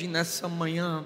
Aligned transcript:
hoje, 0.00 0.08
nessa 0.08 0.48
manhã, 0.48 1.04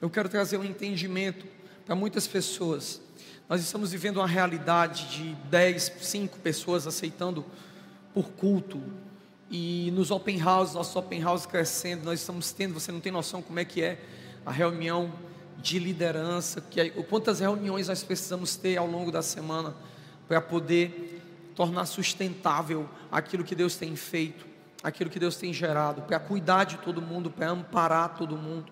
eu 0.00 0.10
quero 0.10 0.28
trazer 0.28 0.58
um 0.58 0.64
entendimento 0.64 1.46
para 1.86 1.94
muitas 1.94 2.26
pessoas. 2.26 3.00
Nós 3.48 3.60
estamos 3.60 3.92
vivendo 3.92 4.16
uma 4.16 4.26
realidade 4.26 5.08
de 5.08 5.34
10, 5.48 5.92
5 6.00 6.40
pessoas 6.40 6.84
aceitando 6.84 7.44
por 8.12 8.30
culto. 8.30 8.82
E 9.48 9.92
nos 9.92 10.10
open 10.10 10.40
house, 10.40 10.74
nossos 10.74 10.96
open 10.96 11.22
house 11.22 11.46
crescendo, 11.46 12.04
nós 12.04 12.18
estamos 12.18 12.50
tendo, 12.50 12.74
você 12.74 12.90
não 12.90 12.98
tem 12.98 13.12
noção 13.12 13.40
como 13.40 13.60
é 13.60 13.64
que 13.64 13.80
é 13.80 14.00
a 14.44 14.50
reunião 14.50 15.12
de 15.58 15.78
liderança, 15.78 16.60
que 16.60 16.80
é, 16.80 16.90
quantas 16.90 17.38
reuniões 17.38 17.86
nós 17.86 18.02
precisamos 18.02 18.56
ter 18.56 18.76
ao 18.76 18.88
longo 18.88 19.12
da 19.12 19.22
semana 19.22 19.76
para 20.26 20.40
poder 20.40 21.22
tornar 21.54 21.86
sustentável 21.86 22.88
aquilo 23.12 23.44
que 23.44 23.54
Deus 23.54 23.76
tem 23.76 23.94
feito, 23.94 24.44
aquilo 24.84 25.08
que 25.08 25.18
Deus 25.18 25.36
tem 25.36 25.52
gerado, 25.52 26.02
para 26.02 26.20
cuidar 26.20 26.64
de 26.64 26.76
todo 26.76 27.00
mundo, 27.00 27.30
para 27.30 27.48
amparar 27.48 28.14
todo 28.16 28.36
mundo. 28.36 28.70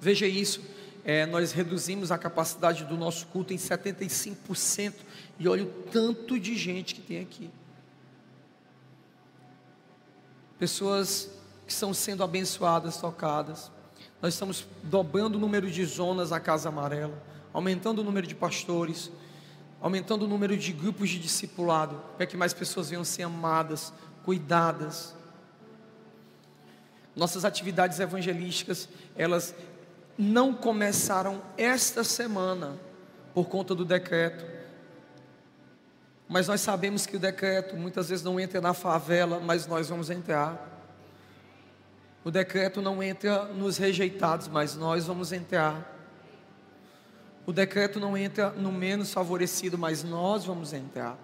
Veja 0.00 0.24
isso, 0.24 0.62
é, 1.04 1.26
nós 1.26 1.50
reduzimos 1.50 2.12
a 2.12 2.16
capacidade 2.16 2.84
do 2.84 2.96
nosso 2.96 3.26
culto 3.26 3.52
em 3.52 3.56
75%, 3.56 4.94
e 5.40 5.48
olha 5.48 5.64
o 5.64 5.66
tanto 5.66 6.38
de 6.38 6.54
gente 6.54 6.94
que 6.94 7.02
tem 7.02 7.20
aqui. 7.20 7.50
Pessoas 10.60 11.28
que 11.66 11.72
estão 11.72 11.92
sendo 11.92 12.22
abençoadas, 12.22 12.98
tocadas. 12.98 13.70
Nós 14.20 14.34
estamos 14.34 14.64
dobrando 14.84 15.36
o 15.36 15.40
número 15.40 15.68
de 15.68 15.84
zonas 15.84 16.30
na 16.30 16.38
Casa 16.38 16.68
Amarela, 16.68 17.20
aumentando 17.52 18.00
o 18.00 18.04
número 18.04 18.28
de 18.28 18.36
pastores, 18.36 19.10
aumentando 19.80 20.24
o 20.24 20.28
número 20.28 20.56
de 20.56 20.72
grupos 20.72 21.10
de 21.10 21.18
discipulado, 21.18 22.00
para 22.16 22.26
que 22.26 22.36
mais 22.36 22.54
pessoas 22.54 22.90
venham 22.90 23.02
ser 23.02 23.24
amadas, 23.24 23.92
cuidadas. 24.24 25.16
Nossas 27.14 27.44
atividades 27.44 28.00
evangelísticas, 28.00 28.88
elas 29.16 29.54
não 30.16 30.54
começaram 30.54 31.42
esta 31.56 32.04
semana 32.04 32.78
por 33.34 33.48
conta 33.48 33.74
do 33.74 33.84
decreto. 33.84 34.44
Mas 36.28 36.48
nós 36.48 36.60
sabemos 36.60 37.04
que 37.04 37.16
o 37.16 37.20
decreto 37.20 37.76
muitas 37.76 38.08
vezes 38.08 38.24
não 38.24 38.40
entra 38.40 38.60
na 38.60 38.72
favela, 38.72 39.38
mas 39.40 39.66
nós 39.66 39.88
vamos 39.88 40.08
entrar. 40.10 40.70
O 42.24 42.30
decreto 42.30 42.80
não 42.80 43.02
entra 43.02 43.44
nos 43.46 43.76
rejeitados, 43.76 44.48
mas 44.48 44.74
nós 44.76 45.06
vamos 45.06 45.32
entrar. 45.32 45.90
O 47.44 47.52
decreto 47.52 47.98
não 47.98 48.16
entra 48.16 48.50
no 48.50 48.70
menos 48.70 49.12
favorecido, 49.12 49.76
mas 49.76 50.04
nós 50.04 50.44
vamos 50.44 50.72
entrar. 50.72 51.18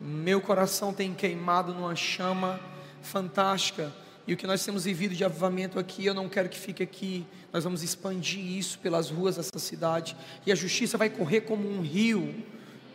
Meu 0.00 0.40
coração 0.40 0.92
tem 0.92 1.12
queimado 1.12 1.74
numa 1.74 1.96
chama 1.96 2.60
fantástica. 3.02 3.92
E 4.26 4.32
o 4.32 4.36
que 4.36 4.46
nós 4.46 4.64
temos 4.64 4.84
vivido 4.84 5.14
de 5.14 5.24
avivamento 5.24 5.78
aqui, 5.78 6.06
eu 6.06 6.14
não 6.14 6.28
quero 6.28 6.48
que 6.48 6.58
fique 6.58 6.82
aqui. 6.82 7.26
Nós 7.52 7.64
vamos 7.64 7.82
expandir 7.82 8.40
isso 8.40 8.78
pelas 8.78 9.10
ruas 9.10 9.36
dessa 9.36 9.58
cidade. 9.58 10.16
E 10.46 10.52
a 10.52 10.54
justiça 10.54 10.96
vai 10.96 11.10
correr 11.10 11.42
como 11.42 11.68
um 11.68 11.82
rio 11.82 12.42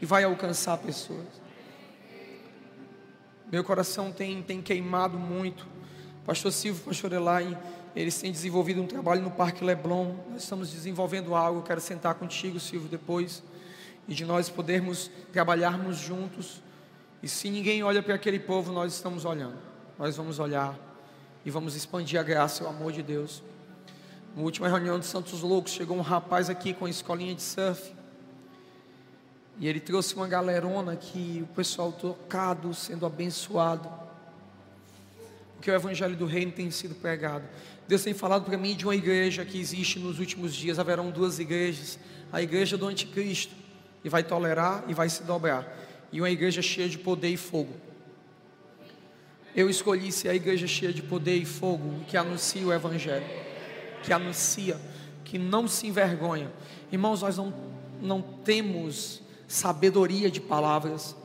e 0.02 0.06
vai 0.06 0.24
alcançar 0.24 0.78
pessoas. 0.78 1.28
Meu 3.52 3.64
coração 3.64 4.12
tem, 4.12 4.42
tem 4.42 4.62
queimado 4.62 5.18
muito 5.18 5.66
Pastor 6.30 6.52
Silvio, 6.52 6.84
Pastor 6.84 7.12
Elai, 7.12 7.58
eles 7.96 8.22
têm 8.22 8.32
desenvolvido 8.32 8.80
um 8.84 8.86
trabalho 8.86 9.20
no 9.20 9.32
Parque 9.32 9.64
Leblon. 9.64 10.14
Nós 10.30 10.44
estamos 10.44 10.70
desenvolvendo 10.72 11.34
algo. 11.34 11.62
Eu 11.62 11.64
quero 11.64 11.82
sentar 11.82 12.14
contigo, 12.14 12.60
Silvio, 12.60 12.88
depois 12.88 13.42
e 14.08 14.14
de 14.14 14.26
nós 14.26 14.48
podermos 14.48 15.10
trabalharmos 15.34 15.98
juntos. 15.98 16.62
E 17.24 17.28
se 17.28 17.50
ninguém 17.50 17.82
olha 17.82 18.04
para 18.04 18.14
aquele 18.14 18.38
povo, 18.38 18.72
nós 18.72 18.94
estamos 18.94 19.26
olhando. 19.26 19.58
Nós 19.98 20.18
vamos 20.18 20.38
olhar 20.38 20.78
e 21.46 21.50
vamos 21.50 21.76
expandir 21.76 22.20
a 22.20 22.24
graça 22.24 22.64
e 22.64 22.66
o 22.66 22.70
amor 22.70 22.92
de 22.92 23.02
Deus. 23.02 23.44
Na 24.36 24.44
última 24.44 24.68
reunião 24.68 25.00
de 25.00 25.06
Santos 25.06 25.42
Loucos, 25.42 25.72
chegou 25.72 25.98
um 25.98 26.02
rapaz 26.02 26.50
aqui 26.50 26.74
com 26.74 26.86
a 26.86 26.90
escolinha 26.90 27.34
de 27.34 27.42
surf. 27.42 27.94
E 29.60 29.68
ele 29.68 29.80
trouxe 29.80 30.16
uma 30.16 30.28
galerona 30.28 30.96
que 30.96 31.42
o 31.44 31.54
pessoal 31.54 31.92
tocado, 31.92 32.74
sendo 32.74 33.06
abençoado 33.06 33.90
que 35.62 35.70
o 35.70 35.74
Evangelho 35.74 36.16
do 36.16 36.26
Reino 36.26 36.52
tem 36.52 36.72
sido 36.72 36.96
pregado. 36.96 37.44
Deus 37.88 38.04
tem 38.04 38.14
falado 38.14 38.46
para 38.46 38.58
mim 38.58 38.76
de 38.76 38.86
uma 38.86 38.96
igreja 38.96 39.44
que 39.44 39.60
existe 39.60 40.00
nos 40.00 40.20
últimos 40.20 40.54
dias. 40.54 40.80
Haverão 40.80 41.12
duas 41.12 41.40
igrejas: 41.40 42.00
a 42.32 42.42
igreja 42.42 42.78
do 42.78 42.88
Anticristo, 42.88 43.54
e 44.04 44.10
vai 44.10 44.24
tolerar 44.24 44.84
e 44.88 44.94
vai 44.94 45.10
se 45.10 45.24
dobrar, 45.24 45.68
e 46.12 46.22
uma 46.22 46.30
igreja 46.30 46.62
cheia 46.62 46.88
de 46.88 46.98
poder 46.98 47.30
e 47.30 47.38
fogo. 47.38 47.74
Eu 49.56 49.70
escolhi 49.70 50.12
ser 50.12 50.30
a 50.30 50.36
igreja 50.36 50.68
cheia 50.68 50.94
de 50.94 51.02
poder 51.02 51.36
e 51.36 51.46
fogo, 51.46 52.04
que 52.08 52.16
anuncia 52.16 52.66
o 52.66 52.72
Evangelho, 52.72 53.26
que 54.04 54.14
anuncia, 54.14 54.80
que 55.24 55.38
não 55.38 55.68
se 55.68 55.88
envergonha. 55.88 56.52
Irmãos, 56.92 57.22
nós 57.22 57.38
não, 57.38 57.54
não 58.02 58.22
temos 58.22 59.22
sabedoria 59.48 60.30
de 60.30 60.40
palavras. 60.40 61.16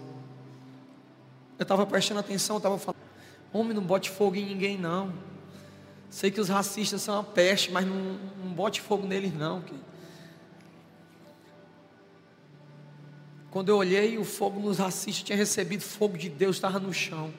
Eu 1.59 1.63
estava 1.63 1.87
prestando 1.87 2.21
atenção, 2.21 2.57
estava 2.57 2.79
falando. 2.79 3.03
Homem, 3.53 3.75
não 3.75 3.83
bote 3.83 4.11
fogo 4.11 4.37
em 4.37 4.47
ninguém, 4.47 4.77
não. 4.77 5.13
Sei 6.11 6.31
que 6.31 6.41
os 6.41 6.49
racistas 6.49 7.03
são 7.03 7.17
uma 7.17 7.25
peste, 7.25 7.71
mas 7.71 7.87
não, 7.87 8.19
não 8.43 8.53
bote 8.53 8.81
fogo 8.81 9.07
neles, 9.07 9.35
não. 9.35 9.63
Quando 13.51 13.69
eu 13.69 13.77
olhei, 13.77 14.19
o 14.19 14.25
fogo 14.25 14.59
nos 14.59 14.79
racistas 14.79 15.23
tinha 15.23 15.37
recebido 15.37 15.83
fogo 15.83 16.19
de 16.19 16.29
Deus, 16.29 16.57
estava 16.57 16.81
no 16.81 16.93
chão. 16.93 17.33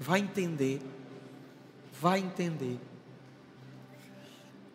Vai 0.00 0.18
entender. 0.18 0.80
Vai 2.00 2.18
entender. 2.18 2.80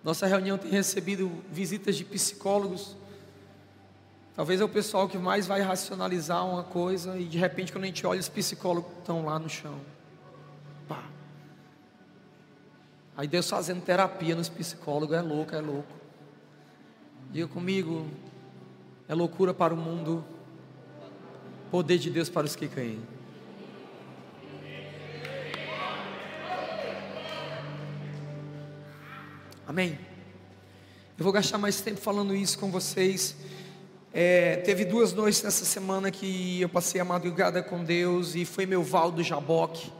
Nossa 0.01 0.25
reunião 0.25 0.57
tem 0.57 0.71
recebido 0.71 1.43
visitas 1.51 1.97
de 1.97 2.05
psicólogos 2.05 2.95
Talvez 4.35 4.59
é 4.59 4.65
o 4.65 4.69
pessoal 4.69 5.07
que 5.07 5.17
mais 5.17 5.47
vai 5.47 5.61
racionalizar 5.61 6.45
uma 6.45 6.61
coisa 6.61 7.17
e 7.17 7.23
de 7.23 7.37
repente 7.37 7.71
quando 7.71 7.85
a 7.85 7.87
gente 7.87 8.05
olha 8.05 8.19
os 8.19 8.27
psicólogos 8.27 8.91
estão 8.97 9.23
lá 9.23 9.39
no 9.39 9.47
chão. 9.47 9.79
Pá. 10.89 11.05
Aí 13.15 13.29
Deus 13.29 13.49
fazendo 13.49 13.81
terapia 13.81 14.35
nos 14.35 14.49
psicólogos, 14.49 15.15
é 15.15 15.21
louco, 15.21 15.55
é 15.55 15.61
louco. 15.61 15.93
Diga 17.31 17.47
comigo, 17.47 18.07
é 19.07 19.15
loucura 19.15 19.53
para 19.53 19.73
o 19.73 19.77
mundo, 19.77 20.23
poder 21.71 21.97
de 21.97 22.09
Deus 22.09 22.27
para 22.27 22.45
os 22.45 22.57
que 22.57 22.67
creem. 22.67 23.14
Amém. 29.67 29.97
Eu 31.17 31.23
vou 31.23 31.33
gastar 31.33 31.57
mais 31.57 31.81
tempo 31.81 31.99
falando 31.99 32.35
isso 32.35 32.59
com 32.59 32.69
vocês. 32.69 33.35
É, 34.13 34.57
teve 34.57 34.85
duas 34.85 35.11
noites 35.11 35.41
nessa 35.41 35.65
semana 35.65 36.11
que 36.11 36.61
eu 36.61 36.69
passei 36.69 37.01
a 37.01 37.03
madrugada 37.03 37.63
com 37.63 37.83
Deus 37.83 38.35
e 38.35 38.45
foi 38.45 38.67
meu 38.67 38.83
val 38.83 39.09
do 39.09 39.23
Jaboque, 39.23 39.91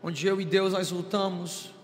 onde 0.00 0.24
eu 0.24 0.40
e 0.40 0.44
Deus 0.44 0.72
nós 0.72 0.92
lutamos. 0.92 1.74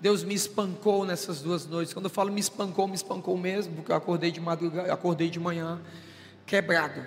Deus 0.00 0.24
me 0.24 0.34
espancou 0.34 1.04
nessas 1.04 1.42
duas 1.42 1.66
noites. 1.66 1.92
Quando 1.92 2.06
eu 2.06 2.10
falo 2.10 2.32
me 2.32 2.40
espancou, 2.40 2.88
me 2.88 2.94
espancou 2.94 3.36
mesmo, 3.36 3.74
porque 3.74 3.92
eu 3.92 3.96
acordei 3.96 4.30
de 4.30 4.40
madrugada, 4.40 4.90
acordei 4.90 5.28
de 5.28 5.38
manhã 5.38 5.78
quebrado. 6.46 7.06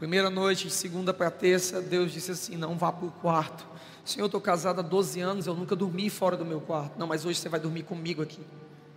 Primeira 0.00 0.28
noite, 0.28 0.66
de 0.66 0.72
segunda 0.72 1.14
para 1.14 1.30
terça, 1.30 1.80
Deus 1.80 2.10
disse 2.10 2.32
assim: 2.32 2.56
"Não 2.56 2.76
vá 2.76 2.90
para 2.90 3.06
o 3.06 3.12
quarto". 3.12 3.64
Senhor, 4.04 4.24
eu 4.24 4.26
estou 4.26 4.40
casado 4.40 4.80
há 4.80 4.82
12 4.82 5.20
anos, 5.20 5.46
eu 5.46 5.54
nunca 5.54 5.76
dormi 5.76 6.10
fora 6.10 6.36
do 6.36 6.44
meu 6.44 6.60
quarto. 6.60 6.98
Não, 6.98 7.06
mas 7.06 7.24
hoje 7.24 7.38
você 7.38 7.48
vai 7.48 7.60
dormir 7.60 7.84
comigo 7.84 8.20
aqui. 8.20 8.40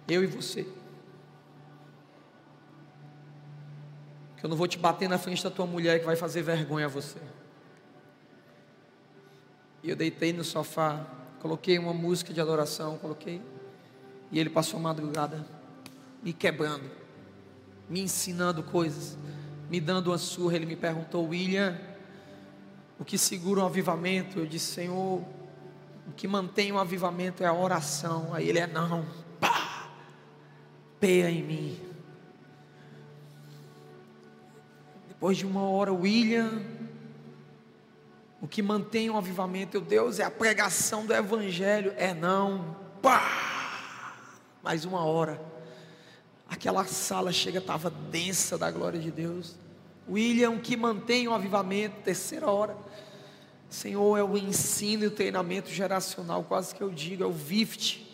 Eu 0.07 0.23
e 0.23 0.27
você. 0.27 0.65
que 4.43 4.45
eu 4.45 4.49
não 4.49 4.57
vou 4.57 4.67
te 4.67 4.77
bater 4.77 5.07
na 5.07 5.17
frente 5.17 5.41
da 5.41 5.49
tua 5.49 5.65
mulher 5.65 6.01
que 6.01 6.05
vai 6.05 6.17
fazer 6.17 6.41
vergonha 6.41 6.87
a 6.87 6.89
você. 6.89 7.17
E 9.81 9.89
eu 9.89 9.95
deitei 9.95 10.33
no 10.33 10.43
sofá, 10.43 11.07
coloquei 11.39 11.79
uma 11.79 11.93
música 11.93 12.33
de 12.33 12.41
adoração, 12.41 12.97
coloquei, 12.97 13.41
e 14.29 14.37
ele 14.37 14.49
passou 14.49 14.81
a 14.81 14.83
madrugada 14.83 15.45
me 16.21 16.33
quebrando, 16.33 16.91
me 17.89 18.01
ensinando 18.01 18.61
coisas, 18.63 19.17
me 19.69 19.79
dando 19.79 20.07
uma 20.07 20.17
surra. 20.17 20.55
Ele 20.55 20.65
me 20.65 20.75
perguntou, 20.75 21.27
William, 21.27 21.79
o 22.99 23.05
que 23.05 23.17
segura 23.17 23.61
um 23.61 23.65
avivamento? 23.65 24.39
Eu 24.39 24.45
disse, 24.45 24.73
Senhor, 24.73 25.21
o 26.07 26.11
que 26.15 26.27
mantém 26.27 26.71
um 26.71 26.79
avivamento 26.79 27.43
é 27.43 27.47
a 27.47 27.53
oração. 27.53 28.33
Aí 28.33 28.47
ele 28.47 28.59
é 28.59 28.67
não, 28.67 29.05
pá, 29.39 29.89
peia 30.99 31.29
em 31.29 31.43
mim. 31.43 31.79
Depois 35.07 35.37
de 35.37 35.45
uma 35.45 35.63
hora, 35.63 35.93
William, 35.93 36.61
o 38.41 38.47
que 38.47 38.61
mantém 38.61 39.09
o 39.09 39.17
avivamento, 39.17 39.79
Deus, 39.79 40.19
é 40.19 40.23
a 40.23 40.31
pregação 40.31 41.05
do 41.05 41.13
Evangelho. 41.13 41.93
É 41.95 42.13
não, 42.13 42.75
pá! 43.01 43.43
Mais 44.61 44.83
uma 44.83 45.03
hora. 45.05 45.52
Aquela 46.53 46.85
sala 46.85 47.31
chega, 47.31 47.57
estava 47.57 47.89
densa 47.89 48.59
da 48.59 48.69
glória 48.69 48.99
de 48.99 49.09
Deus. 49.09 49.55
William, 50.07 50.59
que 50.59 50.77
mantém 50.77 51.27
o 51.27 51.33
avivamento, 51.33 51.95
terceira 52.03 52.45
hora. 52.45 52.77
Senhor, 53.67 54.19
é 54.19 54.23
o 54.23 54.37
ensino 54.37 55.03
e 55.03 55.07
o 55.07 55.11
treinamento 55.11 55.71
geracional, 55.71 56.43
quase 56.43 56.75
que 56.75 56.83
eu 56.83 56.91
digo, 56.91 57.23
é 57.23 57.25
o 57.25 57.31
VIFT. 57.31 58.07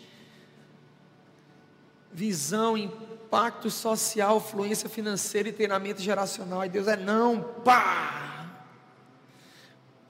Visão, 2.10 2.78
impacto 2.78 3.70
social, 3.70 4.40
fluência 4.40 4.88
financeira 4.88 5.50
e 5.50 5.52
treinamento 5.52 6.00
geracional. 6.00 6.64
E 6.64 6.70
Deus 6.70 6.88
é 6.88 6.96
não, 6.96 7.42
pá! 7.62 8.56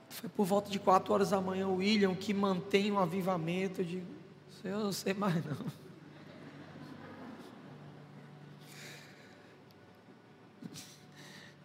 Foi 0.09 0.31
por 0.31 0.47
volta 0.47 0.71
de 0.71 0.79
quatro 0.79 1.12
horas 1.12 1.31
da 1.31 1.41
manhã 1.41 1.67
William 1.69 2.15
que 2.15 2.33
mantém 2.33 2.93
o 2.93 2.99
avivamento. 3.00 3.81
Eu 3.81 3.85
digo, 3.85 4.06
Senhor, 4.62 4.79
eu 4.79 4.85
não 4.85 4.93
sei 4.93 5.15
mais 5.15 5.44
não. 5.44 5.89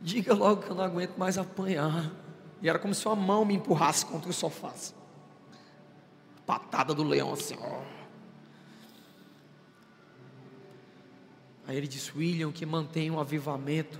Diga 0.05 0.35
logo 0.35 0.61
que 0.61 0.69
eu 0.69 0.75
não 0.75 0.83
aguento 0.83 1.17
mais 1.17 1.35
apanhar. 1.35 2.11
E 2.61 2.69
era 2.69 2.77
como 2.77 2.93
se 2.93 3.07
uma 3.07 3.15
mão 3.15 3.43
me 3.43 3.55
empurrasse 3.55 4.05
contra 4.05 4.29
o 4.29 4.33
sofá. 4.33 4.71
Patada 6.45 6.93
do 6.93 7.01
leão 7.01 7.33
assim, 7.33 7.57
ó. 7.59 7.81
Aí 11.65 11.75
ele 11.75 11.87
disse: 11.87 12.15
William, 12.15 12.51
que 12.51 12.67
mantém 12.67 13.09
um 13.09 13.19
avivamento, 13.19 13.99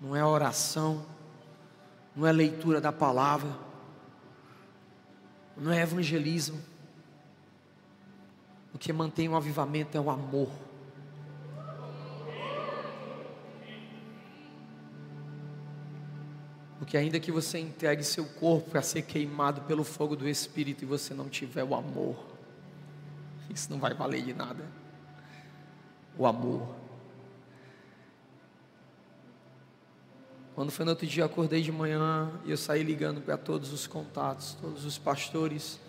não 0.00 0.14
é 0.14 0.24
oração, 0.24 1.04
não 2.14 2.24
é 2.24 2.30
leitura 2.30 2.80
da 2.80 2.92
palavra, 2.92 3.58
não 5.56 5.72
é 5.72 5.82
evangelismo. 5.82 6.62
O 8.72 8.78
que 8.78 8.92
mantém 8.92 9.28
um 9.28 9.34
avivamento 9.36 9.98
é 9.98 10.00
o 10.00 10.08
amor. 10.08 10.50
Porque 16.84 16.98
ainda 16.98 17.18
que 17.18 17.32
você 17.32 17.58
entregue 17.58 18.04
seu 18.04 18.26
corpo 18.26 18.72
para 18.72 18.82
ser 18.82 19.00
queimado 19.00 19.62
pelo 19.62 19.82
fogo 19.82 20.14
do 20.14 20.28
Espírito 20.28 20.84
e 20.84 20.86
você 20.86 21.14
não 21.14 21.30
tiver 21.30 21.64
o 21.64 21.74
amor, 21.74 22.14
isso 23.48 23.70
não 23.70 23.78
vai 23.78 23.94
valer 23.94 24.22
de 24.22 24.34
nada. 24.34 24.62
O 26.18 26.26
amor. 26.26 26.74
Quando 30.54 30.70
foi 30.70 30.84
no 30.84 30.90
outro 30.90 31.06
dia, 31.06 31.22
eu 31.22 31.26
acordei 31.26 31.62
de 31.62 31.72
manhã 31.72 32.30
e 32.44 32.50
eu 32.50 32.56
saí 32.58 32.82
ligando 32.82 33.22
para 33.22 33.38
todos 33.38 33.72
os 33.72 33.86
contatos, 33.86 34.54
todos 34.60 34.84
os 34.84 34.98
pastores, 34.98 35.80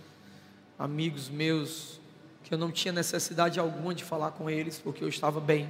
amigos 0.79 1.27
meus, 1.27 1.99
que 2.41 2.53
eu 2.53 2.57
não 2.57 2.71
tinha 2.71 2.93
necessidade 2.93 3.59
alguma 3.59 3.93
de 3.93 4.05
falar 4.05 4.31
com 4.31 4.49
eles, 4.49 4.79
porque 4.79 5.03
eu 5.03 5.09
estava 5.09 5.41
bem. 5.41 5.69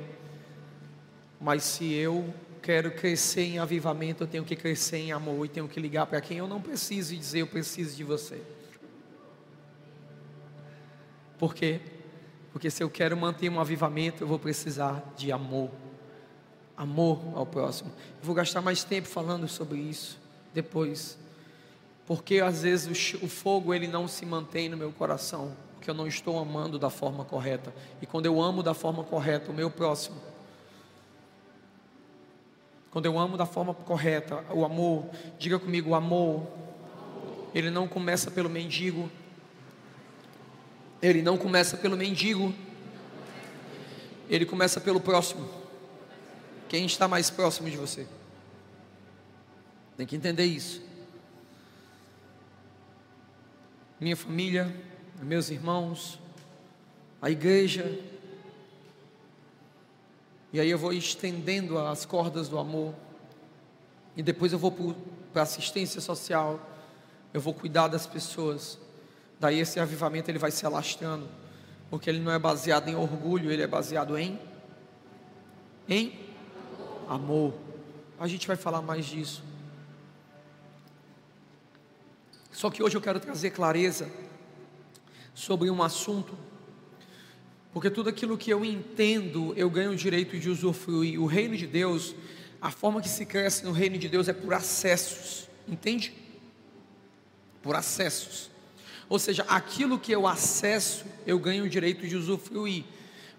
Mas 1.42 1.63
se 1.63 1.92
eu 1.92 2.31
quero 2.66 2.90
crescer 2.90 3.44
em 3.44 3.60
avivamento, 3.60 4.24
eu 4.24 4.28
tenho 4.28 4.44
que 4.44 4.56
crescer 4.56 4.98
em 4.98 5.12
amor 5.12 5.46
e 5.46 5.50
tenho 5.50 5.68
que 5.68 5.80
ligar 5.80 6.08
para 6.08 6.20
quem 6.20 6.40
eu 6.40 6.48
não 6.48 6.60
preciso 6.60 7.14
e 7.14 7.18
dizer 7.18 7.42
eu 7.42 7.48
preciso 7.48 7.96
de 7.96 8.04
você. 8.04 8.42
Por 11.38 11.54
quê? 11.54 11.80
Porque 12.52 12.72
se 12.72 12.82
eu 12.82 12.90
quero 12.90 13.16
manter 13.16 13.50
um 13.50 13.60
avivamento, 13.60 14.24
eu 14.24 14.28
vou 14.28 14.40
precisar 14.40 15.14
de 15.16 15.32
amor. 15.32 15.70
Amor 16.76 17.22
ao 17.36 17.46
próximo. 17.46 17.92
Eu 18.20 18.26
vou 18.26 18.34
gastar 18.34 18.62
mais 18.62 18.84
tempo 18.84 19.08
falando 19.08 19.48
sobre 19.48 19.78
isso 19.78 20.20
depois. 20.52 21.20
Porque 22.08 22.40
às 22.40 22.64
vezes 22.64 23.14
o, 23.22 23.28
fogo 23.28 23.76
ele 23.76 23.88
não 23.88 24.08
se 24.08 24.26
mantém 24.26 24.70
no 24.70 24.76
meu 24.76 24.92
coração, 24.92 25.56
porque 25.76 25.88
eu 25.88 25.94
não 25.94 26.08
estou 26.08 26.40
amando 26.40 26.80
da 26.80 26.90
forma 26.90 27.24
correta. 27.24 27.72
E 28.02 28.08
quando 28.08 28.26
eu 28.26 28.42
amo 28.42 28.64
da 28.64 28.74
forma 28.74 29.04
correta 29.04 29.52
o 29.52 29.54
meu 29.54 29.70
próximo, 29.70 30.16
quando 32.95 33.07
eu 33.07 33.19
amo 33.19 33.36
da 33.36 33.45
forma 33.45 33.74
correta, 33.74 34.42
o 34.53 34.63
amor, 34.63 35.09
diga 35.38 35.59
comigo, 35.59 35.89
o 35.89 35.95
amor, 35.95 36.47
ele 37.53 37.69
não 37.69 37.89
começa 37.89 38.31
pelo 38.31 38.50
mendigo, 38.50 39.12
ele 41.01 41.21
não 41.21 41.38
começa 41.38 41.75
pelo 41.75 41.97
mendigo, 41.97 42.56
ele 44.30 44.45
começa 44.45 44.80
pelo 44.80 45.01
próximo. 45.01 45.45
Quem 46.69 46.86
está 46.86 47.06
mais 47.06 47.30
próximo 47.30 47.69
de 47.69 47.75
você? 47.75 48.07
Tem 49.97 50.07
que 50.07 50.15
entender 50.15 50.45
isso. 50.45 50.81
Minha 54.00 54.15
família, 54.15 54.74
meus 55.21 55.50
irmãos, 55.50 56.18
a 57.21 57.30
igreja, 57.30 58.00
e 60.56 60.60
aí 60.62 60.69
eu 60.69 60.78
vou 60.78 60.94
estendendo 60.94 61.78
as 61.78 62.06
cordas 62.06 62.48
do 62.48 62.57
amor. 62.57 62.96
E 64.16 64.24
depois 64.24 64.54
eu 64.54 64.57
vou 64.57 64.74
para 65.34 65.42
assistência 65.42 66.00
social. 66.00 66.57
Eu 67.34 67.42
vou 67.42 67.54
cuidar 67.54 67.90
das 67.90 68.07
pessoas. 68.07 68.80
Daí 69.38 69.60
esse 69.60 69.81
avivamento 69.81 70.31
ele 70.31 70.40
vai 70.40 70.52
se 70.52 70.66
alastrando, 70.66 71.28
porque 71.90 72.10
ele 72.10 72.22
não 72.22 72.31
é 72.31 72.40
baseado 72.40 72.88
em 72.88 72.96
orgulho, 72.96 73.52
ele 73.52 73.63
é 73.63 73.68
baseado 73.68 74.18
em 74.18 74.40
em 75.90 76.18
amor. 77.10 77.54
A 78.18 78.25
gente 78.25 78.48
vai 78.48 78.56
falar 78.56 78.81
mais 78.81 79.06
disso. 79.06 79.44
Só 82.50 82.69
que 82.69 82.81
hoje 82.81 82.96
eu 82.96 83.02
quero 83.02 83.19
trazer 83.19 83.50
clareza 83.50 84.10
sobre 85.34 85.69
um 85.69 85.84
assunto 85.84 86.34
porque 87.75 87.89
tudo 87.89 88.10
aquilo 88.10 88.38
que 88.38 88.50
eu 88.50 88.63
entendo, 88.63 89.54
eu 89.57 89.69
ganho 89.69 89.92
o 89.92 89.95
direito 89.98 90.39
de 90.39 90.50
usufruir. 90.50 91.22
O 91.22 91.25
reino 91.25 91.57
de 91.57 91.68
Deus, 91.68 92.16
a 92.62 92.72
forma 92.72 93.01
que 93.01 93.10
se 93.10 93.25
cresce 93.25 93.66
no 93.66 93.74
reino 93.74 93.98
de 93.98 94.07
Deus 94.07 94.30
é 94.30 94.33
por 94.33 94.54
acessos, 94.54 95.50
entende? 95.68 96.13
Por 97.62 97.75
acessos. 97.75 98.50
Ou 99.10 99.19
seja, 99.19 99.44
aquilo 99.50 100.00
que 100.00 100.13
eu 100.13 100.25
acesso, 100.25 101.04
eu 101.27 101.38
ganho 101.38 101.66
o 101.66 101.69
direito 101.69 102.07
de 102.07 102.16
usufruir. 102.16 102.86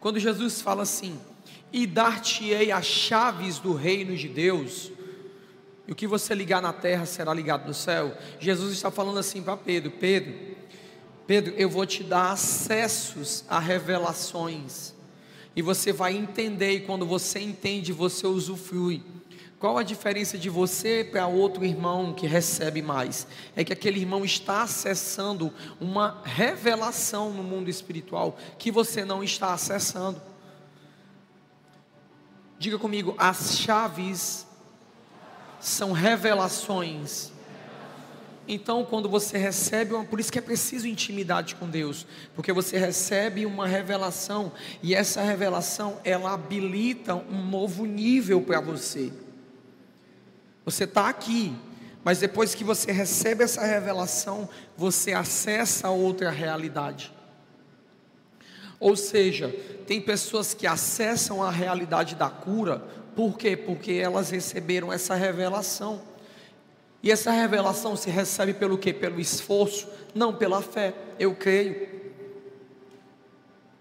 Quando 0.00 0.20
Jesus 0.20 0.60
fala 0.60 0.82
assim: 0.82 1.18
"E 1.72 1.86
dar-te-ei 1.86 2.70
as 2.70 2.84
chaves 2.84 3.58
do 3.58 3.72
reino 3.72 4.14
de 4.14 4.28
Deus", 4.28 4.92
e 5.88 5.92
o 5.92 5.94
que 5.94 6.06
você 6.06 6.34
ligar 6.34 6.60
na 6.60 6.74
terra 6.74 7.06
será 7.06 7.32
ligado 7.32 7.66
no 7.66 7.72
céu. 7.72 8.14
Jesus 8.38 8.74
está 8.74 8.90
falando 8.90 9.18
assim 9.18 9.42
para 9.42 9.56
Pedro: 9.56 9.92
Pedro, 9.92 10.55
Pedro, 11.26 11.54
eu 11.56 11.68
vou 11.68 11.84
te 11.84 12.04
dar 12.04 12.32
acessos 12.32 13.44
a 13.48 13.58
revelações. 13.58 14.94
E 15.54 15.62
você 15.62 15.92
vai 15.92 16.14
entender, 16.14 16.72
e 16.72 16.80
quando 16.80 17.04
você 17.04 17.40
entende, 17.40 17.92
você 17.92 18.26
usufrui. 18.26 19.02
Qual 19.58 19.78
a 19.78 19.82
diferença 19.82 20.36
de 20.36 20.50
você 20.50 21.02
para 21.02 21.26
outro 21.26 21.64
irmão 21.64 22.12
que 22.12 22.26
recebe 22.26 22.82
mais? 22.82 23.26
É 23.56 23.64
que 23.64 23.72
aquele 23.72 23.98
irmão 23.98 24.24
está 24.24 24.62
acessando 24.62 25.52
uma 25.80 26.20
revelação 26.24 27.32
no 27.32 27.42
mundo 27.42 27.70
espiritual 27.70 28.38
que 28.58 28.70
você 28.70 29.04
não 29.04 29.24
está 29.24 29.54
acessando. 29.54 30.20
Diga 32.58 32.78
comigo, 32.78 33.14
as 33.18 33.58
chaves 33.58 34.46
são 35.58 35.92
revelações 35.92 37.32
então, 38.48 38.84
quando 38.84 39.08
você 39.08 39.36
recebe 39.36 39.94
uma, 39.94 40.04
por 40.04 40.20
isso 40.20 40.30
que 40.30 40.38
é 40.38 40.42
preciso 40.42 40.86
intimidade 40.86 41.56
com 41.56 41.68
Deus, 41.68 42.06
porque 42.34 42.52
você 42.52 42.78
recebe 42.78 43.44
uma 43.44 43.66
revelação 43.66 44.52
e 44.82 44.94
essa 44.94 45.20
revelação 45.22 45.98
ela 46.04 46.32
habilita 46.32 47.14
um 47.14 47.44
novo 47.44 47.84
nível 47.84 48.40
para 48.40 48.60
você. 48.60 49.12
Você 50.64 50.84
está 50.84 51.08
aqui, 51.08 51.54
mas 52.04 52.20
depois 52.20 52.54
que 52.54 52.62
você 52.62 52.92
recebe 52.92 53.42
essa 53.42 53.64
revelação, 53.64 54.48
você 54.76 55.12
acessa 55.12 55.90
outra 55.90 56.30
realidade. 56.30 57.12
Ou 58.78 58.94
seja, 58.94 59.48
tem 59.86 60.00
pessoas 60.00 60.54
que 60.54 60.66
acessam 60.66 61.42
a 61.42 61.50
realidade 61.50 62.14
da 62.14 62.28
cura, 62.28 62.78
por 63.16 63.38
quê? 63.38 63.56
Porque 63.56 63.92
elas 63.92 64.30
receberam 64.30 64.92
essa 64.92 65.14
revelação. 65.14 66.02
E 67.06 67.10
essa 67.12 67.30
revelação 67.30 67.94
se 67.94 68.10
recebe 68.10 68.52
pelo 68.52 68.76
que? 68.76 68.92
Pelo 68.92 69.20
esforço, 69.20 69.86
não 70.12 70.34
pela 70.34 70.60
fé. 70.60 70.92
Eu 71.20 71.36
creio. 71.36 71.88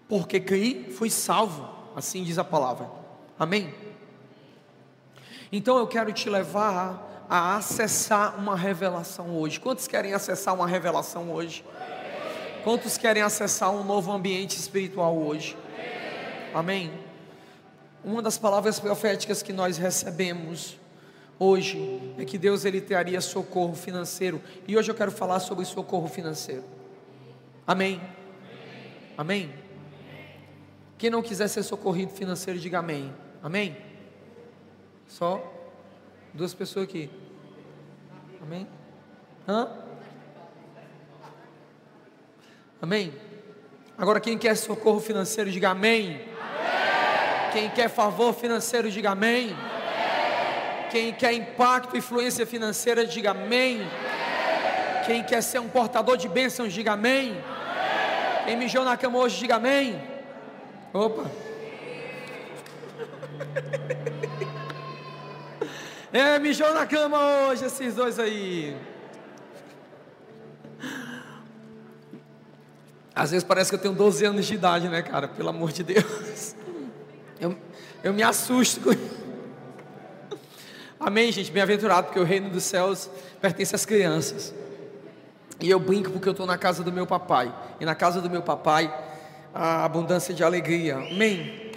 Porque 0.08 0.38
criei, 0.38 0.92
fui 0.92 1.10
salvo, 1.10 1.68
assim 1.96 2.22
diz 2.22 2.38
a 2.38 2.44
palavra. 2.44 2.88
Amém? 3.36 3.74
Então 5.50 5.76
eu 5.76 5.88
quero 5.88 6.12
te 6.12 6.30
levar 6.30 7.26
a 7.28 7.56
acessar 7.56 8.38
uma 8.38 8.54
revelação 8.54 9.36
hoje. 9.36 9.58
Quantos 9.58 9.88
querem 9.88 10.14
acessar 10.14 10.54
uma 10.54 10.68
revelação 10.68 11.32
hoje? 11.32 11.64
Quantos 12.62 12.96
querem 12.96 13.24
acessar 13.24 13.72
um 13.72 13.82
novo 13.82 14.12
ambiente 14.12 14.56
espiritual 14.56 15.18
hoje? 15.18 15.56
Amém? 16.54 16.92
Uma 18.04 18.22
das 18.22 18.38
palavras 18.38 18.78
proféticas 18.78 19.42
que 19.42 19.52
nós 19.52 19.78
recebemos 19.78 20.78
hoje 21.38 22.14
é 22.18 22.24
que 22.24 22.38
Deus 22.38 22.64
ele 22.64 22.80
traria 22.80 23.20
socorro 23.20 23.74
financeiro. 23.74 24.40
E 24.66 24.76
hoje 24.76 24.90
eu 24.90 24.94
quero 24.94 25.10
falar 25.10 25.40
sobre 25.40 25.64
socorro 25.64 26.08
financeiro. 26.08 26.64
Amém. 27.66 28.00
Amém. 29.16 29.52
Quem 30.98 31.10
não 31.10 31.22
quiser 31.22 31.48
ser 31.48 31.62
socorrido 31.62 32.12
financeiro, 32.12 32.58
diga 32.58 32.78
amém. 32.78 33.12
Amém. 33.42 33.76
Só 35.06 35.52
duas 36.32 36.54
pessoas 36.54 36.84
aqui. 36.84 37.10
Amém. 38.42 38.66
Hã? 39.48 39.68
Amém? 42.80 43.12
Agora, 43.98 44.20
quem 44.20 44.36
quer 44.36 44.56
socorro 44.56 45.00
financeiro, 45.00 45.50
diga 45.50 45.70
amém. 45.70 46.20
amém. 46.20 47.52
Quem 47.52 47.70
quer 47.70 47.88
favor 47.88 48.34
financeiro, 48.34 48.90
diga 48.90 49.10
amém. 49.10 49.52
amém. 49.52 49.75
Quem 50.96 51.12
quer 51.12 51.34
impacto 51.34 51.94
e 51.94 51.98
influência 51.98 52.46
financeira, 52.46 53.06
diga 53.06 53.32
amém. 53.32 53.82
amém. 53.82 55.04
Quem 55.04 55.22
quer 55.22 55.42
ser 55.42 55.58
um 55.58 55.68
portador 55.68 56.16
de 56.16 56.26
bênçãos, 56.26 56.72
diga 56.72 56.92
amém. 56.92 57.36
Quem 58.46 58.56
mijou 58.56 58.82
na 58.82 58.96
cama 58.96 59.18
hoje, 59.18 59.36
diga 59.40 59.56
amém. 59.56 60.02
Opa. 60.94 61.30
É, 66.12 66.38
mijou 66.38 66.72
na 66.72 66.86
cama 66.86 67.18
hoje, 67.18 67.66
esses 67.66 67.94
dois 67.94 68.18
aí. 68.18 68.74
Às 73.14 73.32
vezes 73.32 73.44
parece 73.44 73.68
que 73.68 73.74
eu 73.74 73.80
tenho 73.80 73.92
12 73.92 74.24
anos 74.24 74.46
de 74.46 74.54
idade, 74.54 74.88
né, 74.88 75.02
cara? 75.02 75.28
Pelo 75.28 75.50
amor 75.50 75.72
de 75.72 75.82
Deus. 75.82 76.56
Eu, 77.38 77.54
eu 78.02 78.14
me 78.14 78.22
assusto 78.22 78.80
com 78.80 78.92
Amém, 80.98 81.30
gente? 81.30 81.52
Bem-aventurado, 81.52 82.06
porque 82.06 82.18
o 82.18 82.24
reino 82.24 82.48
dos 82.48 82.64
céus 82.64 83.10
pertence 83.38 83.74
às 83.74 83.84
crianças. 83.84 84.54
E 85.60 85.68
eu 85.68 85.78
brinco 85.78 86.10
porque 86.10 86.26
eu 86.26 86.32
estou 86.32 86.46
na 86.46 86.56
casa 86.56 86.82
do 86.82 86.90
meu 86.90 87.06
papai. 87.06 87.54
E 87.78 87.84
na 87.84 87.94
casa 87.94 88.18
do 88.18 88.30
meu 88.30 88.40
papai, 88.40 88.92
a 89.54 89.84
abundância 89.84 90.32
de 90.32 90.42
alegria. 90.42 90.96
Amém? 90.96 91.70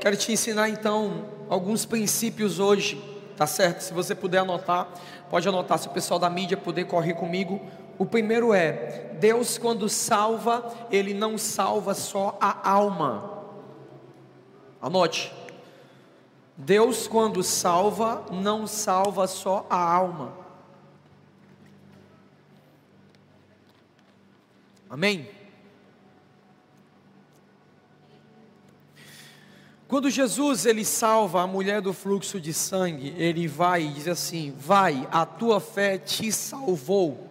Quero 0.00 0.16
te 0.16 0.32
ensinar 0.32 0.70
então 0.70 1.26
alguns 1.46 1.84
princípios 1.84 2.58
hoje, 2.58 3.02
tá 3.36 3.46
certo? 3.46 3.82
Se 3.82 3.92
você 3.92 4.14
puder 4.14 4.38
anotar, 4.38 4.88
pode 5.28 5.46
anotar. 5.46 5.78
Se 5.78 5.86
o 5.86 5.90
pessoal 5.90 6.18
da 6.18 6.30
mídia 6.30 6.56
puder 6.56 6.84
correr 6.84 7.12
comigo. 7.12 7.60
O 7.98 8.06
primeiro 8.06 8.54
é: 8.54 9.10
Deus, 9.20 9.58
quando 9.58 9.90
salva, 9.90 10.72
Ele 10.90 11.12
não 11.12 11.36
salva 11.36 11.92
só 11.92 12.38
a 12.40 12.70
alma. 12.70 13.42
Anote. 14.80 15.39
Deus, 16.62 17.08
quando 17.08 17.42
salva, 17.42 18.26
não 18.30 18.66
salva 18.66 19.26
só 19.26 19.66
a 19.70 19.78
alma. 19.78 20.34
Amém? 24.88 25.30
Quando 29.88 30.10
Jesus 30.10 30.66
ele 30.66 30.84
salva 30.84 31.40
a 31.40 31.46
mulher 31.46 31.80
do 31.80 31.94
fluxo 31.94 32.38
de 32.38 32.52
sangue, 32.52 33.14
ele 33.16 33.48
vai 33.48 33.84
e 33.84 33.92
diz 33.94 34.06
assim: 34.06 34.54
Vai, 34.56 35.08
a 35.10 35.24
tua 35.24 35.60
fé 35.60 35.96
te 35.96 36.30
salvou. 36.30 37.26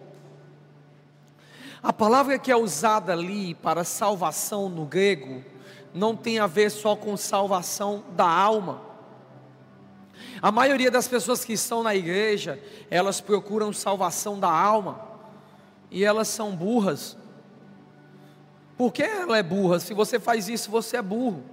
A 1.80 1.92
palavra 1.92 2.36
que 2.36 2.50
é 2.50 2.56
usada 2.56 3.12
ali 3.12 3.54
para 3.54 3.84
salvação 3.84 4.68
no 4.68 4.84
grego 4.84 5.44
não 5.94 6.16
tem 6.16 6.40
a 6.40 6.48
ver 6.48 6.70
só 6.70 6.96
com 6.96 7.16
salvação 7.16 8.02
da 8.16 8.28
alma. 8.28 8.89
A 10.40 10.50
maioria 10.50 10.90
das 10.90 11.08
pessoas 11.08 11.44
que 11.44 11.52
estão 11.52 11.82
na 11.82 11.94
igreja, 11.94 12.60
elas 12.90 13.20
procuram 13.20 13.72
salvação 13.72 14.38
da 14.38 14.50
alma 14.50 15.00
e 15.90 16.04
elas 16.04 16.28
são 16.28 16.54
burras. 16.54 17.16
Por 18.76 18.92
que 18.92 19.02
ela 19.02 19.36
é 19.36 19.42
burra? 19.42 19.78
Se 19.78 19.92
você 19.92 20.18
faz 20.18 20.48
isso, 20.48 20.70
você 20.70 20.96
é 20.96 21.02
burro. 21.02 21.44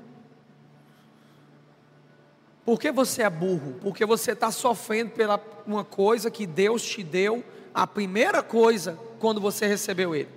Por 2.64 2.80
que 2.80 2.92
você 2.92 3.24
é 3.24 3.30
burro? 3.30 3.76
Porque 3.82 4.06
você 4.06 4.32
está 4.32 4.52
sofrendo 4.52 5.12
pela 5.12 5.42
uma 5.66 5.84
coisa 5.84 6.30
que 6.30 6.46
Deus 6.46 6.84
te 6.84 7.04
deu, 7.04 7.44
a 7.74 7.86
primeira 7.86 8.44
coisa, 8.44 8.98
quando 9.20 9.40
você 9.40 9.68
recebeu 9.68 10.16
Ele. 10.16 10.30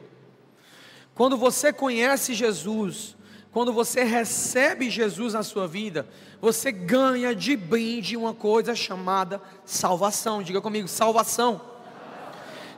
Quando 1.15 1.37
você 1.37 1.73
conhece 1.73 2.35
Jesus, 2.35 3.17
quando 3.53 3.73
você 3.73 4.05
recebe 4.05 4.89
Jesus 4.89 5.35
na 5.35 5.43
sua 5.43 5.67
vida, 5.67 6.09
você 6.41 6.71
ganha 6.71 7.35
de 7.35 7.57
brinde 7.57 8.17
uma 8.17 8.33
coisa 8.33 8.75
chamada 8.75 9.43
salvação. 9.65 10.43
Diga 10.43 10.61
comigo, 10.61 10.87
salvação. 10.87 11.61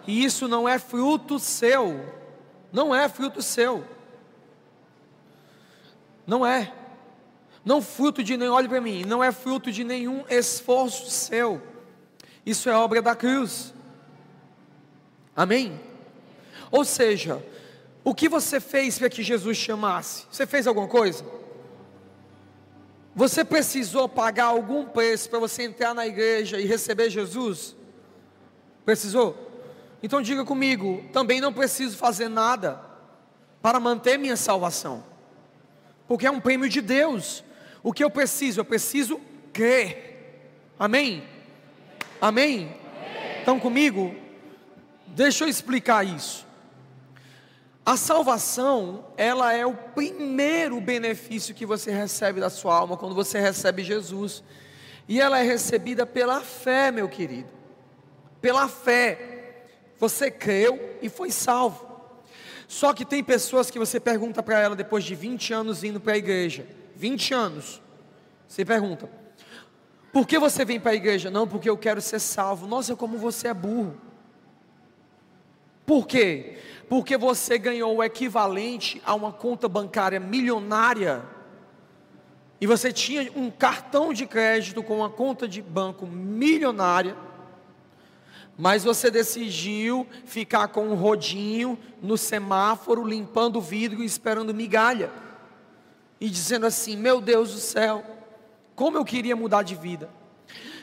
E 0.06 0.24
isso 0.24 0.48
não 0.48 0.68
é 0.68 0.78
fruto 0.78 1.38
seu. 1.38 2.04
Não 2.72 2.94
é 2.94 3.08
fruto 3.08 3.42
seu. 3.42 3.84
Não 6.26 6.46
é. 6.46 6.72
Não 7.64 7.82
fruto 7.82 8.24
de 8.24 8.36
nenhum, 8.36 8.54
olhe 8.54 8.68
para 8.68 8.80
mim, 8.80 9.04
não 9.04 9.22
é 9.22 9.30
fruto 9.30 9.70
de 9.70 9.84
nenhum 9.84 10.24
esforço 10.28 11.08
seu. 11.10 11.62
Isso 12.44 12.68
é 12.68 12.74
obra 12.74 13.00
da 13.00 13.14
cruz. 13.14 13.72
Amém? 15.36 15.80
Ou 16.72 16.84
seja, 16.84 17.44
o 18.04 18.14
que 18.14 18.28
você 18.28 18.60
fez 18.60 18.98
para 18.98 19.08
que 19.08 19.22
Jesus 19.22 19.56
chamasse? 19.56 20.26
Você 20.30 20.46
fez 20.46 20.66
alguma 20.66 20.88
coisa? 20.88 21.24
Você 23.14 23.44
precisou 23.44 24.08
pagar 24.08 24.46
algum 24.46 24.86
preço 24.86 25.28
para 25.28 25.38
você 25.38 25.64
entrar 25.64 25.94
na 25.94 26.06
igreja 26.06 26.58
e 26.60 26.66
receber 26.66 27.10
Jesus? 27.10 27.76
Precisou? 28.84 29.50
Então 30.02 30.22
diga 30.22 30.44
comigo, 30.44 31.04
também 31.12 31.40
não 31.40 31.52
preciso 31.52 31.96
fazer 31.96 32.28
nada 32.28 32.80
para 33.60 33.78
manter 33.78 34.18
minha 34.18 34.36
salvação 34.36 35.12
porque 36.12 36.26
é 36.26 36.30
um 36.30 36.40
prêmio 36.40 36.68
de 36.68 36.82
Deus. 36.82 37.42
O 37.82 37.90
que 37.90 38.04
eu 38.04 38.10
preciso? 38.10 38.60
Eu 38.60 38.66
preciso 38.66 39.18
crer. 39.50 40.42
Amém? 40.78 41.24
Amém? 42.20 42.68
Amém? 42.68 43.38
Estão 43.38 43.58
comigo? 43.58 44.14
Deixa 45.06 45.44
eu 45.44 45.48
explicar 45.48 46.04
isso. 46.04 46.46
A 47.84 47.96
salvação, 47.96 49.04
ela 49.16 49.52
é 49.52 49.66
o 49.66 49.74
primeiro 49.74 50.80
benefício 50.80 51.54
que 51.54 51.66
você 51.66 51.90
recebe 51.90 52.40
da 52.40 52.48
sua 52.48 52.76
alma 52.76 52.96
quando 52.96 53.14
você 53.14 53.40
recebe 53.40 53.82
Jesus. 53.82 54.42
E 55.08 55.20
ela 55.20 55.40
é 55.40 55.42
recebida 55.42 56.06
pela 56.06 56.40
fé, 56.40 56.92
meu 56.92 57.08
querido. 57.08 57.50
Pela 58.40 58.68
fé. 58.68 59.66
Você 59.98 60.30
creu 60.30 60.96
e 61.02 61.08
foi 61.08 61.30
salvo. 61.30 61.90
Só 62.68 62.94
que 62.94 63.04
tem 63.04 63.22
pessoas 63.22 63.70
que 63.70 63.78
você 63.78 64.00
pergunta 64.00 64.42
para 64.42 64.58
ela 64.58 64.76
depois 64.76 65.04
de 65.04 65.14
20 65.14 65.52
anos 65.52 65.84
indo 65.84 66.00
para 66.00 66.14
a 66.14 66.16
igreja, 66.16 66.66
20 66.96 67.34
anos, 67.34 67.82
você 68.48 68.64
pergunta, 68.64 69.10
por 70.12 70.26
que 70.26 70.38
você 70.38 70.64
vem 70.64 70.78
para 70.78 70.92
a 70.92 70.94
igreja? 70.94 71.30
Não, 71.30 71.48
porque 71.48 71.68
eu 71.68 71.76
quero 71.76 72.00
ser 72.00 72.18
salvo. 72.18 72.66
Nossa, 72.66 72.94
como 72.94 73.18
você 73.18 73.48
é 73.48 73.54
burro. 73.54 73.96
Por 75.84 76.06
quê? 76.06 76.58
Porque 76.88 77.16
você 77.16 77.58
ganhou 77.58 77.96
o 77.96 78.02
equivalente 78.02 79.00
a 79.04 79.14
uma 79.14 79.32
conta 79.32 79.68
bancária 79.68 80.20
milionária 80.20 81.22
e 82.60 82.66
você 82.66 82.92
tinha 82.92 83.30
um 83.34 83.50
cartão 83.50 84.12
de 84.12 84.26
crédito 84.26 84.82
com 84.82 84.98
uma 84.98 85.10
conta 85.10 85.48
de 85.48 85.60
banco 85.60 86.06
milionária 86.06 87.16
mas 88.56 88.84
você 88.84 89.10
decidiu 89.10 90.06
ficar 90.24 90.68
com 90.68 90.86
um 90.88 90.94
rodinho 90.94 91.78
no 92.02 92.18
semáforo, 92.18 93.04
limpando 93.04 93.56
o 93.56 93.62
vidro 93.62 94.02
e 94.02 94.06
esperando 94.06 94.54
migalha. 94.54 95.10
E 96.20 96.28
dizendo 96.28 96.66
assim: 96.66 96.96
Meu 96.96 97.20
Deus 97.20 97.52
do 97.52 97.58
céu, 97.58 98.04
como 98.76 98.96
eu 98.98 99.04
queria 99.04 99.34
mudar 99.34 99.62
de 99.62 99.74
vida. 99.74 100.08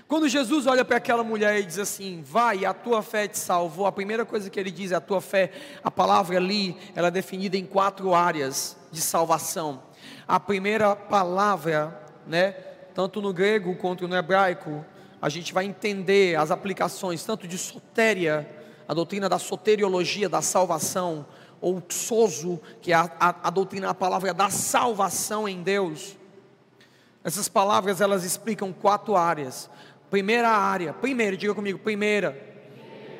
Quando 0.10 0.28
Jesus 0.28 0.66
olha 0.66 0.84
para 0.84 0.98
aquela 0.98 1.24
mulher 1.24 1.60
e 1.60 1.64
diz 1.64 1.78
assim: 1.78 2.24
Vai, 2.26 2.66
a 2.66 2.74
tua 2.74 3.04
fé 3.04 3.28
te 3.28 3.38
salvou. 3.38 3.86
A 3.86 3.92
primeira 3.92 4.26
coisa 4.26 4.50
que 4.50 4.60
ele 4.60 4.72
diz 4.72 4.92
é: 4.92 4.96
A 4.96 5.00
tua 5.00 5.22
fé. 5.22 5.52
A 5.84 5.92
palavra 5.92 6.36
ali, 6.36 6.76
ela 6.96 7.10
é 7.10 7.12
definida 7.12 7.56
em 7.56 7.64
quatro 7.64 8.16
áreas 8.16 8.76
de 8.92 9.02
salvação. 9.02 9.84
A 10.28 10.40
primeira 10.40 10.96
palavra, 10.96 12.02
né, 12.26 12.54
tanto 12.96 13.22
no 13.22 13.32
grego 13.32 13.76
quanto 13.76 14.08
no 14.08 14.16
hebraico, 14.16 14.84
a 15.22 15.30
gente 15.30 15.54
vai 15.54 15.66
entender 15.66 16.36
as 16.40 16.50
aplicações 16.50 17.24
tanto 17.24 17.48
de 17.48 17.60
sotéria, 17.60 18.50
a 18.88 18.96
doutrina 18.96 19.30
da 19.30 19.38
soteriologia, 19.38 20.28
da 20.28 20.42
salvação, 20.42 21.24
ou 21.62 21.84
soso, 21.88 22.60
que 22.82 22.92
é 22.92 22.96
a, 22.96 23.12
a, 23.20 23.36
a 23.44 23.50
doutrina, 23.52 23.92
a 23.92 23.94
palavra 23.94 24.34
da 24.34 24.50
salvação 24.50 25.48
em 25.48 25.62
Deus. 25.62 26.18
Essas 27.24 27.50
palavras 27.50 28.02
elas 28.02 28.24
explicam 28.24 28.72
quatro 28.72 29.16
áreas. 29.16 29.70
Primeira 30.10 30.50
área, 30.50 30.94
primeiro, 30.94 31.38
diga 31.38 31.54
comigo, 31.54 31.80
primeira. 31.80 32.48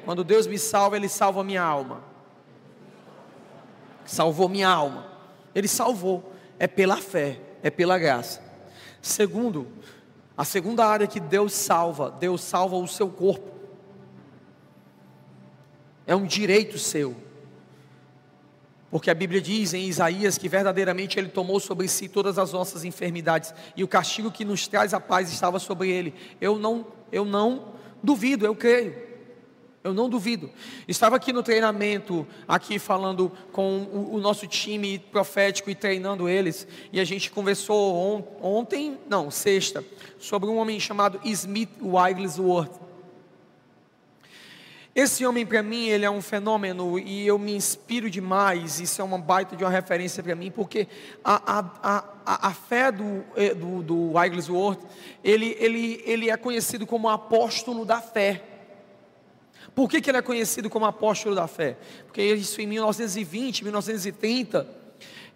Quando 0.06 0.24
Deus 0.24 0.48
me 0.48 0.58
salva, 0.58 0.96
Ele 0.96 1.08
salva 1.08 1.44
minha 1.44 1.62
alma. 1.62 2.04
Salvou 4.06 4.50
minha 4.50 4.68
alma. 4.68 5.06
Ele 5.54 5.68
salvou. 5.68 6.34
É 6.58 6.68
pela 6.68 6.98
fé, 6.98 7.40
é 7.62 7.70
pela 7.70 7.98
graça. 7.98 8.42
Segundo, 9.02 9.68
a 10.36 10.44
segunda 10.44 10.86
área 10.86 11.06
que 11.06 11.20
Deus 11.20 11.54
salva, 11.54 12.10
Deus 12.12 12.42
salva 12.42 12.76
o 12.76 12.88
seu 12.88 13.10
corpo. 13.10 13.50
É 16.08 16.16
um 16.16 16.26
direito 16.26 16.78
seu. 16.78 17.16
Porque 18.92 19.10
a 19.10 19.14
Bíblia 19.14 19.40
diz 19.40 19.74
em 19.74 19.88
Isaías 19.88 20.38
que 20.38 20.50
verdadeiramente 20.50 21.20
Ele 21.20 21.30
tomou 21.30 21.60
sobre 21.60 21.88
si 21.88 22.08
todas 22.08 22.40
as 22.40 22.52
nossas 22.52 22.84
enfermidades 22.84 23.54
e 23.76 23.84
o 23.84 23.88
castigo 23.88 24.32
que 24.32 24.44
nos 24.44 24.68
traz 24.68 24.94
a 24.94 25.00
paz 25.00 25.32
estava 25.32 25.60
sobre 25.60 25.90
Ele. 25.90 26.14
Eu 26.42 26.58
não, 26.58 26.88
eu 27.12 27.24
não 27.24 27.74
duvido, 28.02 28.46
eu 28.46 28.56
creio. 28.56 29.10
Eu 29.82 29.94
não 29.94 30.10
duvido. 30.10 30.50
Estava 30.88 31.16
aqui 31.16 31.32
no 31.32 31.42
treinamento, 31.42 32.28
aqui 32.48 32.78
falando 32.78 33.32
com 33.52 33.80
o, 33.84 34.16
o 34.16 34.20
nosso 34.20 34.46
time 34.46 35.00
profético 35.00 35.70
e 35.70 35.76
treinando 35.76 36.28
eles, 36.28 36.68
e 36.92 37.00
a 37.00 37.06
gente 37.06 37.32
conversou 37.32 37.96
on, 37.96 38.24
ontem, 38.42 38.98
não, 39.08 39.32
sexta, 39.32 39.84
sobre 40.18 40.50
um 40.50 40.58
homem 40.58 40.80
chamado 40.82 41.20
Smith 41.24 41.70
Wigglesworth. 41.82 42.89
Esse 45.02 45.26
homem 45.26 45.46
para 45.46 45.64
mim, 45.64 45.88
ele 45.88 46.04
é 46.04 46.12
um 46.12 46.22
fenômeno 46.22 47.00
e 47.00 47.26
eu 47.26 47.40
me 47.40 47.56
inspiro 47.56 48.10
demais, 48.10 48.82
isso 48.82 49.02
é 49.02 49.06
uma 49.06 49.18
baita 49.18 49.56
de 49.56 49.64
uma 49.64 49.70
referência 49.70 50.22
para 50.22 50.36
mim, 50.36 50.52
porque 50.52 50.90
a, 51.24 51.58
a, 51.58 52.04
a, 52.26 52.48
a 52.50 52.54
fé 52.54 52.92
do, 52.92 53.24
eh, 53.38 53.54
do, 53.54 53.82
do 53.82 54.18
Wigglesworth, 54.18 54.82
ele, 55.24 55.56
ele, 55.58 56.04
ele 56.06 56.30
é 56.30 56.36
conhecido 56.36 56.86
como 56.86 57.08
apóstolo 57.08 57.86
da 57.86 58.02
fé. 58.02 58.44
Por 59.74 59.90
que, 59.90 60.02
que 60.02 60.12
ele 60.12 60.18
é 60.18 60.22
conhecido 60.22 60.70
como 60.70 60.86
apóstolo 60.86 61.34
da 61.34 61.48
fé? 61.48 61.78
Porque 62.06 62.22
isso 62.22 62.60
em 62.60 62.68
1920, 62.68 63.64
1930, 63.64 64.68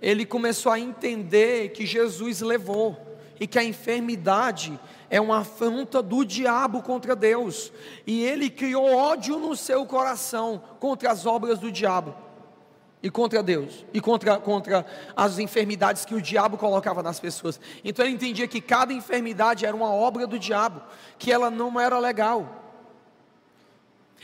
ele 0.01 0.25
começou 0.25 0.73
a 0.73 0.77
entender 0.77 1.69
que 1.69 1.85
Jesus 1.85 2.41
levou 2.41 2.97
e 3.39 3.47
que 3.47 3.57
a 3.57 3.63
enfermidade 3.63 4.77
é 5.13 5.21
uma 5.21 5.41
afronta 5.41 6.01
do 6.01 6.25
diabo 6.25 6.81
contra 6.81 7.15
Deus, 7.15 7.71
e 8.05 8.25
ele 8.25 8.49
criou 8.49 8.91
ódio 8.91 9.37
no 9.37 9.55
seu 9.55 9.85
coração 9.85 10.59
contra 10.79 11.11
as 11.11 11.27
obras 11.27 11.59
do 11.59 11.71
diabo 11.71 12.15
e 12.99 13.11
contra 13.11 13.43
Deus, 13.43 13.85
e 13.93 14.01
contra, 14.01 14.39
contra 14.39 14.83
as 15.15 15.37
enfermidades 15.37 16.03
que 16.03 16.15
o 16.15 16.21
diabo 16.21 16.57
colocava 16.57 17.03
nas 17.03 17.19
pessoas. 17.19 17.59
Então 17.85 18.03
ele 18.03 18.15
entendia 18.15 18.47
que 18.47 18.59
cada 18.59 18.91
enfermidade 18.91 19.67
era 19.67 19.75
uma 19.75 19.93
obra 19.93 20.25
do 20.25 20.39
diabo, 20.39 20.81
que 21.19 21.31
ela 21.31 21.51
não 21.51 21.79
era 21.79 21.99
legal. 21.99 22.81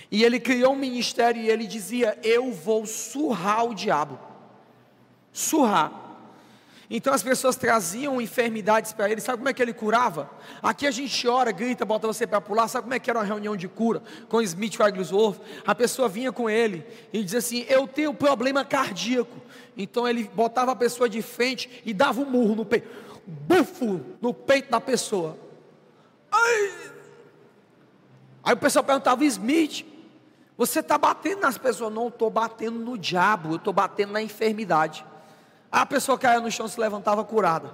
E 0.09 0.23
ele 0.23 0.39
criou 0.39 0.73
um 0.73 0.75
ministério 0.75 1.39
e 1.39 1.51
ele 1.51 1.67
dizia: 1.67 2.17
Eu 2.23 2.51
vou 2.51 2.87
surrar 2.87 3.63
o 3.63 3.75
diabo. 3.75 4.17
Surrar. 5.31 6.08
Então 6.89 7.13
as 7.13 7.21
pessoas 7.21 7.55
traziam 7.55 8.19
enfermidades 8.19 8.93
para 8.93 9.09
ele. 9.09 9.21
Sabe 9.21 9.37
como 9.37 9.49
é 9.49 9.53
que 9.53 9.61
ele 9.61 9.73
curava? 9.73 10.29
Aqui 10.61 10.87
a 10.87 10.91
gente 10.91 11.27
ora, 11.27 11.51
grita, 11.51 11.85
bota 11.85 12.07
você 12.07 12.25
para 12.25 12.41
pular. 12.41 12.67
Sabe 12.67 12.83
como 12.83 12.93
é 12.95 12.99
que 12.99 13.09
era 13.09 13.19
uma 13.19 13.25
reunião 13.25 13.55
de 13.55 13.67
cura 13.67 14.01
com 14.27 14.41
Smith 14.41 14.79
Wigglesworth? 14.79 15.39
A 15.67 15.75
pessoa 15.75 16.09
vinha 16.09 16.31
com 16.31 16.49
ele 16.49 16.83
e 17.13 17.23
dizia 17.23 17.39
assim: 17.39 17.63
Eu 17.69 17.87
tenho 17.87 18.11
problema 18.13 18.65
cardíaco. 18.65 19.39
Então 19.77 20.07
ele 20.07 20.23
botava 20.33 20.71
a 20.71 20.75
pessoa 20.75 21.07
de 21.07 21.21
frente 21.21 21.81
e 21.85 21.93
dava 21.93 22.21
um 22.21 22.25
murro 22.25 22.55
no 22.55 22.65
peito, 22.65 22.89
bufo 23.25 24.01
no 24.19 24.33
peito 24.33 24.71
da 24.71 24.81
pessoa. 24.81 25.37
Ai! 26.31 26.91
Aí 28.43 28.53
o 28.53 28.57
pessoal 28.57 28.83
perguntava: 28.83 29.23
Smith, 29.25 29.85
você 30.57 30.79
está 30.79 30.97
batendo 30.97 31.41
nas 31.41 31.59
pessoas? 31.59 31.93
Não, 31.93 32.07
estou 32.07 32.31
batendo 32.31 32.79
no 32.79 32.97
diabo, 32.97 33.51
eu 33.51 33.55
estou 33.57 33.71
batendo 33.71 34.11
na 34.11 34.23
enfermidade. 34.23 35.05
A 35.71 35.85
pessoa 35.85 36.17
caía 36.17 36.39
no 36.39 36.51
chão, 36.51 36.67
se 36.67 36.79
levantava 36.79 37.23
curada. 37.23 37.71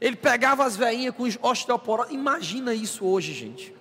Ele 0.00 0.16
pegava 0.16 0.64
as 0.64 0.76
veinhas 0.76 1.14
com 1.14 1.24
osteoporose. 1.48 2.12
Imagina 2.12 2.74
isso 2.74 3.04
hoje, 3.04 3.32
gente. 3.32 3.74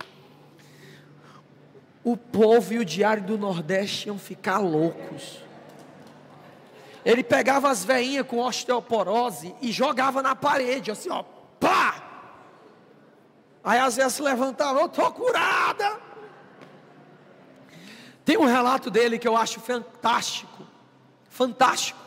O 2.03 2.17
povo 2.17 2.73
e 2.73 2.79
o 2.79 2.85
diário 2.85 3.23
do 3.23 3.38
Nordeste 3.38 4.07
iam 4.07 4.17
ficar 4.17 4.57
loucos. 4.57 5.39
Ele 7.03 7.23
pegava 7.23 7.69
as 7.69 7.83
veinhas 7.83 8.25
com 8.25 8.39
osteoporose 8.39 9.55
e 9.61 9.71
jogava 9.71 10.21
na 10.21 10.35
parede, 10.35 10.91
assim, 10.91 11.09
ó, 11.09 11.23
pá! 11.59 12.03
Aí 13.63 13.79
às 13.79 13.95
vezes 13.95 14.13
se 14.13 14.21
levantava, 14.21 14.79
eu 14.79 14.88
estou 14.88 15.11
curada. 15.11 16.00
Tem 18.23 18.38
um 18.38 18.45
relato 18.45 18.89
dele 18.89 19.17
que 19.17 19.27
eu 19.27 19.35
acho 19.35 19.59
fantástico. 19.59 20.65
Fantástico. 21.29 22.00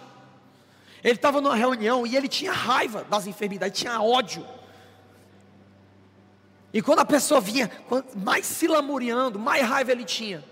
Ele 1.05 1.17
estava 1.17 1.39
numa 1.39 1.55
reunião 1.55 2.07
e 2.07 2.17
ele 2.17 2.27
tinha 2.27 2.51
raiva 2.51 3.05
das 3.05 3.27
enfermidades, 3.27 3.79
tinha 3.79 4.01
ódio. 4.01 4.45
E 6.73 6.81
quando 6.81 7.01
a 7.01 7.05
pessoa 7.05 7.43
vinha, 7.43 7.71
mais 8.17 8.47
se 8.47 8.67
lamuriando, 8.67 9.39
mais 9.39 9.63
raiva 9.63 9.93
ele 9.93 10.05
tinha. 10.05 10.43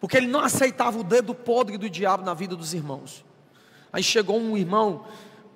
Porque 0.00 0.16
ele 0.16 0.26
não 0.26 0.40
aceitava 0.40 0.98
o 0.98 1.04
dedo 1.04 1.34
podre 1.34 1.76
do 1.76 1.88
diabo 1.88 2.24
na 2.24 2.32
vida 2.32 2.56
dos 2.56 2.72
irmãos. 2.72 3.22
Aí 3.92 4.02
chegou 4.02 4.40
um 4.40 4.56
irmão 4.56 5.04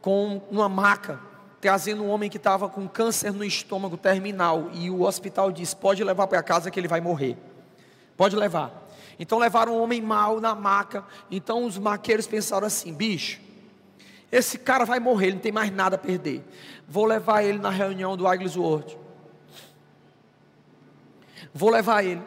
com 0.03 0.43
uma 0.51 0.69
maca, 0.69 1.19
trazendo 1.61 2.05
um 2.05 2.11
homem 2.11 2.31
que 2.31 2.37
estava 2.37 2.69
com 2.69 2.87
câncer 2.87 3.33
no 3.33 3.43
estômago 3.43 3.97
terminal. 3.97 4.71
E 4.75 4.91
o 4.91 5.03
hospital 5.03 5.51
disse: 5.51 5.75
pode 5.75 6.05
levar 6.05 6.27
para 6.27 6.43
casa 6.43 6.71
que 6.71 6.79
ele 6.79 6.87
vai 6.87 7.01
morrer. 7.01 7.37
Pode 8.17 8.37
levar. 8.37 8.88
Então 9.19 9.39
levaram 9.39 9.77
um 9.77 9.83
homem 9.83 10.01
mau 10.01 10.41
na 10.41 10.55
maca. 10.55 11.05
Então 11.31 11.65
os 11.65 11.77
maqueiros 11.77 12.27
pensaram 12.27 12.67
assim: 12.67 12.93
bicho, 12.93 13.41
esse 14.31 14.59
cara 14.59 14.85
vai 14.85 15.01
morrer, 15.01 15.27
ele 15.27 15.35
não 15.35 15.43
tem 15.43 15.53
mais 15.53 15.73
nada 15.73 15.97
a 15.97 15.99
perder. 15.99 16.45
Vou 16.87 17.05
levar 17.05 17.43
ele 17.43 17.59
na 17.59 17.71
reunião 17.71 18.17
do 18.17 18.27
Wigglesworth. 18.27 18.97
Vou 21.53 21.71
levar 21.71 22.05
ele. 22.05 22.23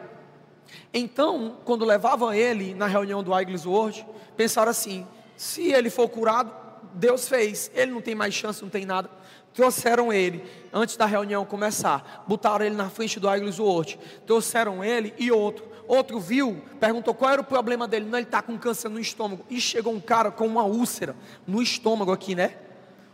Então, 0.92 1.56
quando 1.64 1.84
levavam 1.84 2.32
ele 2.34 2.74
na 2.74 2.86
reunião 2.86 3.22
do 3.22 3.32
Wigglesworth, 3.32 4.04
pensaram 4.36 4.70
assim: 4.70 5.06
se 5.36 5.72
ele 5.72 5.88
for 5.88 6.08
curado, 6.08 6.52
Deus 6.94 7.28
fez, 7.28 7.70
ele 7.74 7.92
não 7.92 8.00
tem 8.00 8.14
mais 8.14 8.34
chance, 8.34 8.62
não 8.62 8.68
tem 8.68 8.84
nada. 8.84 9.08
Trouxeram 9.54 10.12
ele, 10.12 10.44
antes 10.72 10.96
da 10.96 11.04
reunião 11.04 11.44
começar, 11.44 12.24
botaram 12.26 12.64
ele 12.64 12.74
na 12.74 12.88
frente 12.88 13.20
do 13.20 13.28
Wigglesworth, 13.28 13.98
trouxeram 14.26 14.82
ele 14.82 15.14
e 15.18 15.30
outro. 15.30 15.71
Outro 15.86 16.20
viu, 16.20 16.62
perguntou 16.78 17.14
qual 17.14 17.32
era 17.32 17.40
o 17.40 17.44
problema 17.44 17.86
dele. 17.88 18.06
Não, 18.06 18.18
ele 18.18 18.26
está 18.26 18.40
com 18.40 18.58
câncer 18.58 18.88
no 18.88 18.98
estômago. 18.98 19.44
E 19.50 19.60
chegou 19.60 19.92
um 19.92 20.00
cara 20.00 20.30
com 20.30 20.46
uma 20.46 20.64
úlcera 20.64 21.14
no 21.46 21.62
estômago 21.62 22.12
aqui, 22.12 22.34
né? 22.34 22.56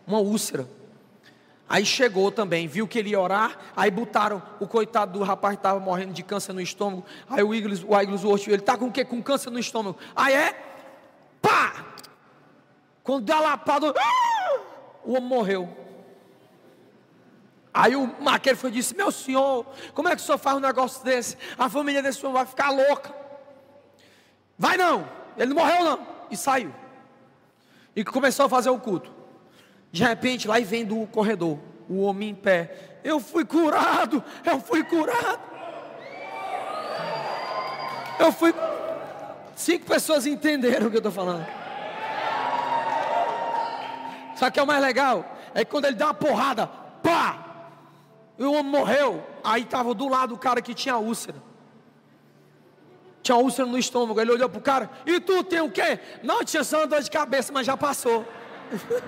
Uma 0.07 0.18
úlcera. 0.18 0.68
Aí 1.68 1.85
chegou 1.85 2.33
também, 2.33 2.66
viu 2.66 2.88
que 2.88 2.98
ele 2.98 3.11
ia 3.11 3.20
orar, 3.20 3.59
aí 3.76 3.90
botaram 3.90 4.42
o 4.59 4.66
coitado 4.66 5.18
do 5.18 5.22
rapaz 5.22 5.54
que 5.54 5.59
estava 5.59 5.78
morrendo 5.78 6.14
de 6.14 6.22
câncer 6.22 6.54
no 6.54 6.62
estômago. 6.62 7.04
Aí 7.28 7.42
o 7.42 7.54
Iglis, 7.54 7.85
o 7.87 8.00
Iglis 8.00 8.22
ele 8.46 8.57
está 8.57 8.76
com 8.78 8.87
o 8.87 8.92
quê? 8.92 9.04
Com 9.04 9.22
câncer 9.22 9.50
no 9.50 9.59
estômago. 9.59 9.98
Aí 10.16 10.33
é, 10.33 10.54
pá! 11.42 11.85
Quando 13.02 13.24
deu 13.24 13.37
a 13.37 13.40
lapada, 13.40 13.92
ah! 13.98 14.61
o 15.04 15.12
homem 15.12 15.28
morreu. 15.28 15.68
Aí 17.79 17.95
o 17.95 18.12
maqueiro 18.21 18.59
foi 18.59 18.71
e 18.71 18.73
disse: 18.73 18.93
Meu 18.97 19.12
senhor, 19.12 19.64
como 19.95 20.09
é 20.09 20.17
que 20.17 20.21
o 20.21 20.25
senhor 20.25 20.37
faz 20.37 20.57
um 20.57 20.61
negócio 20.61 21.05
desse? 21.05 21.38
A 21.57 21.71
família 21.71 22.03
desse 22.03 22.19
senhor 22.19 22.33
vai 22.33 22.45
ficar 22.45 22.71
louca. 22.71 23.14
Vai 24.59 24.77
não, 24.77 25.09
ele 25.37 25.55
não 25.55 25.62
morreu 25.62 25.85
não. 25.85 26.01
E 26.29 26.37
saiu. 26.37 26.75
E 27.95 28.03
começou 28.03 28.47
a 28.47 28.49
fazer 28.49 28.69
o 28.69 28.81
culto. 28.81 29.12
De 29.93 30.03
repente, 30.03 30.49
lá 30.49 30.59
vem 30.59 30.85
do 30.85 31.07
corredor, 31.07 31.57
o 31.88 32.03
homem 32.03 32.31
em 32.31 32.35
pé. 32.35 32.99
Eu 33.05 33.21
fui 33.21 33.45
curado, 33.45 34.25
eu 34.45 34.59
fui 34.59 34.83
curado. 34.83 35.41
Eu 38.19 38.33
fui. 38.33 38.53
Cinco 39.55 39.87
pessoas 39.87 40.27
entenderam 40.27 40.88
o 40.88 40.91
que 40.91 40.97
eu 40.97 40.99
estou 40.99 41.12
falando. 41.12 41.47
O 44.35 44.51
que 44.51 44.59
é 44.59 44.62
o 44.64 44.67
mais 44.67 44.83
legal? 44.83 45.25
É 45.55 45.64
que 45.64 45.71
quando 45.71 45.85
ele 45.85 45.95
dá 45.95 46.07
uma 46.07 46.14
porrada, 46.14 46.67
pá! 46.67 47.47
E 48.38 48.44
o 48.44 48.53
homem 48.53 48.70
morreu. 48.70 49.27
Aí 49.42 49.62
estava 49.62 49.92
do 49.92 50.09
lado 50.09 50.35
o 50.35 50.38
cara 50.38 50.62
que 50.62 50.72
tinha 50.72 50.96
úlcera. 50.96 51.42
Tinha 53.22 53.37
úlcera 53.37 53.68
no 53.68 53.77
estômago. 53.77 54.20
Ele 54.20 54.31
olhou 54.31 54.48
para 54.48 54.59
o 54.59 54.62
cara: 54.62 54.90
E 55.05 55.20
tu 55.20 55.42
tem 55.42 55.61
o 55.61 55.70
quê? 55.70 55.98
Não, 56.22 56.44
tinha 56.44 56.62
só 56.62 56.79
uma 56.79 56.87
dor 56.87 57.03
de 57.03 57.11
cabeça, 57.11 57.53
mas 57.53 57.66
já 57.66 57.77
passou. 57.77 58.24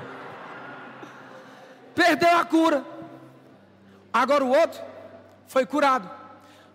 Perdeu 1.94 2.36
a 2.36 2.44
cura. 2.44 2.84
Agora 4.12 4.44
o 4.44 4.48
outro 4.48 4.80
foi 5.46 5.64
curado. 5.64 6.10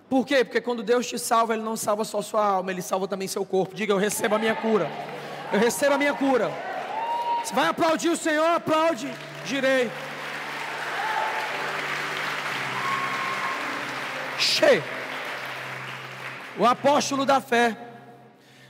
Por 0.10 0.26
quê? 0.26 0.46
Porque 0.46 0.62
quando 0.62 0.82
Deus 0.84 1.08
te 1.08 1.20
salva, 1.20 1.54
Ele 1.54 1.64
não 1.64 1.76
salva 1.76 2.06
só 2.06 2.22
sua 2.22 2.46
alma, 2.46 2.72
Ele 2.72 2.82
salva 2.82 3.08
também 3.08 3.28
seu 3.28 3.46
corpo. 3.46 3.76
Diga: 3.76 3.92
Eu 3.92 3.98
recebo 3.98 4.36
a 4.36 4.40
minha 4.40 4.56
cura. 4.56 4.90
Eu 5.52 5.60
recebo 5.60 5.96
a 5.96 5.98
minha 5.98 6.14
cura. 6.14 6.50
Você 7.44 7.54
vai 7.54 7.68
aplaudir 7.68 8.10
o 8.10 8.18
Senhor? 8.18 8.46
Aplaude 8.46 9.12
direito. 9.46 10.05
O 16.58 16.66
apóstolo 16.66 17.26
da 17.26 17.42
fé. 17.42 17.78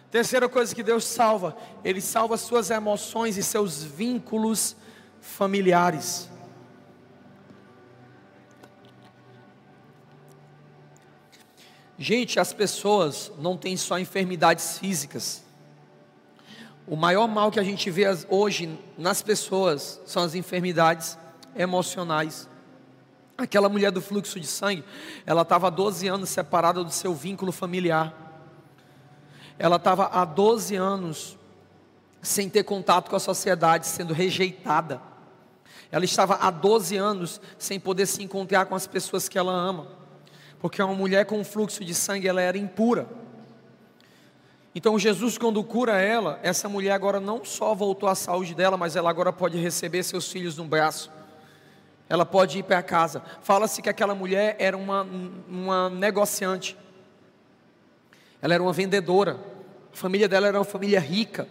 Terceira 0.09 0.47
coisa 0.47 0.73
que 0.73 0.81
Deus 0.81 1.03
salva, 1.03 1.55
Ele 1.83 2.01
salva 2.01 2.37
suas 2.37 2.69
emoções 2.69 3.37
e 3.37 3.43
seus 3.43 3.83
vínculos 3.83 4.75
familiares. 5.19 6.29
Gente, 11.97 12.39
as 12.39 12.51
pessoas 12.51 13.31
não 13.39 13.55
têm 13.55 13.77
só 13.77 13.97
enfermidades 13.97 14.77
físicas. 14.77 15.43
O 16.87 16.95
maior 16.95 17.27
mal 17.27 17.51
que 17.51 17.59
a 17.59 17.63
gente 17.63 17.89
vê 17.89 18.03
hoje 18.29 18.77
nas 18.97 19.21
pessoas 19.21 19.99
são 20.05 20.23
as 20.23 20.35
enfermidades 20.35 21.17
emocionais. 21.55 22.49
Aquela 23.37 23.67
mulher 23.67 23.91
do 23.91 24.01
fluxo 24.01 24.39
de 24.39 24.47
sangue, 24.47 24.83
ela 25.25 25.41
estava 25.41 25.67
há 25.67 25.69
12 25.69 26.07
anos 26.07 26.29
separada 26.29 26.83
do 26.83 26.91
seu 26.91 27.13
vínculo 27.13 27.51
familiar. 27.51 28.13
Ela 29.59 29.75
estava 29.75 30.05
há 30.05 30.23
12 30.23 30.75
anos 30.75 31.37
sem 32.21 32.49
ter 32.49 32.63
contato 32.63 33.09
com 33.09 33.15
a 33.15 33.19
sociedade, 33.19 33.87
sendo 33.87 34.13
rejeitada. 34.13 35.01
Ela 35.91 36.05
estava 36.05 36.35
há 36.35 36.49
12 36.49 36.95
anos 36.95 37.41
sem 37.59 37.77
poder 37.77 38.05
se 38.05 38.23
encontrar 38.23 38.65
com 38.65 38.75
as 38.75 38.87
pessoas 38.87 39.27
que 39.27 39.37
ela 39.37 39.51
ama, 39.51 39.87
porque 40.59 40.81
uma 40.81 40.95
mulher 40.95 41.25
com 41.25 41.43
fluxo 41.43 41.83
de 41.83 41.93
sangue 41.93 42.27
ela 42.27 42.41
era 42.41 42.57
impura. 42.57 43.07
Então 44.73 44.97
Jesus 44.97 45.37
quando 45.37 45.63
cura 45.63 46.01
ela, 46.01 46.39
essa 46.41 46.69
mulher 46.69 46.91
agora 46.91 47.19
não 47.19 47.43
só 47.43 47.75
voltou 47.75 48.07
à 48.07 48.15
saúde 48.15 48.55
dela, 48.55 48.77
mas 48.77 48.95
ela 48.95 49.09
agora 49.09 49.31
pode 49.31 49.57
receber 49.57 50.03
seus 50.03 50.31
filhos 50.31 50.57
no 50.57 50.65
braço 50.65 51.11
ela 52.07 52.25
pode 52.25 52.59
ir 52.59 52.63
para 52.63 52.81
casa. 52.83 53.21
Fala-se 53.41 53.81
que 53.81 53.89
aquela 53.89 54.13
mulher 54.13 54.55
era 54.59 54.77
uma, 54.77 55.07
uma 55.47 55.89
negociante, 55.89 56.77
ela 58.41 58.53
era 58.53 58.61
uma 58.61 58.73
vendedora, 58.73 59.39
a 59.91 59.95
família 59.95 60.27
dela 60.27 60.47
era 60.47 60.57
uma 60.57 60.65
família 60.65 60.99
rica, 60.99 61.47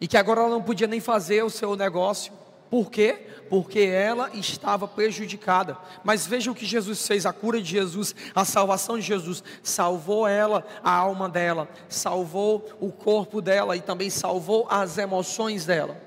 e 0.00 0.06
que 0.06 0.16
agora 0.16 0.40
ela 0.40 0.50
não 0.50 0.62
podia 0.62 0.86
nem 0.86 1.00
fazer 1.00 1.42
o 1.42 1.50
seu 1.50 1.74
negócio, 1.74 2.32
por 2.70 2.90
quê? 2.90 3.26
Porque 3.48 3.78
ela 3.78 4.28
estava 4.34 4.88
prejudicada. 4.88 5.78
Mas 6.02 6.26
veja 6.26 6.50
o 6.50 6.54
que 6.54 6.66
Jesus 6.66 7.06
fez: 7.06 7.24
a 7.24 7.32
cura 7.32 7.62
de 7.62 7.70
Jesus, 7.70 8.12
a 8.34 8.44
salvação 8.44 8.98
de 8.98 9.06
Jesus, 9.06 9.42
salvou 9.62 10.26
ela, 10.26 10.66
a 10.82 10.90
alma 10.90 11.28
dela, 11.28 11.68
salvou 11.88 12.68
o 12.80 12.90
corpo 12.90 13.40
dela 13.40 13.76
e 13.76 13.80
também 13.80 14.10
salvou 14.10 14.66
as 14.68 14.98
emoções 14.98 15.64
dela 15.64 16.05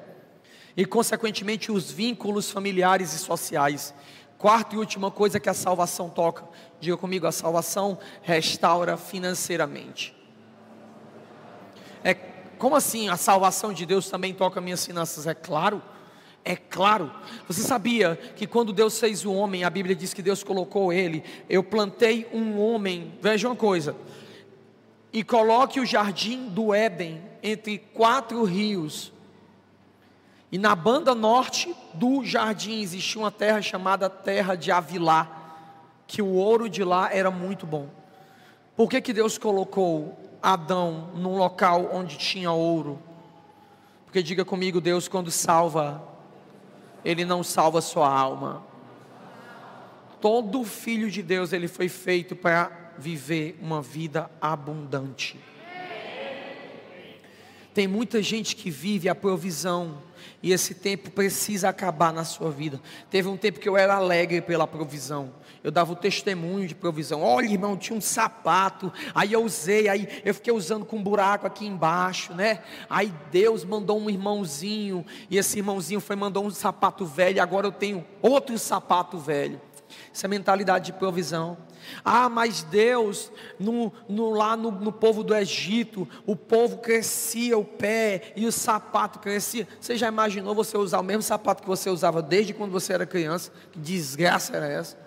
e, 0.79 0.85
consequentemente, 0.85 1.73
os 1.73 1.91
vínculos 1.91 2.49
familiares 2.49 3.13
e 3.13 3.17
sociais. 3.17 3.93
Quarta 4.37 4.75
e 4.75 4.77
última 4.77 5.11
coisa 5.11 5.37
que 5.37 5.49
a 5.49 5.53
salvação 5.53 6.09
toca, 6.09 6.45
diga 6.79 6.95
comigo: 6.95 7.27
a 7.27 7.33
salvação 7.33 7.99
restaura 8.21 8.95
financeiramente. 8.95 10.15
É 12.01 12.13
como 12.13 12.77
assim 12.77 13.09
a 13.09 13.17
salvação 13.17 13.73
de 13.73 13.85
Deus 13.85 14.09
também 14.09 14.33
toca 14.33 14.61
minhas 14.61 14.85
finanças? 14.85 15.27
É 15.27 15.33
claro. 15.33 15.83
É 16.45 16.55
claro, 16.55 17.11
você 17.45 17.61
sabia 17.61 18.17
que 18.37 18.47
quando 18.47 18.71
Deus 18.71 18.97
fez 18.97 19.25
o 19.25 19.33
homem, 19.33 19.65
a 19.65 19.69
Bíblia 19.69 19.93
diz 19.93 20.13
que 20.13 20.21
Deus 20.21 20.41
colocou 20.41 20.93
ele. 20.93 21.21
Eu 21.49 21.61
plantei 21.61 22.25
um 22.31 22.57
homem, 22.57 23.15
veja 23.21 23.49
uma 23.49 23.55
coisa, 23.57 23.93
e 25.11 25.25
coloque 25.25 25.81
o 25.81 25.85
jardim 25.85 26.47
do 26.47 26.73
Éden 26.73 27.21
entre 27.43 27.79
quatro 27.93 28.41
rios, 28.45 29.11
e 30.51 30.57
na 30.57 30.75
banda 30.75 31.13
norte 31.13 31.75
do 31.93 32.23
jardim 32.23 32.81
existia 32.81 33.21
uma 33.21 33.31
terra 33.31 33.61
chamada 33.61 34.09
Terra 34.09 34.55
de 34.55 34.71
Avilá, 34.71 35.27
que 36.07 36.21
o 36.21 36.33
ouro 36.33 36.67
de 36.67 36.83
lá 36.83 37.13
era 37.13 37.29
muito 37.29 37.67
bom. 37.67 37.87
Por 38.75 38.89
que, 38.89 38.99
que 38.99 39.13
Deus 39.13 39.37
colocou 39.37 40.17
Adão 40.41 41.09
num 41.13 41.37
local 41.37 41.91
onde 41.93 42.17
tinha 42.17 42.51
ouro? 42.51 42.99
Porque 44.05 44.23
diga 44.23 44.43
comigo, 44.43 44.81
Deus 44.81 45.07
quando 45.07 45.29
salva, 45.29 46.01
Ele 47.05 47.23
não 47.25 47.43
salva 47.43 47.79
sua 47.79 48.09
alma. 48.11 48.63
Todo 50.19 50.63
filho 50.63 51.11
de 51.11 51.21
Deus, 51.21 51.53
ele 51.53 51.67
foi 51.67 51.87
feito 51.87 52.35
para 52.35 52.93
viver 52.97 53.57
uma 53.61 53.81
vida 53.81 54.29
abundante. 54.41 55.39
Tem 57.73 57.87
muita 57.87 58.21
gente 58.21 58.55
que 58.55 58.71
vive 58.71 59.07
a 59.07 59.15
provisão, 59.15 59.99
e 60.41 60.51
esse 60.51 60.73
tempo 60.73 61.11
precisa 61.11 61.69
acabar 61.69 62.13
na 62.13 62.23
sua 62.23 62.49
vida. 62.49 62.81
Teve 63.09 63.27
um 63.27 63.37
tempo 63.37 63.59
que 63.59 63.67
eu 63.67 63.75
era 63.75 63.95
alegre 63.95 64.41
pela 64.41 64.65
provisão. 64.65 65.33
Eu 65.61 65.71
dava 65.71 65.91
o 65.91 65.95
testemunho 65.95 66.67
de 66.67 66.73
provisão. 66.73 67.21
Olha, 67.21 67.45
irmão, 67.45 67.75
tinha 67.75 67.97
um 67.97 68.01
sapato. 68.01 68.91
Aí 69.13 69.33
eu 69.33 69.43
usei, 69.43 69.89
aí 69.89 70.07
eu 70.23 70.33
fiquei 70.33 70.53
usando 70.53 70.85
com 70.85 70.97
um 70.97 71.03
buraco 71.03 71.45
aqui 71.45 71.65
embaixo, 71.65 72.33
né? 72.33 72.63
Aí 72.89 73.13
Deus 73.31 73.65
mandou 73.65 73.99
um 73.99 74.09
irmãozinho, 74.09 75.05
e 75.29 75.37
esse 75.37 75.57
irmãozinho 75.57 75.99
foi 75.99 76.15
mandou 76.15 76.45
um 76.45 76.49
sapato 76.49 77.05
velho, 77.05 77.41
agora 77.41 77.67
eu 77.67 77.71
tenho 77.71 78.05
outro 78.21 78.57
sapato 78.57 79.17
velho. 79.17 79.59
Essa 80.13 80.27
é 80.27 80.29
mentalidade 80.29 80.87
de 80.87 80.93
provisão. 80.93 81.57
Ah, 82.03 82.29
mas 82.29 82.63
Deus, 82.63 83.31
no, 83.59 83.91
no, 84.07 84.31
lá 84.31 84.55
no, 84.55 84.71
no, 84.71 84.91
povo 84.91 85.23
do 85.23 85.35
Egito, 85.35 86.07
o 86.25 86.35
povo 86.35 86.77
crescia 86.77 87.57
o 87.57 87.63
pé 87.63 88.33
e 88.35 88.45
o 88.45 88.51
sapato 88.51 89.19
crescia. 89.19 89.67
Você 89.79 89.95
já 89.95 90.07
imaginou 90.07 90.55
você 90.55 90.77
usar 90.77 90.99
o 90.99 91.03
mesmo 91.03 91.23
sapato 91.23 91.61
que 91.61 91.67
você 91.67 91.89
usava 91.89 92.21
desde 92.21 92.53
quando 92.53 92.71
você 92.71 92.93
era 92.93 93.05
criança? 93.05 93.51
Que 93.71 93.79
desgraça 93.79 94.55
era 94.55 94.67
essa? 94.67 94.97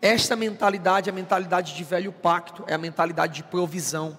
Esta 0.00 0.36
mentalidade 0.36 1.08
é 1.08 1.12
a 1.12 1.14
mentalidade 1.14 1.74
de 1.74 1.84
velho 1.84 2.12
pacto, 2.12 2.64
é 2.66 2.74
a 2.74 2.78
mentalidade 2.78 3.34
de 3.34 3.42
provisão. 3.42 4.18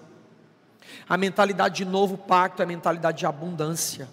A 1.08 1.16
mentalidade 1.16 1.76
de 1.76 1.84
novo 1.84 2.16
pacto 2.16 2.62
é 2.62 2.64
a 2.64 2.68
mentalidade 2.68 3.18
de 3.18 3.26
abundância. 3.26 4.08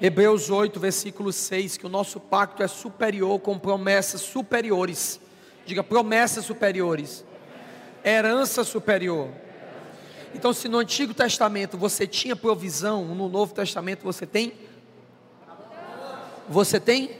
Hebreus 0.00 0.48
8, 0.48 0.78
versículo 0.78 1.32
6, 1.32 1.76
que 1.76 1.86
o 1.86 1.88
nosso 1.88 2.20
pacto 2.20 2.62
é 2.62 2.68
superior 2.68 3.40
com 3.40 3.58
promessas 3.58 4.20
superiores. 4.20 5.20
Diga 5.66 5.82
promessas 5.82 6.44
superiores. 6.44 7.24
Herança 8.04 8.62
superior. 8.62 9.28
Então, 10.32 10.52
se 10.52 10.68
no 10.68 10.78
Antigo 10.78 11.12
Testamento 11.12 11.76
você 11.76 12.06
tinha 12.06 12.36
provisão, 12.36 13.06
no 13.06 13.28
Novo 13.28 13.52
Testamento 13.52 14.04
você 14.04 14.24
tem? 14.24 14.52
Você 16.48 16.78
tem? 16.78 17.10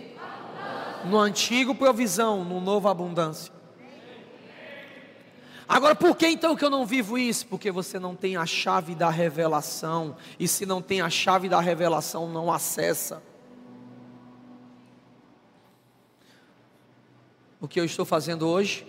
No 1.05 1.19
Antigo 1.19 1.75
provisão, 1.75 2.45
no 2.45 2.61
Novo 2.61 2.89
abundância. 2.89 3.58
Agora, 5.69 5.95
por 5.95 6.17
que 6.17 6.27
então 6.27 6.57
que 6.57 6.65
eu 6.65 6.71
não 6.71 6.87
vivo 6.87 7.19
isso? 7.19 7.47
Porque 7.47 7.71
você 7.71 7.99
não 7.99 8.17
tem 8.17 8.37
a 8.39 8.47
chave 8.47 8.95
da 8.95 9.11
revelação, 9.11 10.17
e 10.41 10.49
se 10.49 10.65
não 10.65 10.81
tem 10.81 11.03
a 11.03 11.11
chave 11.11 11.47
da 11.47 11.61
revelação, 11.61 12.27
não 12.27 12.51
acessa. 12.51 13.23
O 17.61 17.69
que 17.69 17.79
eu 17.79 17.85
estou 17.85 18.07
fazendo 18.07 18.49
hoje? 18.49 18.87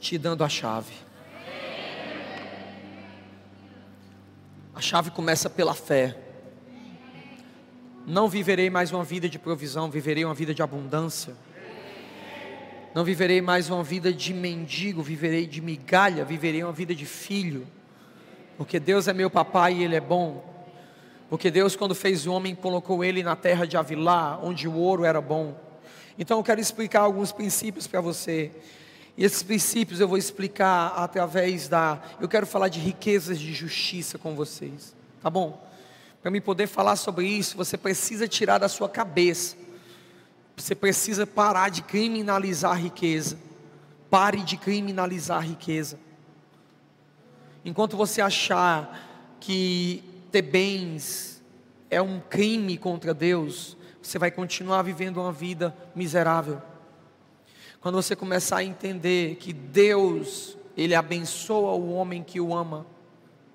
Te 0.00 0.16
dando 0.16 0.42
a 0.42 0.48
chave. 0.48 0.94
A 4.74 4.80
chave 4.80 5.10
começa 5.10 5.50
pela 5.50 5.74
fé. 5.74 6.16
Não 8.06 8.28
viverei 8.28 8.70
mais 8.70 8.92
uma 8.92 9.04
vida 9.04 9.28
de 9.28 9.38
provisão, 9.38 9.90
viverei 9.90 10.24
uma 10.24 10.34
vida 10.34 10.54
de 10.54 10.62
abundância. 10.62 11.34
Não 12.96 13.04
viverei 13.04 13.42
mais 13.42 13.68
uma 13.68 13.84
vida 13.84 14.10
de 14.10 14.32
mendigo, 14.32 15.02
viverei 15.02 15.46
de 15.46 15.60
migalha, 15.60 16.24
viverei 16.24 16.64
uma 16.64 16.72
vida 16.72 16.94
de 16.94 17.04
filho. 17.04 17.66
Porque 18.56 18.80
Deus 18.80 19.06
é 19.06 19.12
meu 19.12 19.28
papai 19.28 19.74
e 19.74 19.84
Ele 19.84 19.96
é 19.96 20.00
bom. 20.00 20.42
Porque 21.28 21.50
Deus, 21.50 21.76
quando 21.76 21.94
fez 21.94 22.26
o 22.26 22.32
homem, 22.32 22.54
colocou 22.54 23.04
ele 23.04 23.22
na 23.22 23.36
terra 23.36 23.66
de 23.66 23.76
Avilá, 23.76 24.40
onde 24.42 24.66
o 24.66 24.72
ouro 24.72 25.04
era 25.04 25.20
bom. 25.20 25.54
Então 26.18 26.38
eu 26.38 26.42
quero 26.42 26.58
explicar 26.58 27.00
alguns 27.00 27.32
princípios 27.32 27.86
para 27.86 28.00
você. 28.00 28.50
E 29.14 29.26
esses 29.26 29.42
princípios 29.42 30.00
eu 30.00 30.08
vou 30.08 30.16
explicar 30.16 30.94
através 30.96 31.68
da. 31.68 32.00
Eu 32.18 32.28
quero 32.30 32.46
falar 32.46 32.68
de 32.68 32.80
riquezas 32.80 33.38
de 33.38 33.52
justiça 33.52 34.16
com 34.16 34.34
vocês. 34.34 34.96
Tá 35.20 35.28
bom? 35.28 35.62
Para 36.22 36.30
me 36.30 36.40
poder 36.40 36.66
falar 36.66 36.96
sobre 36.96 37.26
isso, 37.26 37.58
você 37.58 37.76
precisa 37.76 38.26
tirar 38.26 38.56
da 38.56 38.70
sua 38.70 38.88
cabeça 38.88 39.65
você 40.56 40.74
precisa 40.74 41.26
parar 41.26 41.68
de 41.68 41.82
criminalizar 41.82 42.72
a 42.72 42.76
riqueza. 42.76 43.38
Pare 44.08 44.42
de 44.42 44.56
criminalizar 44.56 45.38
a 45.38 45.42
riqueza. 45.42 45.98
Enquanto 47.64 47.96
você 47.96 48.20
achar 48.22 49.36
que 49.38 50.02
ter 50.32 50.42
bens 50.42 51.42
é 51.90 52.00
um 52.00 52.20
crime 52.20 52.78
contra 52.78 53.12
Deus, 53.12 53.76
você 54.00 54.18
vai 54.18 54.30
continuar 54.30 54.82
vivendo 54.82 55.18
uma 55.18 55.32
vida 55.32 55.76
miserável. 55.94 56.62
Quando 57.80 57.96
você 57.96 58.16
começar 58.16 58.58
a 58.58 58.64
entender 58.64 59.36
que 59.36 59.52
Deus, 59.52 60.56
Ele 60.76 60.94
abençoa 60.94 61.72
o 61.72 61.92
homem 61.92 62.22
que 62.22 62.40
o 62.40 62.54
ama, 62.54 62.86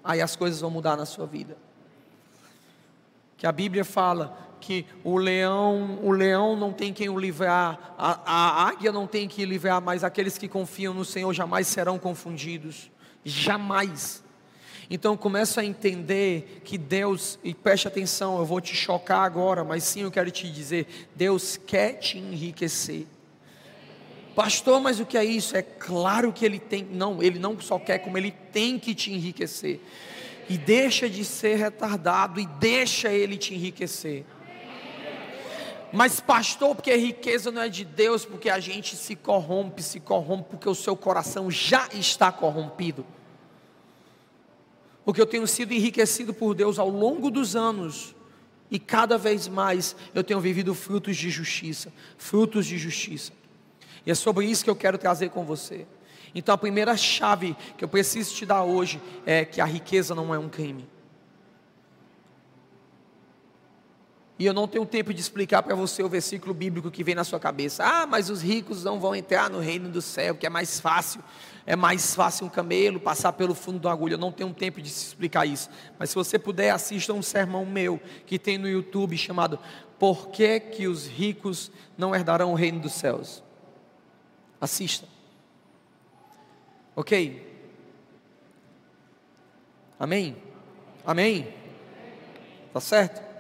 aí 0.03 0.21
as 0.21 0.35
coisas 0.35 0.61
vão 0.61 0.69
mudar 0.69 0.95
na 0.95 1.05
sua 1.05 1.25
vida. 1.25 1.57
Que 3.37 3.47
a 3.47 3.51
Bíblia 3.51 3.83
fala 3.83 4.50
que 4.61 4.85
o 5.03 5.17
leão, 5.17 5.99
o 6.01 6.11
leão 6.11 6.55
não 6.55 6.71
tem 6.71 6.93
quem 6.93 7.09
o 7.09 7.19
livrar, 7.19 7.95
a, 7.97 8.21
a 8.23 8.67
águia 8.69 8.91
não 8.91 9.05
tem 9.05 9.27
que 9.27 9.43
livrar, 9.43 9.81
mas 9.81 10.03
aqueles 10.03 10.37
que 10.37 10.47
confiam 10.47 10.93
no 10.93 11.03
Senhor 11.03 11.33
jamais 11.33 11.67
serão 11.67 11.99
confundidos. 11.99 12.89
Jamais. 13.25 14.23
Então 14.89 15.15
começa 15.17 15.61
a 15.61 15.65
entender 15.65 16.61
que 16.63 16.77
Deus, 16.77 17.39
e 17.43 17.53
preste 17.53 17.87
atenção, 17.87 18.37
eu 18.37 18.45
vou 18.45 18.59
te 18.59 18.75
chocar 18.75 19.23
agora, 19.23 19.63
mas 19.63 19.83
sim 19.83 20.01
eu 20.01 20.11
quero 20.11 20.29
te 20.29 20.49
dizer, 20.51 21.09
Deus 21.15 21.57
quer 21.57 21.93
te 21.93 22.17
enriquecer. 22.17 23.07
Pastor, 24.35 24.81
mas 24.81 24.99
o 24.99 25.05
que 25.05 25.17
é 25.17 25.23
isso? 25.23 25.55
É 25.55 25.61
claro 25.61 26.31
que 26.31 26.45
ele 26.45 26.59
tem, 26.59 26.83
não, 26.83 27.21
ele 27.21 27.39
não 27.39 27.59
só 27.59 27.77
quer, 27.79 27.99
como 27.99 28.17
ele 28.17 28.31
tem 28.51 28.79
que 28.79 28.95
te 28.95 29.13
enriquecer. 29.13 29.79
E 30.49 30.57
deixa 30.57 31.09
de 31.09 31.23
ser 31.23 31.55
retardado 31.55 32.39
e 32.39 32.45
deixa 32.45 33.13
ele 33.13 33.37
te 33.37 33.53
enriquecer. 33.53 34.25
Mas, 35.93 36.19
pastor, 36.19 36.75
porque 36.75 36.95
riqueza 36.95 37.51
não 37.51 37.61
é 37.61 37.69
de 37.69 37.83
Deus, 37.83 38.23
porque 38.25 38.49
a 38.49 38.59
gente 38.59 38.95
se 38.95 39.15
corrompe, 39.15 39.83
se 39.83 39.99
corrompe, 39.99 40.51
porque 40.51 40.69
o 40.69 40.75
seu 40.75 40.95
coração 40.95 41.51
já 41.51 41.87
está 41.93 42.31
corrompido. 42.31 43.05
Porque 45.03 45.19
eu 45.19 45.25
tenho 45.25 45.45
sido 45.47 45.73
enriquecido 45.73 46.33
por 46.33 46.53
Deus 46.53 46.79
ao 46.79 46.89
longo 46.89 47.29
dos 47.29 47.55
anos, 47.55 48.15
e 48.69 48.79
cada 48.79 49.17
vez 49.17 49.49
mais 49.49 49.95
eu 50.15 50.23
tenho 50.23 50.39
vivido 50.39 50.73
frutos 50.73 51.17
de 51.17 51.29
justiça 51.29 51.91
frutos 52.17 52.65
de 52.65 52.77
justiça. 52.77 53.33
E 54.05 54.11
é 54.11 54.15
sobre 54.15 54.45
isso 54.45 54.63
que 54.63 54.69
eu 54.69 54.75
quero 54.75 54.97
trazer 54.97 55.29
com 55.29 55.43
você. 55.43 55.85
Então, 56.33 56.55
a 56.55 56.57
primeira 56.57 56.95
chave 56.95 57.55
que 57.77 57.83
eu 57.83 57.89
preciso 57.89 58.33
te 58.33 58.45
dar 58.45 58.63
hoje 58.63 59.01
é 59.25 59.43
que 59.43 59.59
a 59.59 59.65
riqueza 59.65 60.15
não 60.15 60.33
é 60.33 60.39
um 60.39 60.47
crime. 60.47 60.87
E 64.41 64.45
eu 64.47 64.55
não 64.55 64.67
tenho 64.67 64.87
tempo 64.87 65.13
de 65.13 65.21
explicar 65.21 65.61
para 65.61 65.75
você 65.75 66.01
o 66.01 66.09
versículo 66.09 66.51
bíblico 66.51 66.89
que 66.89 67.03
vem 67.03 67.13
na 67.13 67.23
sua 67.23 67.39
cabeça. 67.39 67.83
Ah, 67.85 68.07
mas 68.07 68.27
os 68.27 68.41
ricos 68.41 68.83
não 68.83 68.99
vão 68.99 69.15
entrar 69.15 69.51
no 69.51 69.59
reino 69.59 69.87
do 69.87 70.01
céu, 70.01 70.33
que 70.33 70.47
é 70.47 70.49
mais 70.49 70.79
fácil. 70.79 71.23
É 71.63 71.75
mais 71.75 72.15
fácil 72.15 72.47
um 72.47 72.49
camelo 72.49 72.99
passar 72.99 73.33
pelo 73.33 73.53
fundo 73.53 73.77
da 73.77 73.91
agulha. 73.91 74.15
Eu 74.15 74.17
não 74.17 74.31
tenho 74.31 74.51
tempo 74.51 74.81
de 74.81 74.89
explicar 74.89 75.45
isso. 75.45 75.69
Mas 75.99 76.09
se 76.09 76.15
você 76.15 76.39
puder, 76.39 76.71
assista 76.71 77.13
um 77.13 77.21
sermão 77.21 77.67
meu 77.67 78.01
que 78.25 78.39
tem 78.39 78.57
no 78.57 78.67
YouTube 78.67 79.15
chamado 79.15 79.59
Por 79.99 80.29
que, 80.29 80.59
que 80.59 80.87
os 80.87 81.05
ricos 81.05 81.71
não 81.95 82.15
herdarão 82.15 82.51
o 82.51 82.55
reino 82.55 82.79
dos 82.79 82.93
céus? 82.93 83.43
Assista. 84.59 85.07
Ok? 86.95 87.47
Amém? 89.99 90.35
Amém? 91.05 91.53
Tá 92.73 92.79
certo? 92.79 93.30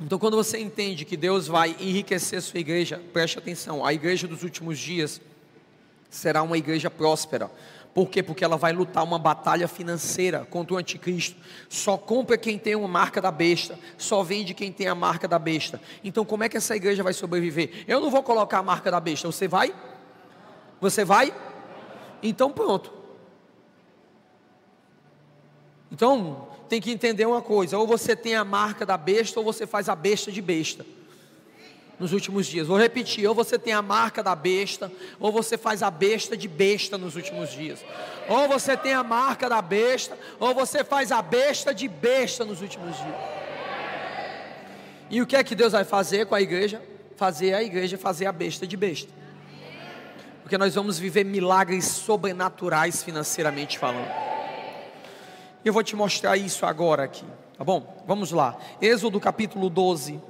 Então, 0.00 0.18
quando 0.18 0.36
você 0.36 0.58
entende 0.58 1.04
que 1.04 1.16
Deus 1.16 1.46
vai 1.46 1.76
enriquecer 1.78 2.42
sua 2.42 2.60
igreja, 2.60 3.00
preste 3.12 3.38
atenção: 3.38 3.84
a 3.84 3.92
igreja 3.92 4.26
dos 4.26 4.42
últimos 4.42 4.78
dias 4.78 5.20
será 6.10 6.42
uma 6.42 6.58
igreja 6.58 6.90
próspera. 6.90 7.50
Por 7.94 8.10
quê? 8.10 8.24
Porque 8.24 8.44
ela 8.44 8.56
vai 8.56 8.72
lutar 8.72 9.04
uma 9.04 9.20
batalha 9.20 9.68
financeira 9.68 10.44
contra 10.50 10.74
o 10.74 10.76
anticristo. 10.76 11.40
Só 11.68 11.96
compra 11.96 12.36
quem 12.36 12.58
tem 12.58 12.74
uma 12.74 12.88
marca 12.88 13.20
da 13.20 13.30
besta, 13.30 13.78
só 13.96 14.20
vende 14.24 14.52
quem 14.52 14.72
tem 14.72 14.88
a 14.88 14.96
marca 14.96 15.28
da 15.28 15.38
besta. 15.38 15.80
Então, 16.02 16.24
como 16.24 16.42
é 16.42 16.48
que 16.48 16.56
essa 16.56 16.74
igreja 16.74 17.04
vai 17.04 17.12
sobreviver? 17.12 17.84
Eu 17.86 18.00
não 18.00 18.10
vou 18.10 18.22
colocar 18.24 18.58
a 18.58 18.62
marca 18.64 18.90
da 18.90 18.98
besta, 18.98 19.30
você 19.30 19.46
vai? 19.46 19.72
Você 20.80 21.04
vai? 21.04 21.32
Então, 22.20 22.50
pronto. 22.50 22.92
Então, 25.92 26.48
tem 26.68 26.80
que 26.80 26.90
entender 26.90 27.26
uma 27.26 27.42
coisa: 27.42 27.78
ou 27.78 27.86
você 27.86 28.16
tem 28.16 28.34
a 28.34 28.44
marca 28.44 28.84
da 28.84 28.96
besta, 28.96 29.38
ou 29.38 29.44
você 29.44 29.66
faz 29.66 29.88
a 29.88 29.94
besta 29.94 30.30
de 30.30 30.42
besta. 30.42 30.84
Nos 31.98 32.12
últimos 32.12 32.46
dias, 32.46 32.66
vou 32.66 32.76
repetir: 32.76 33.26
ou 33.26 33.34
você 33.34 33.58
tem 33.58 33.72
a 33.72 33.82
marca 33.82 34.22
da 34.22 34.34
besta, 34.34 34.90
ou 35.20 35.30
você 35.30 35.56
faz 35.56 35.82
a 35.82 35.90
besta 35.90 36.36
de 36.36 36.48
besta 36.48 36.98
nos 36.98 37.14
últimos 37.14 37.50
dias. 37.50 37.84
Ou 38.28 38.48
você 38.48 38.76
tem 38.76 38.92
a 38.92 39.04
marca 39.04 39.48
da 39.48 39.62
besta, 39.62 40.18
ou 40.40 40.54
você 40.54 40.82
faz 40.82 41.12
a 41.12 41.22
besta 41.22 41.72
de 41.72 41.86
besta 41.86 42.44
nos 42.44 42.60
últimos 42.60 42.96
dias. 42.96 43.14
E 45.10 45.22
o 45.22 45.26
que 45.26 45.36
é 45.36 45.44
que 45.44 45.54
Deus 45.54 45.72
vai 45.72 45.84
fazer 45.84 46.26
com 46.26 46.34
a 46.34 46.40
igreja? 46.40 46.82
Fazer 47.16 47.54
a 47.54 47.62
igreja 47.62 47.96
fazer 47.96 48.26
a 48.26 48.32
besta 48.32 48.66
de 48.66 48.76
besta. 48.76 49.12
Porque 50.42 50.58
nós 50.58 50.74
vamos 50.74 50.98
viver 50.98 51.24
milagres 51.24 51.86
sobrenaturais 51.86 53.02
financeiramente 53.02 53.78
falando. 53.78 54.33
Eu 55.64 55.72
vou 55.72 55.82
te 55.82 55.96
mostrar 55.96 56.36
isso 56.36 56.66
agora 56.66 57.04
aqui, 57.04 57.24
tá 57.56 57.64
bom? 57.64 58.04
Vamos 58.06 58.30
lá. 58.32 58.58
Êxodo 58.82 59.18
capítulo 59.18 59.70
12. 59.70 60.20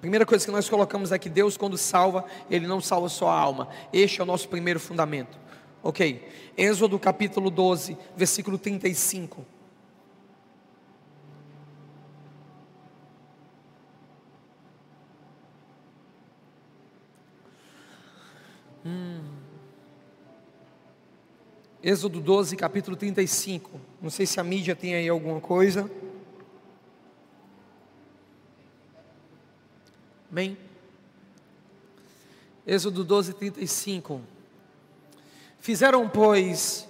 Primeira 0.00 0.26
coisa 0.26 0.44
que 0.44 0.50
nós 0.50 0.68
colocamos 0.68 1.12
aqui, 1.12 1.28
Deus 1.28 1.56
quando 1.56 1.78
salva, 1.78 2.24
Ele 2.50 2.66
não 2.66 2.80
salva 2.80 3.08
só 3.08 3.28
a 3.28 3.38
alma. 3.38 3.68
Este 3.92 4.20
é 4.20 4.24
o 4.24 4.26
nosso 4.26 4.48
primeiro 4.48 4.80
fundamento. 4.80 5.38
Ok. 5.80 6.28
Êxodo 6.56 6.98
capítulo 6.98 7.50
12, 7.50 7.96
versículo 8.16 8.58
35. 8.58 9.46
Hum. 18.84 19.20
Êxodo 21.82 22.20
12, 22.20 22.56
capítulo 22.56 22.96
35. 22.96 23.80
Não 24.06 24.10
sei 24.10 24.24
se 24.24 24.38
a 24.38 24.44
mídia 24.44 24.76
tem 24.76 24.94
aí 24.94 25.08
alguma 25.08 25.40
coisa. 25.40 25.90
Amém? 30.30 30.56
Êxodo 32.64 33.02
12, 33.02 33.34
35. 33.34 34.20
Fizeram, 35.58 36.08
pois, 36.08 36.88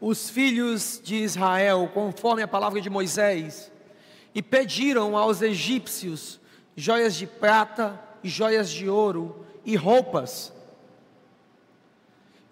os 0.00 0.28
filhos 0.28 1.00
de 1.00 1.14
Israel, 1.22 1.88
conforme 1.94 2.42
a 2.42 2.48
palavra 2.48 2.80
de 2.80 2.90
Moisés, 2.90 3.70
e 4.34 4.42
pediram 4.42 5.16
aos 5.16 5.40
egípcios 5.40 6.40
joias 6.74 7.14
de 7.14 7.28
prata 7.28 8.02
e 8.20 8.28
joias 8.28 8.68
de 8.68 8.88
ouro 8.88 9.46
e 9.64 9.76
roupas 9.76 10.52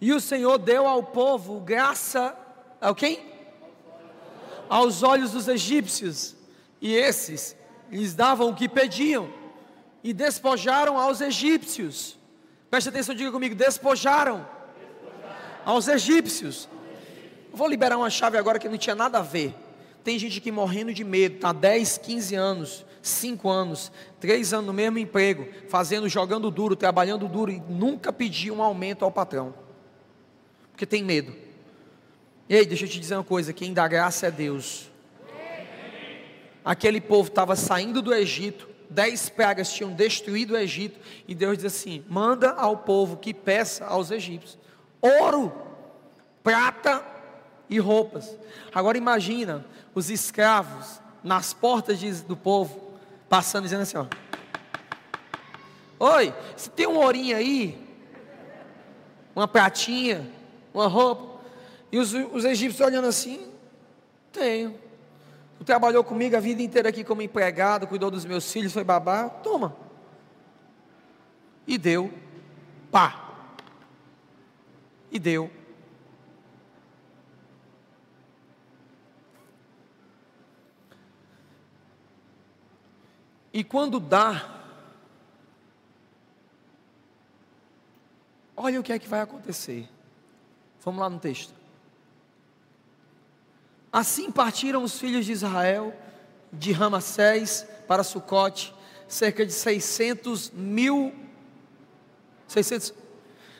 e 0.00 0.12
o 0.12 0.20
Senhor 0.20 0.58
deu 0.58 0.86
ao 0.86 1.02
povo 1.02 1.58
graça, 1.58 2.36
ao 2.80 2.94
quem? 2.94 3.35
Aos 4.68 5.02
olhos 5.02 5.32
dos 5.32 5.48
egípcios. 5.48 6.34
E 6.80 6.94
esses 6.94 7.56
lhes 7.90 8.14
davam 8.14 8.50
o 8.50 8.54
que 8.54 8.68
pediam. 8.68 9.28
E 10.02 10.12
despojaram 10.12 10.98
aos 10.98 11.20
egípcios. 11.20 12.18
Preste 12.70 12.88
atenção, 12.88 13.14
diga 13.14 13.32
comigo: 13.32 13.54
despojaram, 13.54 14.46
despojaram. 14.78 15.62
aos 15.64 15.88
egípcios. 15.88 16.68
Vou 17.52 17.68
liberar 17.68 17.96
uma 17.96 18.10
chave 18.10 18.36
agora 18.36 18.58
que 18.58 18.68
não 18.68 18.76
tinha 18.76 18.94
nada 18.94 19.18
a 19.18 19.22
ver. 19.22 19.54
Tem 20.04 20.18
gente 20.18 20.40
que 20.40 20.52
morrendo 20.52 20.92
de 20.94 21.02
medo, 21.02 21.36
está 21.36 21.52
10, 21.52 21.98
15 21.98 22.34
anos, 22.36 22.86
5 23.02 23.48
anos, 23.48 23.90
3 24.20 24.52
anos 24.52 24.66
no 24.66 24.72
mesmo 24.72 24.98
emprego, 24.98 25.48
fazendo, 25.68 26.08
jogando 26.08 26.50
duro, 26.50 26.76
trabalhando 26.76 27.26
duro 27.26 27.50
e 27.50 27.60
nunca 27.68 28.12
pediu 28.12 28.54
um 28.54 28.62
aumento 28.62 29.04
ao 29.04 29.10
patrão 29.10 29.66
porque 30.76 30.84
tem 30.84 31.02
medo. 31.02 31.34
Ei, 32.48 32.64
deixa 32.64 32.84
eu 32.84 32.88
te 32.88 33.00
dizer 33.00 33.16
uma 33.16 33.24
coisa: 33.24 33.52
quem 33.52 33.72
dá 33.72 33.86
graça 33.88 34.26
é 34.26 34.30
Deus. 34.30 34.90
Aquele 36.64 37.00
povo 37.00 37.28
estava 37.28 37.54
saindo 37.54 38.02
do 38.02 38.12
Egito, 38.12 38.68
dez 38.90 39.28
pragas 39.28 39.72
tinham 39.72 39.92
destruído 39.92 40.54
o 40.54 40.56
Egito, 40.56 40.98
e 41.26 41.34
Deus 41.34 41.58
diz 41.58 41.66
assim: 41.66 42.04
manda 42.08 42.50
ao 42.52 42.78
povo 42.78 43.16
que 43.16 43.32
peça 43.32 43.84
aos 43.84 44.10
egípcios 44.10 44.58
ouro, 45.00 45.52
prata 46.42 47.04
e 47.68 47.78
roupas. 47.78 48.36
Agora 48.74 48.98
imagina 48.98 49.64
os 49.94 50.10
escravos 50.10 51.00
nas 51.22 51.52
portas 51.52 51.98
de, 51.98 52.10
do 52.22 52.36
povo, 52.36 52.94
passando 53.28 53.64
dizendo 53.64 53.82
assim: 53.82 53.96
ó, 53.96 54.06
Oi, 55.98 56.34
se 56.56 56.70
tem 56.70 56.86
um 56.86 56.98
ourinho 56.98 57.36
aí, 57.36 57.78
uma 59.34 59.48
pratinha, 59.48 60.28
uma 60.72 60.86
roupa. 60.86 61.35
E 61.96 61.98
os, 61.98 62.12
os 62.12 62.44
egípcios 62.44 62.86
olhando 62.86 63.08
assim, 63.08 63.50
tenho. 64.30 64.78
Tu 65.56 65.64
trabalhou 65.64 66.04
comigo 66.04 66.36
a 66.36 66.40
vida 66.40 66.60
inteira 66.60 66.90
aqui 66.90 67.02
como 67.02 67.22
empregado, 67.22 67.86
cuidou 67.86 68.10
dos 68.10 68.26
meus 68.26 68.52
filhos, 68.52 68.74
foi 68.74 68.84
babá, 68.84 69.30
toma. 69.30 69.74
E 71.66 71.78
deu, 71.78 72.12
pá. 72.90 73.48
E 75.10 75.18
deu. 75.18 75.50
E 83.54 83.64
quando 83.64 83.98
dá, 83.98 84.54
olha 88.54 88.80
o 88.80 88.82
que 88.82 88.92
é 88.92 88.98
que 88.98 89.08
vai 89.08 89.22
acontecer. 89.22 89.88
Vamos 90.84 91.00
lá 91.00 91.08
no 91.08 91.18
texto. 91.18 91.65
Assim 93.96 94.30
partiram 94.30 94.84
os 94.84 95.00
filhos 95.00 95.24
de 95.24 95.32
Israel 95.32 95.90
de 96.52 96.70
Ramassés 96.70 97.66
para 97.88 98.04
Sucote, 98.04 98.74
cerca 99.08 99.46
de 99.46 99.50
600 99.50 100.50
mil, 100.50 101.14
600, 102.46 102.92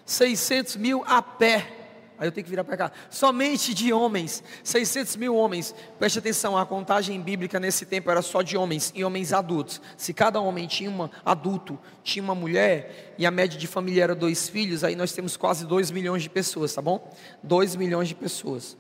600 0.05 0.77
mil 0.77 1.03
a 1.07 1.23
pé, 1.23 1.73
Aí 2.19 2.29
eu 2.29 2.33
tenho 2.33 2.45
que 2.45 2.51
virar 2.51 2.65
para 2.65 2.77
cá. 2.77 2.93
Somente 3.09 3.73
de 3.73 3.95
homens, 3.95 4.45
600 4.63 5.17
mil 5.17 5.35
homens. 5.35 5.75
Preste 5.99 6.19
atenção, 6.19 6.57
a 6.57 6.67
contagem 6.67 7.19
bíblica 7.19 7.59
nesse 7.59 7.87
tempo 7.87 8.11
era 8.11 8.21
só 8.21 8.43
de 8.43 8.59
homens 8.59 8.93
e 8.95 9.03
homens 9.05 9.33
adultos. 9.33 9.81
Se 9.97 10.13
cada 10.13 10.39
homem 10.39 10.67
tinha 10.67 10.91
um 10.91 11.09
adulto, 11.25 11.79
tinha 12.03 12.23
uma 12.23 12.35
mulher 12.35 13.15
e 13.17 13.25
a 13.25 13.31
média 13.31 13.59
de 13.59 13.67
família 13.67 14.05
era 14.05 14.15
dois 14.15 14.51
filhos, 14.51 14.85
aí 14.85 14.97
nós 14.97 15.13
temos 15.13 15.35
quase 15.35 15.65
2 15.67 15.91
milhões 15.91 16.23
de 16.23 16.29
pessoas, 16.29 16.75
tá 16.75 16.83
bom? 16.83 17.11
2 17.43 17.77
milhões 17.77 18.09
de 18.09 18.15
pessoas. 18.15 18.77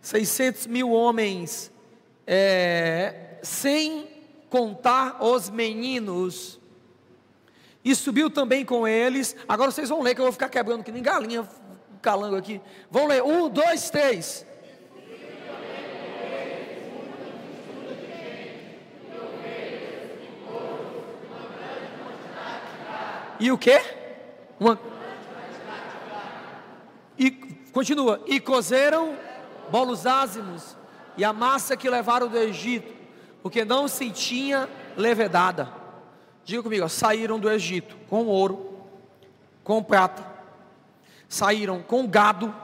600 0.00 0.66
mil 0.66 0.90
homens, 0.90 1.72
é, 2.26 3.38
sem 3.42 4.08
contar 4.50 5.22
os 5.22 5.50
meninos. 5.50 6.58
E 7.84 7.94
subiu 7.94 8.28
também 8.28 8.64
com 8.64 8.86
eles. 8.86 9.36
Agora 9.48 9.70
vocês 9.70 9.88
vão 9.88 10.02
ler 10.02 10.14
que 10.14 10.20
eu 10.20 10.24
vou 10.24 10.32
ficar 10.32 10.48
quebrando 10.48 10.84
que 10.84 10.92
nem 10.92 11.02
galinha 11.02 11.48
calango 12.02 12.36
aqui. 12.36 12.60
Vamos 12.90 13.08
ler. 13.08 13.22
Um, 13.22 13.48
dois, 13.48 13.90
três. 13.90 14.46
E 23.40 23.52
o 23.52 23.58
que? 23.58 23.80
Uma... 24.58 24.78
E 27.16 27.30
continua. 27.72 28.20
E 28.26 28.40
cozeram 28.40 29.16
bolos 29.70 30.06
ázimos 30.06 30.76
e 31.16 31.24
a 31.24 31.32
massa 31.32 31.76
que 31.76 31.90
levaram 31.90 32.28
do 32.28 32.38
Egito, 32.38 32.92
porque 33.42 33.64
não 33.64 33.88
se 33.88 34.10
tinha 34.10 34.68
levedada. 34.96 35.72
Diga 36.44 36.62
comigo, 36.62 36.84
ó, 36.84 36.88
saíram 36.88 37.38
do 37.38 37.50
Egito 37.50 37.96
com 38.08 38.26
ouro, 38.26 38.78
com 39.62 39.82
prata, 39.82 40.24
saíram 41.28 41.82
com 41.82 42.06
gado, 42.06 42.54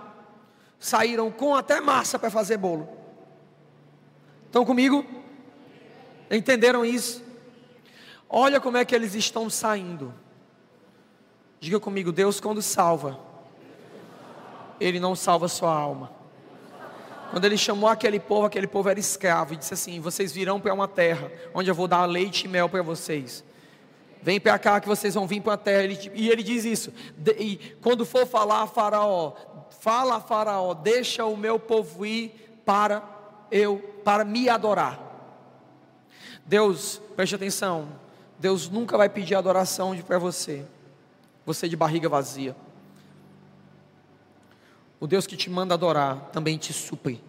saíram 0.79 1.31
com 1.31 1.55
até 1.55 1.81
massa 1.81 2.19
para 2.19 2.31
fazer 2.31 2.57
bolo. 2.57 2.89
Estão 4.47 4.65
comigo? 4.65 5.05
Entenderam 6.31 6.85
isso? 6.85 7.23
Olha 8.29 8.61
como 8.61 8.77
é 8.77 8.85
que 8.85 8.95
eles 8.95 9.15
estão 9.15 9.51
saindo. 9.51 10.15
Diga 11.61 11.81
comigo, 11.81 12.13
Deus 12.13 12.41
quando 12.41 12.63
salva, 12.63 13.19
Ele 14.79 15.01
não 15.01 15.17
salva 15.17 15.49
sua 15.49 15.75
alma. 15.75 16.14
Quando 17.35 17.47
Ele 17.47 17.59
chamou 17.59 17.91
aquele 17.91 18.21
povo, 18.21 18.47
aquele 18.47 18.69
povo 18.69 18.89
era 18.89 19.01
escravo 19.01 19.55
e 19.55 19.57
disse 19.57 19.75
assim: 19.75 19.99
Vocês 19.99 20.31
virão 20.31 20.61
para 20.61 20.73
uma 20.73 20.87
terra 20.87 21.33
onde 21.53 21.69
eu 21.69 21.75
vou 21.75 21.89
dar 21.89 22.07
leite 22.07 22.45
e 22.45 22.49
mel 22.49 22.69
para 22.69 22.81
vocês. 22.81 23.43
Vem 24.23 24.39
para 24.39 24.57
cá 24.57 24.81
que 24.81 24.87
vocês 24.87 25.15
vão 25.15 25.27
vir 25.27 25.41
para 25.41 25.55
a 25.55 25.57
terra. 25.57 25.83
Ele, 25.83 26.13
e 26.15 26.31
ele 26.31 26.45
diz 26.45 26.65
isso. 26.65 26.93
De, 27.19 27.33
e 27.33 27.57
quando 27.83 28.07
for 28.07 28.25
falar 28.25 28.63
a 28.63 28.67
Faraó, 28.69 29.33
fala 29.81 30.19
a 30.19 30.21
Faraó, 30.21 30.75
deixa 30.75 31.25
o 31.25 31.37
meu 31.37 31.59
povo 31.59 32.07
ir 32.07 32.61
para 32.65 33.03
eu, 33.51 33.79
para 34.05 34.25
me 34.25 34.49
adorar. 34.49 35.01
Deus, 36.47 37.03
preste 37.17 37.35
atenção. 37.35 37.89
Deus 38.39 38.69
nunca 38.69 38.97
vai 38.97 39.09
pedir 39.09 39.35
adoração 39.35 40.01
para 40.07 40.21
você. 40.21 40.65
Você 41.45 41.69
de 41.69 41.75
barriga 41.75 42.09
vazia. 42.09 42.55
O 45.01 45.07
Deus 45.07 45.27
que 45.27 45.37
te 45.37 45.51
manda 45.51 45.75
adorar 45.75 46.31
também 46.33 46.57
te 46.57 46.73
supre. 46.73 47.23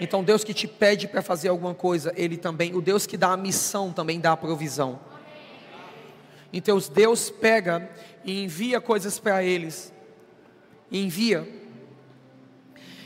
Então, 0.00 0.22
Deus 0.22 0.44
que 0.44 0.52
te 0.52 0.66
pede 0.66 1.08
para 1.08 1.22
fazer 1.22 1.48
alguma 1.48 1.74
coisa, 1.74 2.12
Ele 2.16 2.36
também, 2.36 2.74
o 2.74 2.82
Deus 2.82 3.06
que 3.06 3.16
dá 3.16 3.32
a 3.32 3.36
missão 3.36 3.92
também 3.92 4.20
dá 4.20 4.32
a 4.32 4.36
provisão. 4.36 5.00
Então, 6.52 6.78
Deus 6.92 7.30
pega 7.30 7.90
e 8.24 8.44
envia 8.44 8.80
coisas 8.80 9.18
para 9.18 9.42
eles, 9.42 9.92
envia. 10.90 11.48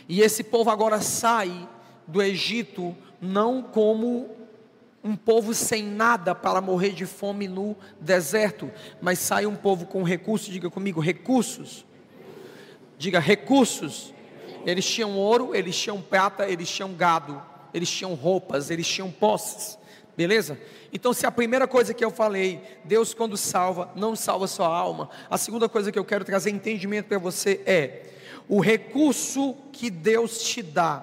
E 0.09 0.20
esse 0.20 0.42
povo 0.42 0.70
agora 0.70 1.00
sai 1.00 1.68
do 2.06 2.20
Egito 2.20 2.96
não 3.20 3.62
como 3.62 4.37
um 5.02 5.16
povo 5.16 5.54
sem 5.54 5.83
nada 5.83 6.35
para 6.35 6.61
morrer 6.61 6.90
de 6.90 7.06
fome 7.06 7.48
no 7.48 7.76
deserto, 8.00 8.70
mas 9.00 9.18
sai 9.18 9.46
um 9.46 9.56
povo 9.56 9.87
com 9.87 10.02
recursos, 10.02 10.48
diga 10.48 10.68
comigo, 10.68 11.00
recursos. 11.00 11.87
Diga 13.00 13.18
recursos 13.18 14.12
eles 14.66 14.84
tinham 14.84 15.16
ouro, 15.16 15.54
eles 15.54 15.76
tinham 15.76 16.00
prata, 16.00 16.46
eles 16.48 16.68
tinham 16.68 16.92
gado, 16.92 17.40
eles 17.72 17.90
tinham 17.90 18.14
roupas, 18.14 18.70
eles 18.70 18.86
tinham 18.86 19.10
posses. 19.10 19.78
Beleza? 20.16 20.60
Então, 20.92 21.14
se 21.14 21.24
a 21.24 21.30
primeira 21.30 21.66
coisa 21.66 21.94
que 21.94 22.04
eu 22.04 22.10
falei, 22.10 22.60
Deus 22.84 23.14
quando 23.14 23.36
salva, 23.36 23.90
não 23.94 24.14
salva 24.14 24.46
sua 24.46 24.66
alma. 24.66 25.08
A 25.30 25.38
segunda 25.38 25.68
coisa 25.68 25.90
que 25.90 25.98
eu 25.98 26.04
quero 26.04 26.24
trazer 26.24 26.50
entendimento 26.50 27.06
para 27.06 27.18
você 27.18 27.62
é: 27.64 28.02
o 28.48 28.60
recurso 28.60 29.56
que 29.72 29.88
Deus 29.88 30.42
te 30.42 30.62
dá, 30.62 31.02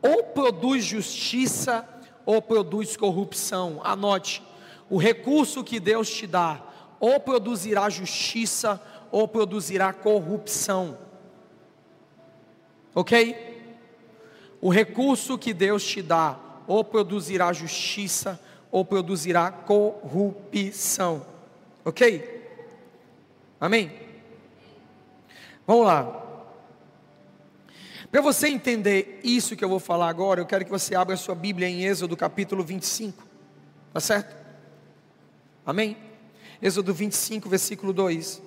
ou 0.00 0.22
produz 0.22 0.84
justiça, 0.84 1.88
ou 2.24 2.40
produz 2.40 2.96
corrupção. 2.96 3.80
Anote: 3.82 4.40
o 4.88 4.98
recurso 4.98 5.64
que 5.64 5.80
Deus 5.80 6.08
te 6.08 6.28
dá, 6.28 6.62
ou 7.00 7.18
produzirá 7.18 7.90
justiça, 7.90 8.80
ou 9.10 9.26
produzirá 9.26 9.92
corrupção. 9.92 11.03
Ok? 12.94 13.52
O 14.60 14.70
recurso 14.70 15.36
que 15.36 15.52
Deus 15.52 15.84
te 15.84 16.00
dá 16.00 16.38
ou 16.66 16.84
produzirá 16.84 17.52
justiça 17.52 18.40
ou 18.70 18.84
produzirá 18.84 19.50
corrupção. 19.50 21.26
Ok? 21.84 22.42
Amém? 23.60 23.92
Vamos 25.66 25.86
lá. 25.86 26.20
Para 28.10 28.20
você 28.20 28.48
entender 28.48 29.20
isso 29.24 29.56
que 29.56 29.64
eu 29.64 29.68
vou 29.68 29.80
falar 29.80 30.08
agora, 30.08 30.40
eu 30.40 30.46
quero 30.46 30.64
que 30.64 30.70
você 30.70 30.94
abra 30.94 31.14
a 31.14 31.18
sua 31.18 31.34
Bíblia 31.34 31.68
em 31.68 31.84
Êxodo 31.84 32.16
capítulo 32.16 32.62
25. 32.62 33.26
Tá 33.92 34.00
certo? 34.00 34.36
Amém? 35.66 35.96
Êxodo 36.62 36.94
25, 36.94 37.48
versículo 37.48 37.92
2. 37.92 38.40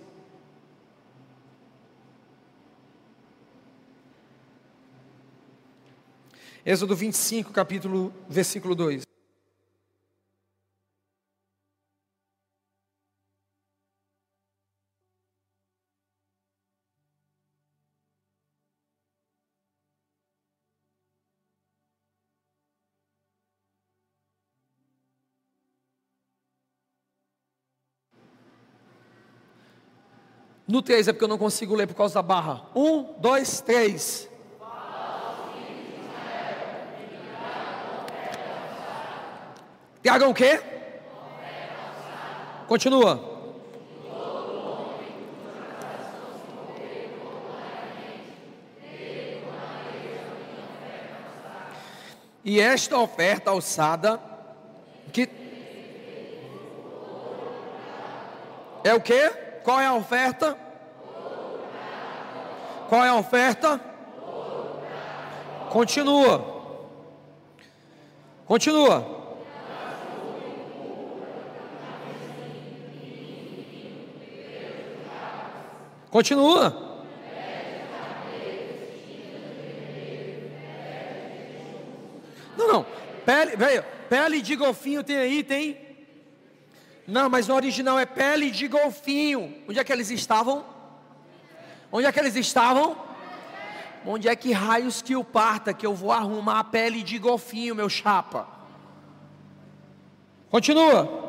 Êxodo 6.70 6.98
25, 6.98 7.54
capítulo, 7.54 8.14
versículo 8.28 8.76
2. 8.76 9.04
No 30.68 30.82
3 30.82 31.08
é 31.08 31.14
porque 31.14 31.24
eu 31.24 31.30
não 31.30 31.38
consigo 31.38 31.74
ler 31.74 31.88
por 31.88 31.96
causa 31.96 32.16
da 32.16 32.22
barra. 32.22 32.70
1, 32.76 33.22
2, 33.22 33.62
3. 33.62 34.37
Tiagão 40.02 40.30
o 40.30 40.34
quê? 40.34 40.62
Continua. 42.68 43.38
E 52.44 52.62
esta 52.62 52.98
oferta 52.98 53.50
alçada, 53.50 54.22
que 55.12 55.30
é 58.84 58.94
o 58.94 59.02
quê? 59.02 59.30
Qual 59.64 59.82
é 59.82 59.86
a 59.86 59.94
oferta? 59.94 60.58
Qual 62.88 63.04
é 63.04 63.10
a 63.10 63.16
oferta? 63.16 63.82
Continua. 65.70 66.56
Continua. 68.46 69.17
Continua. 76.10 76.88
Não, 82.58 82.68
não. 82.68 82.86
Pele, 83.26 83.56
velho, 83.56 83.84
pele 84.10 84.42
de 84.42 84.56
golfinho 84.56 85.04
tem 85.04 85.18
aí, 85.18 85.44
tem? 85.44 85.78
Não, 87.06 87.30
mas 87.30 87.48
no 87.48 87.56
original 87.56 88.00
é 88.00 88.06
pele 88.06 88.50
de 88.50 88.68
golfinho. 88.68 89.64
Onde 89.68 89.80
é 89.80 89.84
que 89.84 89.92
eles 89.92 90.10
estavam? 90.10 90.66
Onde 91.92 92.08
é 92.08 92.12
que 92.12 92.20
eles 92.20 92.36
estavam? 92.36 92.98
Onde 94.06 94.28
é 94.28 94.36
que 94.36 94.52
raios 94.52 95.02
que 95.02 95.16
o 95.16 95.24
parta 95.24 95.74
que 95.74 95.86
eu 95.86 95.94
vou 95.94 96.12
arrumar 96.12 96.60
a 96.60 96.64
pele 96.64 97.04
de 97.04 97.18
golfinho, 97.18 97.76
meu 97.76 97.90
chapa? 97.90 98.48
Continua. 100.50 101.26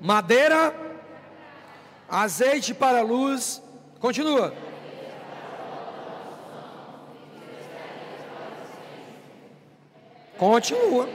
Madeira 0.00 0.87
azeite 2.08 2.72
para 2.74 3.00
a 3.00 3.02
luz, 3.02 3.62
Continua. 4.00 4.54
Continua. 10.38 11.08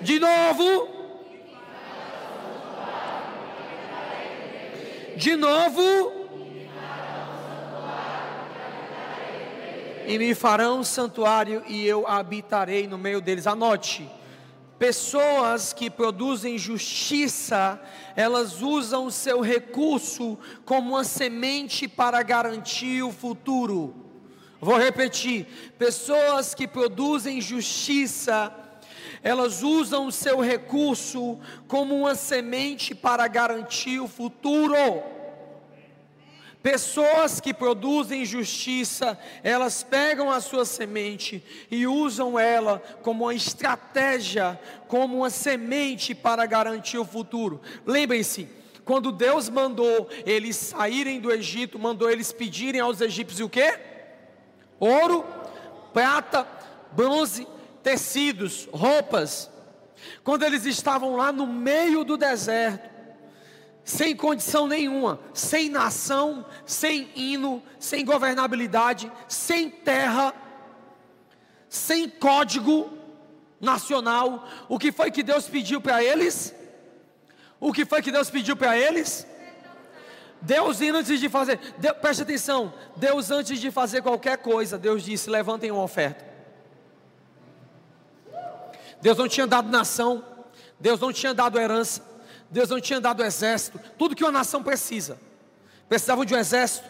De 0.00 0.20
novo. 0.20 0.88
De 5.16 5.36
novo. 5.36 6.19
E 10.10 10.18
me 10.18 10.34
farão 10.34 10.80
um 10.80 10.82
santuário 10.82 11.62
e 11.68 11.86
eu 11.86 12.04
habitarei 12.04 12.84
no 12.88 12.98
meio 12.98 13.20
deles. 13.20 13.46
Anote. 13.46 14.10
Pessoas 14.76 15.72
que 15.72 15.88
produzem 15.88 16.58
justiça, 16.58 17.80
elas 18.16 18.60
usam 18.60 19.06
o 19.06 19.10
seu 19.12 19.40
recurso 19.40 20.36
como 20.64 20.94
uma 20.94 21.04
semente 21.04 21.86
para 21.86 22.20
garantir 22.24 23.04
o 23.04 23.12
futuro. 23.12 23.94
Vou 24.60 24.76
repetir: 24.76 25.46
pessoas 25.78 26.56
que 26.56 26.66
produzem 26.66 27.40
justiça, 27.40 28.52
elas 29.22 29.62
usam 29.62 30.08
o 30.08 30.12
seu 30.12 30.40
recurso 30.40 31.38
como 31.68 31.94
uma 31.96 32.16
semente 32.16 32.96
para 32.96 33.28
garantir 33.28 34.00
o 34.00 34.08
futuro. 34.08 34.74
Pessoas 36.62 37.40
que 37.40 37.54
produzem 37.54 38.24
justiça, 38.24 39.18
elas 39.42 39.82
pegam 39.82 40.30
a 40.30 40.40
sua 40.40 40.66
semente 40.66 41.42
e 41.70 41.86
usam 41.86 42.38
ela 42.38 42.82
como 43.02 43.24
uma 43.24 43.34
estratégia, 43.34 44.60
como 44.86 45.18
uma 45.18 45.30
semente 45.30 46.14
para 46.14 46.44
garantir 46.44 46.98
o 46.98 47.04
futuro. 47.04 47.62
Lembrem-se, 47.86 48.46
quando 48.84 49.10
Deus 49.10 49.48
mandou 49.48 50.10
eles 50.26 50.56
saírem 50.56 51.18
do 51.18 51.32
Egito, 51.32 51.78
mandou 51.78 52.10
eles 52.10 52.30
pedirem 52.30 52.80
aos 52.80 53.00
egípcios 53.00 53.40
o 53.40 53.48
quê? 53.48 53.78
Ouro, 54.78 55.24
prata, 55.94 56.46
bronze, 56.92 57.46
tecidos, 57.82 58.68
roupas. 58.70 59.50
Quando 60.22 60.42
eles 60.42 60.66
estavam 60.66 61.16
lá 61.16 61.32
no 61.32 61.46
meio 61.46 62.04
do 62.04 62.16
deserto, 62.16 62.89
sem 63.90 64.14
condição 64.14 64.68
nenhuma, 64.68 65.18
sem 65.34 65.68
nação, 65.68 66.46
sem 66.64 67.10
hino, 67.16 67.60
sem 67.76 68.04
governabilidade, 68.04 69.10
sem 69.26 69.68
terra, 69.68 70.32
sem 71.68 72.08
código 72.08 72.96
nacional. 73.60 74.48
O 74.68 74.78
que 74.78 74.92
foi 74.92 75.10
que 75.10 75.24
Deus 75.24 75.48
pediu 75.48 75.80
para 75.80 76.04
eles? 76.04 76.54
O 77.58 77.72
que 77.72 77.84
foi 77.84 78.00
que 78.00 78.12
Deus 78.12 78.30
pediu 78.30 78.56
para 78.56 78.78
eles? 78.78 79.26
Deus 80.40 80.80
antes 80.80 81.18
de 81.18 81.28
fazer, 81.28 81.58
Deus, 81.76 81.98
preste 81.98 82.22
atenção, 82.22 82.72
Deus 82.94 83.28
antes 83.32 83.58
de 83.58 83.72
fazer 83.72 84.02
qualquer 84.02 84.38
coisa, 84.38 84.78
Deus 84.78 85.02
disse: 85.02 85.28
levantem 85.28 85.72
uma 85.72 85.82
oferta. 85.82 86.24
Deus 89.02 89.18
não 89.18 89.26
tinha 89.26 89.48
dado 89.48 89.68
nação, 89.68 90.24
Deus 90.78 91.00
não 91.00 91.12
tinha 91.12 91.34
dado 91.34 91.58
herança, 91.58 92.02
Deus 92.50 92.68
não 92.68 92.80
tinha 92.80 93.00
dado 93.00 93.22
exército, 93.22 93.78
tudo 93.96 94.16
que 94.16 94.24
uma 94.24 94.32
nação 94.32 94.62
precisa. 94.62 95.18
Precisavam 95.88 96.24
de 96.24 96.34
um 96.34 96.38
exército, 96.38 96.88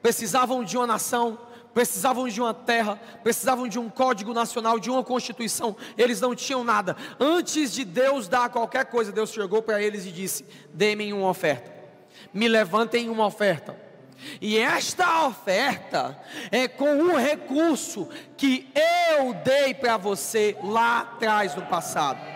precisavam 0.00 0.64
de 0.64 0.76
uma 0.76 0.86
nação, 0.86 1.38
precisavam 1.74 2.26
de 2.26 2.40
uma 2.40 2.54
terra, 2.54 2.98
precisavam 3.22 3.68
de 3.68 3.78
um 3.78 3.90
código 3.90 4.32
nacional, 4.32 4.78
de 4.80 4.90
uma 4.90 5.04
constituição. 5.04 5.76
Eles 5.98 6.20
não 6.20 6.34
tinham 6.34 6.64
nada. 6.64 6.96
Antes 7.20 7.72
de 7.72 7.84
Deus 7.84 8.28
dar 8.28 8.48
qualquer 8.48 8.86
coisa, 8.86 9.12
Deus 9.12 9.30
chegou 9.30 9.62
para 9.62 9.82
eles 9.82 10.06
e 10.06 10.10
disse: 10.10 10.46
Dêem 10.72 11.12
uma 11.12 11.28
oferta, 11.28 11.70
me 12.32 12.48
levantem 12.48 13.10
uma 13.10 13.26
oferta. 13.26 13.76
E 14.40 14.56
esta 14.56 15.26
oferta 15.26 16.18
é 16.50 16.66
com 16.66 16.90
um 16.90 17.16
recurso 17.16 18.08
que 18.36 18.66
eu 18.74 19.34
dei 19.34 19.74
para 19.74 19.98
você 19.98 20.56
lá 20.62 21.00
atrás 21.00 21.54
no 21.54 21.62
passado. 21.66 22.35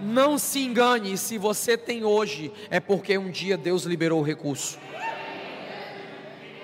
Não 0.00 0.38
se 0.38 0.60
engane, 0.60 1.16
se 1.18 1.38
você 1.38 1.76
tem 1.76 2.04
hoje, 2.04 2.52
é 2.70 2.78
porque 2.78 3.18
um 3.18 3.30
dia 3.30 3.56
Deus 3.56 3.84
liberou 3.84 4.20
o 4.20 4.24
recurso. 4.24 4.78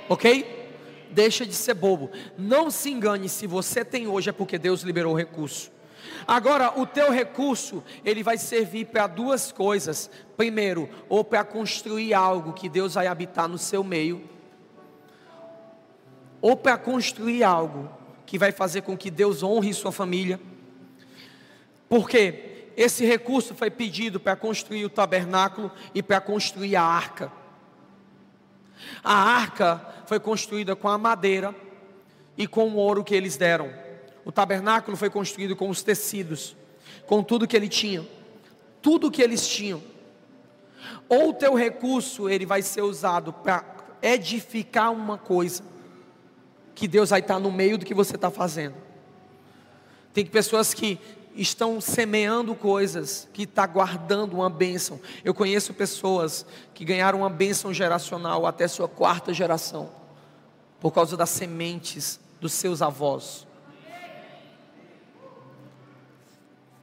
Ok? 0.08 0.68
Deixa 1.10 1.46
de 1.46 1.54
ser 1.54 1.74
bobo. 1.74 2.10
Não 2.36 2.70
se 2.70 2.90
engane, 2.90 3.28
se 3.28 3.46
você 3.46 3.84
tem 3.84 4.06
hoje, 4.06 4.30
é 4.30 4.32
porque 4.32 4.58
Deus 4.58 4.82
liberou 4.82 5.14
o 5.14 5.16
recurso. 5.16 5.72
Agora, 6.26 6.78
o 6.78 6.86
teu 6.86 7.10
recurso, 7.10 7.82
ele 8.04 8.22
vai 8.22 8.38
servir 8.38 8.86
para 8.86 9.06
duas 9.06 9.50
coisas. 9.50 10.10
Primeiro, 10.36 10.88
ou 11.08 11.24
para 11.24 11.44
construir 11.44 12.14
algo 12.14 12.52
que 12.52 12.68
Deus 12.68 12.94
vai 12.94 13.06
habitar 13.06 13.48
no 13.48 13.58
seu 13.58 13.82
meio, 13.82 14.22
ou 16.40 16.56
para 16.56 16.76
construir 16.76 17.42
algo 17.42 17.90
que 18.26 18.38
vai 18.38 18.52
fazer 18.52 18.82
com 18.82 18.96
que 18.96 19.10
Deus 19.10 19.42
honre 19.42 19.72
sua 19.72 19.92
família. 19.92 20.40
Por 21.88 22.08
quê? 22.08 22.53
Esse 22.76 23.04
recurso 23.04 23.54
foi 23.54 23.70
pedido 23.70 24.18
para 24.18 24.36
construir 24.36 24.84
o 24.84 24.90
tabernáculo 24.90 25.70
e 25.94 26.02
para 26.02 26.20
construir 26.20 26.76
a 26.76 26.82
arca. 26.82 27.32
A 29.02 29.14
arca 29.14 29.80
foi 30.06 30.18
construída 30.18 30.74
com 30.74 30.88
a 30.88 30.98
madeira 30.98 31.54
e 32.36 32.46
com 32.46 32.68
o 32.68 32.76
ouro 32.76 33.04
que 33.04 33.14
eles 33.14 33.36
deram. 33.36 33.72
O 34.24 34.32
tabernáculo 34.32 34.96
foi 34.96 35.10
construído 35.10 35.54
com 35.54 35.68
os 35.68 35.82
tecidos, 35.82 36.56
com 37.06 37.22
tudo 37.22 37.46
que 37.46 37.56
ele 37.56 37.68
tinha, 37.68 38.04
tudo 38.80 39.10
que 39.10 39.22
eles 39.22 39.46
tinham. 39.46 39.82
Ou 41.08 41.30
o 41.30 41.34
teu 41.34 41.54
recurso 41.54 42.28
ele 42.28 42.46
vai 42.46 42.62
ser 42.62 42.82
usado 42.82 43.32
para 43.32 43.64
edificar 44.02 44.92
uma 44.92 45.16
coisa 45.16 45.62
que 46.74 46.88
Deus 46.88 47.10
vai 47.10 47.20
estar 47.20 47.38
no 47.38 47.52
meio 47.52 47.78
do 47.78 47.86
que 47.86 47.94
você 47.94 48.16
está 48.16 48.30
fazendo. 48.30 48.74
Tem 50.12 50.24
pessoas 50.26 50.74
que 50.74 50.98
estão 51.34 51.80
semeando 51.80 52.54
coisas 52.54 53.28
que 53.32 53.42
está 53.42 53.66
guardando 53.66 54.34
uma 54.34 54.48
bênção. 54.48 55.00
Eu 55.24 55.34
conheço 55.34 55.74
pessoas 55.74 56.46
que 56.72 56.84
ganharam 56.84 57.20
uma 57.20 57.30
bênção 57.30 57.74
geracional 57.74 58.46
até 58.46 58.68
sua 58.68 58.88
quarta 58.88 59.32
geração, 59.32 59.90
por 60.80 60.92
causa 60.92 61.16
das 61.16 61.30
sementes 61.30 62.20
dos 62.40 62.52
seus 62.52 62.80
avós. 62.80 63.46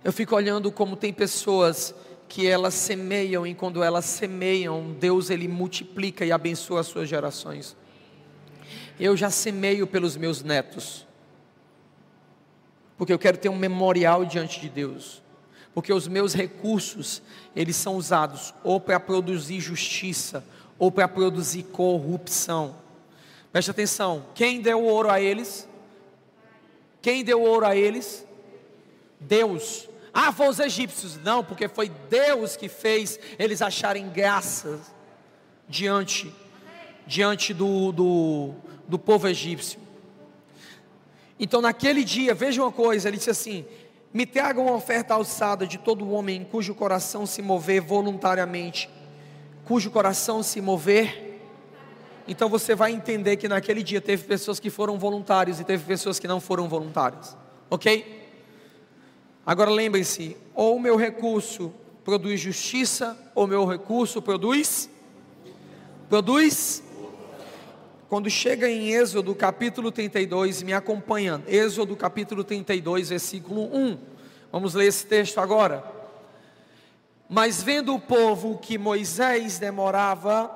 Eu 0.03 0.11
fico 0.11 0.35
olhando 0.35 0.71
como 0.71 0.95
tem 0.95 1.13
pessoas 1.13 1.93
que 2.27 2.47
elas 2.47 2.73
semeiam 2.73 3.45
e 3.45 3.53
quando 3.53 3.83
elas 3.83 4.05
semeiam, 4.05 4.91
Deus 4.99 5.29
ele 5.29 5.47
multiplica 5.47 6.25
e 6.25 6.31
abençoa 6.31 6.79
as 6.79 6.87
suas 6.87 7.07
gerações. 7.07 7.75
Eu 8.99 9.15
já 9.15 9.29
semeio 9.29 9.85
pelos 9.85 10.17
meus 10.17 10.41
netos 10.41 11.05
porque 13.01 13.11
eu 13.11 13.17
quero 13.17 13.39
ter 13.39 13.49
um 13.49 13.57
memorial 13.57 14.23
diante 14.23 14.59
de 14.59 14.69
Deus. 14.69 15.23
Porque 15.73 15.91
os 15.91 16.07
meus 16.07 16.35
recursos, 16.35 17.19
eles 17.55 17.75
são 17.75 17.95
usados 17.95 18.53
ou 18.63 18.79
para 18.79 18.99
produzir 18.99 19.59
justiça, 19.59 20.45
ou 20.77 20.91
para 20.91 21.07
produzir 21.07 21.63
corrupção. 21.63 22.75
Preste 23.51 23.71
atenção, 23.71 24.27
quem 24.35 24.61
deu 24.61 24.83
ouro 24.83 25.09
a 25.09 25.19
eles? 25.19 25.67
Quem 27.01 27.23
deu 27.23 27.41
ouro 27.41 27.65
a 27.65 27.75
eles? 27.75 28.23
Deus. 29.19 29.89
Ah, 30.13 30.31
foi 30.31 30.49
os 30.49 30.59
egípcios. 30.59 31.17
Não, 31.23 31.43
porque 31.43 31.67
foi 31.67 31.89
Deus 32.07 32.55
que 32.55 32.69
fez 32.69 33.19
eles 33.39 33.63
acharem 33.63 34.09
graças 34.09 34.79
diante, 35.67 36.31
diante 37.07 37.51
do, 37.51 37.91
do, 37.91 38.53
do 38.87 38.99
povo 38.99 39.27
egípcio. 39.27 39.79
Então, 41.41 41.59
naquele 41.59 42.03
dia, 42.03 42.35
veja 42.35 42.61
uma 42.61 42.71
coisa: 42.71 43.07
ele 43.07 43.17
disse 43.17 43.31
assim: 43.31 43.65
Me 44.13 44.27
tragam 44.27 44.67
uma 44.67 44.75
oferta 44.75 45.15
alçada 45.15 45.65
de 45.65 45.79
todo 45.79 46.11
homem 46.11 46.47
cujo 46.49 46.75
coração 46.75 47.25
se 47.25 47.41
mover 47.41 47.81
voluntariamente, 47.81 48.87
cujo 49.65 49.89
coração 49.89 50.43
se 50.43 50.61
mover. 50.61 51.29
Então 52.27 52.47
você 52.47 52.75
vai 52.75 52.91
entender 52.91 53.37
que 53.37 53.47
naquele 53.47 53.81
dia 53.81 53.99
teve 53.99 54.23
pessoas 54.23 54.59
que 54.59 54.69
foram 54.69 54.99
voluntários 54.99 55.59
e 55.59 55.63
teve 55.63 55.83
pessoas 55.83 56.19
que 56.19 56.27
não 56.27 56.39
foram 56.39 56.69
voluntárias, 56.69 57.35
ok? 57.67 58.29
Agora 59.43 59.71
lembrem-se: 59.71 60.37
ou 60.53 60.75
o 60.75 60.79
meu 60.79 60.95
recurso 60.95 61.73
produz 62.05 62.39
justiça, 62.39 63.17
ou 63.33 63.47
meu 63.47 63.65
recurso 63.65 64.21
produz 64.21 64.87
produz 66.07 66.83
quando 68.11 68.29
chega 68.29 68.69
em 68.69 68.89
Êxodo 68.89 69.33
capítulo 69.33 69.89
32, 69.89 70.63
me 70.63 70.73
acompanha, 70.73 71.41
Êxodo 71.47 71.95
capítulo 71.95 72.43
32, 72.43 73.07
versículo 73.07 73.73
1. 73.73 73.97
Vamos 74.51 74.73
ler 74.73 74.87
esse 74.87 75.05
texto 75.05 75.39
agora. 75.39 75.81
Mas 77.29 77.63
vendo 77.63 77.95
o 77.95 77.99
povo 78.01 78.57
que 78.57 78.77
Moisés 78.77 79.57
demorava 79.59 80.51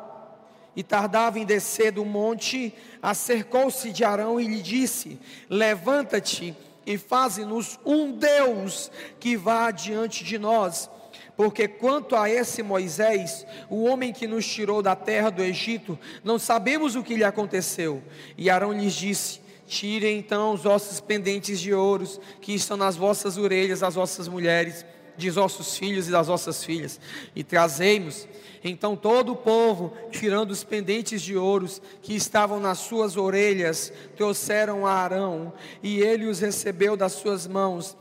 e 0.75 0.83
tardava 0.83 1.39
em 1.39 1.45
descer 1.45 1.93
do 1.93 2.03
monte, 2.03 2.75
acercou-se 3.01 3.89
de 3.89 4.03
Arão 4.03 4.37
e 4.37 4.45
lhe 4.45 4.61
disse: 4.61 5.17
Levanta-te 5.49 6.53
e 6.85 6.97
faze-nos 6.97 7.79
um 7.85 8.11
Deus 8.11 8.91
que 9.17 9.37
vá 9.37 9.71
diante 9.71 10.25
de 10.25 10.37
nós. 10.37 10.89
Porque 11.35 11.67
quanto 11.67 12.15
a 12.15 12.29
esse 12.29 12.63
Moisés, 12.63 13.45
o 13.69 13.83
homem 13.83 14.13
que 14.13 14.27
nos 14.27 14.47
tirou 14.47 14.81
da 14.81 14.95
terra 14.95 15.29
do 15.29 15.43
Egito, 15.43 15.99
não 16.23 16.39
sabemos 16.39 16.95
o 16.95 17.03
que 17.03 17.15
lhe 17.15 17.23
aconteceu. 17.23 18.01
E 18.37 18.49
Arão 18.49 18.71
lhes 18.71 18.93
disse: 18.93 19.41
Tirem 19.67 20.19
então 20.19 20.53
os 20.53 20.65
ossos 20.65 21.01
pendentes 21.01 21.59
de 21.59 21.73
ouros 21.73 22.19
que 22.39 22.53
estão 22.53 22.77
nas 22.77 22.95
vossas 22.95 23.37
orelhas, 23.37 23.83
as 23.83 23.95
vossas 23.95 24.27
mulheres, 24.27 24.85
dos 25.17 25.35
vossos 25.35 25.77
filhos 25.77 26.07
e 26.07 26.11
das 26.11 26.27
vossas 26.27 26.63
filhas, 26.63 26.99
e 27.35 27.43
trazei-nos. 27.43 28.27
Então 28.63 28.95
todo 28.95 29.33
o 29.33 29.35
povo, 29.35 29.93
tirando 30.11 30.51
os 30.51 30.63
pendentes 30.63 31.21
de 31.21 31.37
ouros 31.37 31.81
que 32.01 32.15
estavam 32.15 32.59
nas 32.59 32.79
suas 32.79 33.15
orelhas, 33.15 33.93
trouxeram 34.15 34.85
a 34.85 34.91
Arão, 34.91 35.53
e 35.83 35.99
ele 35.99 36.25
os 36.25 36.39
recebeu 36.39 36.97
das 36.97 37.13
suas 37.13 37.45
mãos 37.45 37.95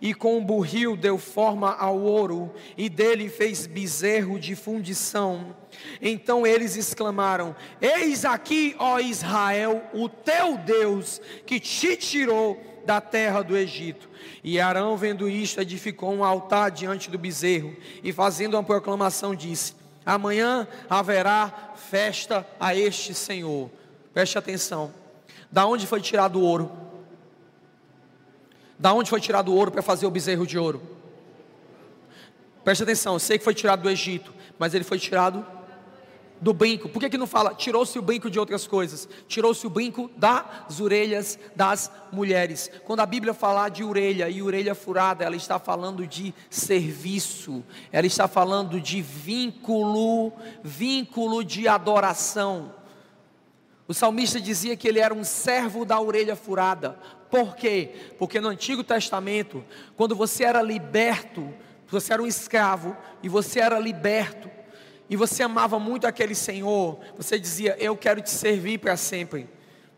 e 0.00 0.14
com 0.14 0.38
um 0.38 0.44
burril 0.44 0.96
deu 0.96 1.18
forma 1.18 1.74
ao 1.74 1.98
ouro, 1.98 2.52
e 2.76 2.88
dele 2.88 3.28
fez 3.28 3.66
bezerro 3.66 4.38
de 4.38 4.54
fundição. 4.54 5.56
Então 6.00 6.46
eles 6.46 6.76
exclamaram: 6.76 7.54
Eis 7.80 8.24
aqui, 8.24 8.76
ó 8.78 8.98
Israel, 9.00 9.82
o 9.92 10.08
teu 10.08 10.56
Deus, 10.58 11.20
que 11.44 11.58
te 11.58 11.96
tirou 11.96 12.60
da 12.86 13.00
terra 13.00 13.42
do 13.42 13.56
Egito. 13.56 14.08
E 14.42 14.60
Arão, 14.60 14.96
vendo 14.96 15.28
isto, 15.28 15.60
edificou 15.60 16.12
um 16.12 16.24
altar 16.24 16.70
diante 16.70 17.10
do 17.10 17.18
bezerro, 17.18 17.76
e 18.02 18.12
fazendo 18.12 18.54
uma 18.54 18.62
proclamação, 18.62 19.34
disse: 19.34 19.74
Amanhã 20.06 20.66
haverá 20.88 21.74
festa 21.76 22.46
a 22.58 22.74
este 22.74 23.12
Senhor. 23.12 23.70
Preste 24.14 24.38
atenção. 24.38 24.92
Da 25.50 25.66
onde 25.66 25.86
foi 25.86 26.00
tirado 26.00 26.38
o 26.40 26.42
ouro? 26.42 26.87
Da 28.78 28.92
onde 28.92 29.10
foi 29.10 29.20
tirado 29.20 29.52
o 29.52 29.56
ouro 29.56 29.70
para 29.70 29.82
fazer 29.82 30.06
o 30.06 30.10
bezerro 30.10 30.46
de 30.46 30.58
ouro? 30.58 30.80
Preste 32.62 32.82
atenção, 32.82 33.14
eu 33.14 33.18
sei 33.18 33.38
que 33.38 33.44
foi 33.44 33.54
tirado 33.54 33.82
do 33.82 33.90
Egito, 33.90 34.32
mas 34.58 34.74
ele 34.74 34.84
foi 34.84 34.98
tirado 34.98 35.44
do 36.40 36.52
brinco. 36.52 36.88
Por 36.88 37.00
que, 37.00 37.10
que 37.10 37.18
não 37.18 37.26
fala? 37.26 37.54
Tirou-se 37.54 37.98
o 37.98 38.02
brinco 38.02 38.30
de 38.30 38.38
outras 38.38 38.66
coisas. 38.66 39.08
Tirou-se 39.26 39.66
o 39.66 39.70
brinco 39.70 40.10
das 40.16 40.80
orelhas 40.80 41.38
das 41.54 41.90
mulheres. 42.12 42.70
Quando 42.84 43.00
a 43.00 43.06
Bíblia 43.06 43.34
falar 43.34 43.70
de 43.70 43.84
orelha 43.84 44.28
e 44.28 44.42
orelha 44.42 44.74
furada, 44.74 45.24
ela 45.24 45.36
está 45.36 45.58
falando 45.58 46.06
de 46.06 46.34
serviço. 46.48 47.64
Ela 47.90 48.06
está 48.06 48.28
falando 48.28 48.80
de 48.80 49.02
vínculo, 49.02 50.32
vínculo 50.62 51.44
de 51.44 51.66
adoração. 51.66 52.74
O 53.88 53.94
salmista 53.94 54.38
dizia 54.38 54.76
que 54.76 54.86
ele 54.86 55.00
era 55.00 55.14
um 55.14 55.24
servo 55.24 55.82
da 55.82 55.98
orelha 55.98 56.36
furada. 56.36 56.98
Por 57.30 57.56
quê? 57.56 58.12
Porque 58.18 58.38
no 58.38 58.48
Antigo 58.48 58.84
Testamento, 58.84 59.64
quando 59.96 60.14
você 60.14 60.44
era 60.44 60.60
liberto, 60.60 61.52
você 61.88 62.12
era 62.12 62.22
um 62.22 62.26
escravo 62.26 62.94
e 63.22 63.28
você 63.30 63.60
era 63.60 63.78
liberto, 63.78 64.50
e 65.08 65.16
você 65.16 65.42
amava 65.42 65.78
muito 65.78 66.06
aquele 66.06 66.34
Senhor, 66.34 66.98
você 67.16 67.38
dizia: 67.38 67.76
Eu 67.78 67.96
quero 67.96 68.20
te 68.20 68.30
servir 68.30 68.78
para 68.78 68.96
sempre, 68.96 69.48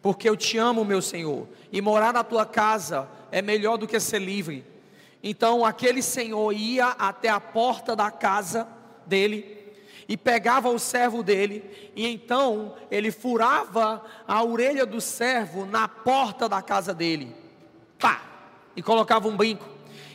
porque 0.01 0.28
eu 0.28 0.36
te 0.36 0.57
amo, 0.57 0.84
meu 0.84 1.03
Senhor, 1.03 1.49
e 1.72 1.80
morar 1.80 2.12
na 2.12 2.22
tua 2.22 2.47
casa 2.47 3.09
é 3.32 3.43
melhor 3.43 3.76
do 3.76 3.88
que 3.88 3.99
ser 3.99 4.20
livre. 4.20 4.64
Então 5.22 5.64
aquele 5.64 6.01
Senhor 6.01 6.53
ia 6.53 6.88
até 6.91 7.28
a 7.28 7.41
porta 7.41 7.97
da 7.97 8.11
casa 8.11 8.68
dele, 9.05 9.60
e 10.11 10.17
pegava 10.17 10.69
o 10.69 10.77
servo 10.77 11.23
dele, 11.23 11.63
e 11.95 12.05
então 12.05 12.75
ele 12.91 13.13
furava 13.13 14.05
a 14.27 14.43
orelha 14.43 14.85
do 14.85 15.01
servo 15.01 15.65
na 15.65 15.87
porta 15.87 16.49
da 16.49 16.61
casa 16.61 16.93
dele, 16.93 17.33
pá, 17.97 18.21
e 18.75 18.83
colocava 18.83 19.29
um 19.29 19.37
brinco. 19.37 19.65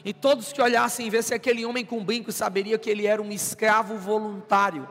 E 0.03 0.11
todos 0.13 0.51
que 0.51 0.61
olhassem 0.61 1.07
e 1.07 1.09
vissem 1.09 1.33
aquele 1.33 1.65
homem 1.65 1.85
com 1.85 2.03
brinco 2.03 2.29
saberiam 2.33 2.77
que 2.77 2.89
ele 2.89 3.07
era 3.07 3.21
um 3.21 3.31
escravo 3.31 3.97
voluntário. 3.97 4.85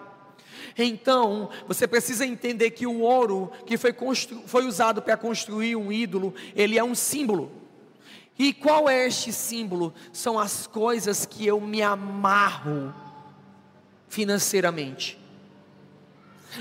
Então, 0.76 1.50
você 1.68 1.86
precisa 1.86 2.24
entender 2.24 2.70
que 2.70 2.86
o 2.86 3.00
ouro 3.00 3.52
que 3.66 3.76
foi, 3.76 3.94
foi 4.46 4.64
usado 4.64 5.02
para 5.02 5.18
construir 5.18 5.76
um 5.76 5.92
ídolo, 5.92 6.34
ele 6.56 6.78
é 6.78 6.82
um 6.82 6.94
símbolo. 6.94 7.52
E 8.38 8.54
qual 8.54 8.88
é 8.88 9.06
este 9.06 9.34
símbolo? 9.34 9.92
São 10.14 10.38
as 10.38 10.66
coisas 10.66 11.26
que 11.26 11.46
eu 11.46 11.60
me 11.60 11.82
amarro 11.82 13.03
financeiramente. 14.14 15.18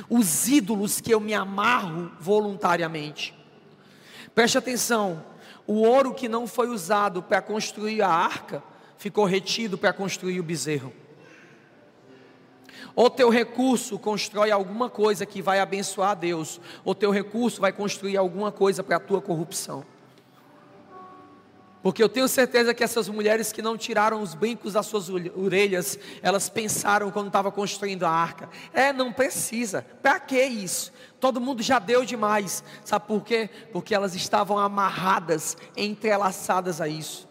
Os 0.09 0.47
ídolos 0.47 0.99
que 0.99 1.13
eu 1.13 1.19
me 1.19 1.35
amarro 1.35 2.11
voluntariamente. 2.19 3.35
Preste 4.33 4.57
atenção: 4.57 5.23
o 5.67 5.81
ouro 5.83 6.15
que 6.15 6.27
não 6.27 6.47
foi 6.47 6.69
usado 6.69 7.21
para 7.21 7.43
construir 7.43 8.01
a 8.01 8.09
arca 8.09 8.63
ficou 8.97 9.25
retido 9.25 9.77
para 9.77 9.93
construir 9.93 10.39
o 10.39 10.43
bezerro. 10.43 10.91
O 12.95 13.09
teu 13.09 13.29
recurso 13.29 13.99
constrói 13.99 14.49
alguma 14.49 14.89
coisa 14.89 15.25
que 15.25 15.41
vai 15.41 15.59
abençoar 15.59 16.11
a 16.11 16.15
Deus, 16.15 16.59
o 16.83 16.95
teu 16.95 17.11
recurso 17.11 17.61
vai 17.61 17.71
construir 17.71 18.17
alguma 18.17 18.51
coisa 18.51 18.83
para 18.83 18.97
a 18.97 18.99
tua 18.99 19.21
corrupção. 19.21 19.85
Porque 21.83 22.01
eu 22.01 22.07
tenho 22.07 22.29
certeza 22.29 22.73
que 22.73 22.81
essas 22.81 23.09
mulheres 23.09 23.51
que 23.51 23.61
não 23.61 23.77
tiraram 23.77 24.21
os 24.21 24.33
brincos 24.33 24.71
das 24.71 24.85
suas 24.85 25.09
orelhas, 25.09 25.99
elas 26.21 26.47
pensaram 26.47 27.11
quando 27.11 27.27
estava 27.27 27.51
construindo 27.51 28.05
a 28.05 28.09
arca: 28.09 28.49
é, 28.73 28.93
não 28.93 29.11
precisa, 29.11 29.85
para 30.01 30.17
que 30.17 30.41
isso? 30.41 30.93
Todo 31.19 31.41
mundo 31.41 31.61
já 31.61 31.79
deu 31.79 32.05
demais. 32.05 32.63
Sabe 32.85 33.05
por 33.05 33.21
quê? 33.21 33.49
Porque 33.73 33.93
elas 33.93 34.15
estavam 34.15 34.57
amarradas, 34.57 35.57
entrelaçadas 35.75 36.79
a 36.79 36.87
isso. 36.87 37.27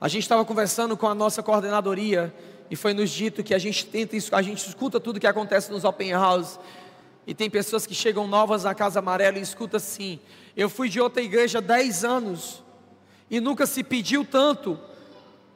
A 0.00 0.08
gente 0.08 0.22
estava 0.22 0.42
conversando 0.42 0.96
com 0.96 1.06
a 1.06 1.14
nossa 1.14 1.42
coordenadoria 1.42 2.34
e 2.70 2.74
foi 2.74 2.94
nos 2.94 3.10
dito 3.10 3.44
que 3.44 3.52
a 3.52 3.58
gente 3.58 3.84
tenta, 3.84 4.16
a 4.34 4.40
gente 4.40 4.66
escuta 4.66 4.98
tudo 4.98 5.20
que 5.20 5.26
acontece 5.26 5.70
nos 5.70 5.84
open 5.84 6.12
house. 6.12 6.58
E 7.26 7.34
tem 7.34 7.48
pessoas 7.48 7.86
que 7.86 7.94
chegam 7.94 8.26
novas 8.26 8.64
na 8.64 8.74
Casa 8.74 8.98
Amarela 8.98 9.38
e 9.38 9.42
escuta 9.42 9.76
assim: 9.76 10.18
eu 10.56 10.68
fui 10.68 10.88
de 10.88 11.00
outra 11.00 11.22
igreja 11.22 11.58
há 11.58 11.60
10 11.60 12.04
anos 12.04 12.62
e 13.30 13.40
nunca 13.40 13.66
se 13.66 13.82
pediu 13.82 14.24
tanto 14.24 14.78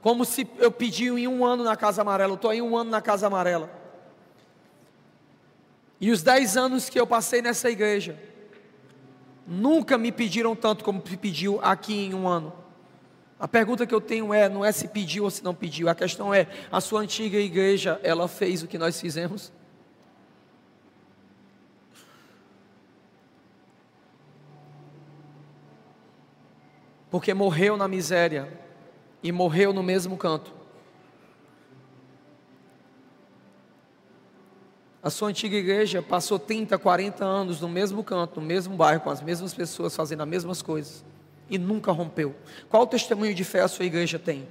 como 0.00 0.24
se 0.24 0.46
eu 0.58 0.70
pedi 0.70 1.08
em 1.08 1.26
um 1.26 1.44
ano 1.44 1.64
na 1.64 1.76
Casa 1.76 2.02
Amarela. 2.02 2.32
Eu 2.32 2.36
estou 2.36 2.52
em 2.52 2.62
um 2.62 2.76
ano 2.76 2.90
na 2.90 3.02
Casa 3.02 3.26
Amarela. 3.26 3.70
E 6.00 6.10
os 6.10 6.22
10 6.22 6.56
anos 6.56 6.88
que 6.88 7.00
eu 7.00 7.06
passei 7.06 7.42
nessa 7.42 7.70
igreja, 7.70 8.18
nunca 9.46 9.96
me 9.96 10.12
pediram 10.12 10.54
tanto 10.54 10.84
como 10.84 11.02
se 11.06 11.16
pediu 11.16 11.58
aqui 11.62 11.94
em 11.94 12.14
um 12.14 12.28
ano. 12.28 12.52
A 13.38 13.46
pergunta 13.46 13.86
que 13.86 13.94
eu 13.94 14.00
tenho 14.00 14.32
é, 14.32 14.48
não 14.48 14.64
é 14.64 14.72
se 14.72 14.88
pediu 14.88 15.24
ou 15.24 15.30
se 15.30 15.44
não 15.44 15.54
pediu, 15.54 15.88
a 15.88 15.94
questão 15.94 16.32
é, 16.32 16.46
a 16.72 16.80
sua 16.80 17.00
antiga 17.00 17.38
igreja, 17.38 18.00
ela 18.02 18.28
fez 18.28 18.62
o 18.62 18.66
que 18.66 18.78
nós 18.78 18.98
fizemos? 19.00 19.52
Porque 27.16 27.32
morreu 27.32 27.78
na 27.78 27.88
miséria 27.88 28.46
e 29.22 29.32
morreu 29.32 29.72
no 29.72 29.82
mesmo 29.82 30.18
canto. 30.18 30.52
A 35.02 35.08
sua 35.08 35.30
antiga 35.30 35.56
igreja 35.56 36.02
passou 36.02 36.38
30, 36.38 36.76
40 36.76 37.24
anos 37.24 37.58
no 37.58 37.70
mesmo 37.70 38.04
canto, 38.04 38.38
no 38.38 38.46
mesmo 38.46 38.76
bairro, 38.76 39.00
com 39.00 39.08
as 39.08 39.22
mesmas 39.22 39.54
pessoas, 39.54 39.96
fazendo 39.96 40.24
as 40.24 40.28
mesmas 40.28 40.60
coisas 40.60 41.02
e 41.48 41.56
nunca 41.56 41.90
rompeu. 41.90 42.36
Qual 42.68 42.86
testemunho 42.86 43.34
de 43.34 43.44
fé 43.44 43.60
a 43.60 43.68
sua 43.68 43.86
igreja 43.86 44.18
tem? 44.18 44.46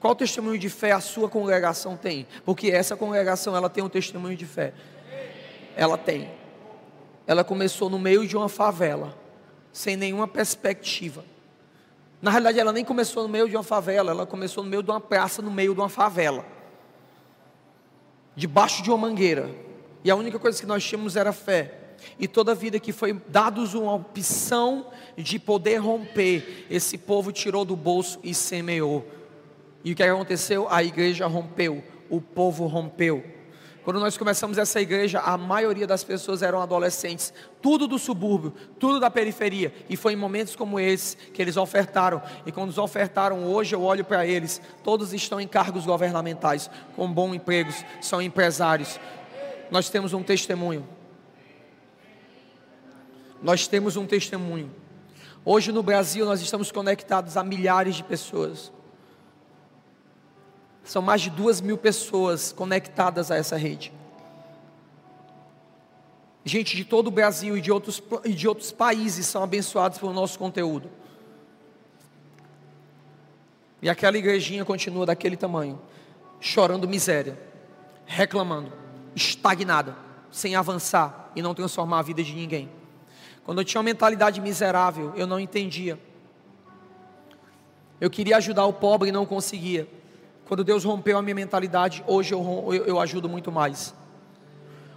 Qual 0.00 0.16
testemunho 0.16 0.58
de 0.58 0.68
fé 0.68 0.90
a 0.90 1.00
sua 1.00 1.28
congregação 1.28 1.96
tem? 1.96 2.26
Porque 2.44 2.72
essa 2.72 2.96
congregação 2.96 3.54
ela 3.54 3.70
tem 3.70 3.84
um 3.84 3.88
testemunho 3.88 4.36
de 4.36 4.46
fé. 4.46 4.74
Ela 5.76 5.96
tem. 5.96 6.28
Ela 7.24 7.44
começou 7.44 7.88
no 7.88 8.00
meio 8.00 8.26
de 8.26 8.36
uma 8.36 8.48
favela, 8.48 9.16
sem 9.72 9.94
nenhuma 9.96 10.26
perspectiva. 10.26 11.24
Na 12.20 12.30
realidade, 12.30 12.60
ela 12.60 12.72
nem 12.72 12.84
começou 12.84 13.22
no 13.22 13.28
meio 13.28 13.48
de 13.48 13.56
uma 13.56 13.62
favela, 13.62 14.10
ela 14.10 14.26
começou 14.26 14.62
no 14.62 14.68
meio 14.68 14.82
de 14.82 14.90
uma 14.90 15.00
praça, 15.00 15.40
no 15.40 15.50
meio 15.50 15.74
de 15.74 15.80
uma 15.80 15.88
favela, 15.88 16.44
debaixo 18.36 18.82
de 18.82 18.90
uma 18.90 18.98
mangueira. 18.98 19.50
E 20.04 20.10
a 20.10 20.16
única 20.16 20.38
coisa 20.38 20.60
que 20.60 20.66
nós 20.66 20.84
tínhamos 20.84 21.16
era 21.16 21.32
fé. 21.32 21.74
E 22.18 22.26
toda 22.26 22.54
vida 22.54 22.80
que 22.80 22.92
foi 22.92 23.12
dados 23.28 23.74
uma 23.74 23.94
opção 23.94 24.86
de 25.16 25.38
poder 25.38 25.76
romper, 25.76 26.66
esse 26.70 26.96
povo 26.96 27.32
tirou 27.32 27.64
do 27.64 27.76
bolso 27.76 28.18
e 28.22 28.34
semeou. 28.34 29.06
E 29.84 29.92
o 29.92 29.96
que 29.96 30.02
aconteceu? 30.02 30.66
A 30.70 30.82
igreja 30.82 31.26
rompeu, 31.26 31.82
o 32.08 32.20
povo 32.20 32.66
rompeu. 32.66 33.24
Quando 33.84 33.98
nós 33.98 34.18
começamos 34.18 34.58
essa 34.58 34.80
igreja, 34.80 35.20
a 35.20 35.38
maioria 35.38 35.86
das 35.86 36.04
pessoas 36.04 36.42
eram 36.42 36.60
adolescentes, 36.60 37.32
tudo 37.62 37.88
do 37.88 37.98
subúrbio, 37.98 38.52
tudo 38.78 39.00
da 39.00 39.10
periferia, 39.10 39.72
e 39.88 39.96
foi 39.96 40.12
em 40.12 40.16
momentos 40.16 40.54
como 40.54 40.78
esse 40.78 41.16
que 41.16 41.40
eles 41.40 41.56
ofertaram. 41.56 42.22
E 42.44 42.52
quando 42.52 42.68
eles 42.68 42.78
ofertaram, 42.78 43.44
hoje 43.46 43.74
eu 43.74 43.82
olho 43.82 44.04
para 44.04 44.26
eles, 44.26 44.60
todos 44.84 45.14
estão 45.14 45.40
em 45.40 45.48
cargos 45.48 45.86
governamentais, 45.86 46.70
com 46.94 47.10
bons 47.10 47.34
empregos, 47.34 47.82
são 48.02 48.20
empresários. 48.20 49.00
Nós 49.70 49.88
temos 49.88 50.12
um 50.12 50.22
testemunho. 50.22 50.86
Nós 53.42 53.66
temos 53.66 53.96
um 53.96 54.06
testemunho. 54.06 54.70
Hoje 55.42 55.72
no 55.72 55.82
Brasil 55.82 56.26
nós 56.26 56.42
estamos 56.42 56.70
conectados 56.70 57.38
a 57.38 57.42
milhares 57.42 57.94
de 57.94 58.04
pessoas. 58.04 58.70
São 60.84 61.02
mais 61.02 61.20
de 61.20 61.30
duas 61.30 61.60
mil 61.60 61.78
pessoas 61.78 62.52
conectadas 62.52 63.30
a 63.30 63.36
essa 63.36 63.56
rede. 63.56 63.92
Gente 66.44 66.76
de 66.76 66.84
todo 66.84 67.08
o 67.08 67.10
Brasil 67.10 67.56
e 67.56 67.60
de 67.60 67.70
outros, 67.70 68.02
e 68.24 68.32
de 68.32 68.48
outros 68.48 68.72
países 68.72 69.26
são 69.26 69.42
abençoados 69.42 69.98
pelo 69.98 70.12
nosso 70.12 70.38
conteúdo. 70.38 70.90
E 73.82 73.88
aquela 73.88 74.16
igrejinha 74.16 74.64
continua 74.64 75.06
daquele 75.06 75.36
tamanho, 75.36 75.80
chorando 76.38 76.88
miséria, 76.88 77.38
reclamando, 78.06 78.72
estagnada, 79.14 79.96
sem 80.30 80.54
avançar 80.54 81.30
e 81.34 81.42
não 81.42 81.54
transformar 81.54 82.00
a 82.00 82.02
vida 82.02 82.22
de 82.22 82.34
ninguém. 82.34 82.70
Quando 83.44 83.58
eu 83.58 83.64
tinha 83.64 83.78
uma 83.78 83.84
mentalidade 83.84 84.40
miserável, 84.40 85.12
eu 85.16 85.26
não 85.26 85.40
entendia. 85.40 85.98
Eu 88.00 88.10
queria 88.10 88.36
ajudar 88.36 88.64
o 88.64 88.72
pobre 88.72 89.08
e 89.08 89.12
não 89.12 89.26
conseguia. 89.26 89.88
Quando 90.50 90.64
Deus 90.64 90.82
rompeu 90.82 91.16
a 91.16 91.22
minha 91.22 91.36
mentalidade, 91.36 92.02
hoje 92.08 92.34
eu, 92.34 92.42
eu, 92.72 92.84
eu 92.84 93.00
ajudo 93.00 93.28
muito 93.28 93.52
mais. 93.52 93.94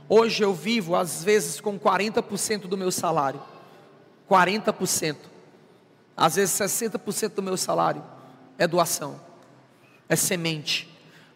Hoje 0.10 0.44
eu 0.44 0.52
vivo, 0.52 0.96
às 0.96 1.24
vezes, 1.24 1.62
com 1.62 1.78
40% 1.78 2.62
do 2.62 2.76
meu 2.76 2.92
salário. 2.92 3.40
40%. 4.28 5.16
Às 6.18 6.38
vezes 6.38 6.60
60% 6.60 7.36
do 7.36 7.44
meu 7.44 7.56
salário 7.56 8.04
é 8.58 8.66
doação, 8.66 9.22
é 10.10 10.16
semente. 10.16 10.92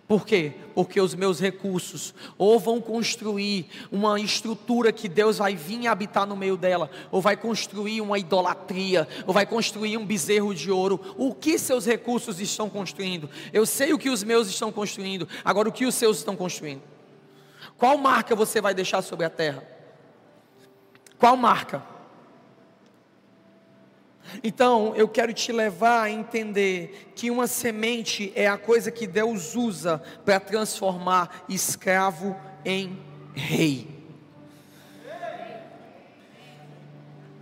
Por 0.07 0.25
quê? 0.25 0.53
Porque 0.73 1.01
os 1.01 1.13
meus 1.13 1.37
recursos 1.37 2.15
ou 2.37 2.57
vão 2.57 2.79
construir 2.79 3.67
uma 3.91 4.17
estrutura 4.17 4.93
que 4.93 5.09
Deus 5.09 5.39
vai 5.39 5.53
vir 5.53 5.85
habitar 5.87 6.25
no 6.25 6.35
meio 6.35 6.55
dela, 6.55 6.89
ou 7.11 7.21
vai 7.21 7.35
construir 7.35 7.99
uma 7.99 8.17
idolatria, 8.17 9.05
ou 9.25 9.33
vai 9.33 9.45
construir 9.45 9.97
um 9.97 10.05
bezerro 10.05 10.55
de 10.55 10.71
ouro. 10.71 11.13
O 11.17 11.35
que 11.35 11.59
seus 11.59 11.85
recursos 11.85 12.39
estão 12.39 12.69
construindo? 12.69 13.29
Eu 13.51 13.65
sei 13.65 13.91
o 13.91 13.97
que 13.97 14.09
os 14.09 14.23
meus 14.23 14.47
estão 14.47 14.71
construindo, 14.71 15.27
agora 15.43 15.67
o 15.67 15.73
que 15.73 15.85
os 15.85 15.95
seus 15.95 16.19
estão 16.19 16.37
construindo? 16.37 16.81
Qual 17.77 17.97
marca 17.97 18.33
você 18.33 18.61
vai 18.61 18.73
deixar 18.73 19.01
sobre 19.01 19.25
a 19.25 19.29
terra? 19.29 19.61
Qual 21.19 21.35
marca? 21.35 21.96
Então, 24.43 24.93
eu 24.95 25.07
quero 25.07 25.33
te 25.33 25.51
levar 25.51 26.03
a 26.03 26.09
entender 26.09 27.11
que 27.15 27.31
uma 27.31 27.47
semente 27.47 28.31
é 28.35 28.47
a 28.47 28.57
coisa 28.57 28.91
que 28.91 29.07
Deus 29.07 29.55
usa 29.55 30.01
para 30.25 30.39
transformar 30.39 31.45
escravo 31.49 32.35
em 32.65 32.99
rei. 33.33 33.97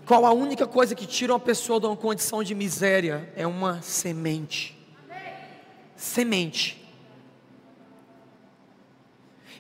Qual 0.05 0.23
a 0.23 0.31
única 0.31 0.67
coisa 0.67 0.93
que 0.93 1.07
tira 1.07 1.33
uma 1.33 1.39
pessoa 1.39 1.79
de 1.79 1.87
uma 1.87 1.97
condição 1.97 2.43
de 2.43 2.53
miséria? 2.53 3.27
É 3.35 3.47
uma 3.47 3.81
semente. 3.81 4.77
Semente. 5.95 6.85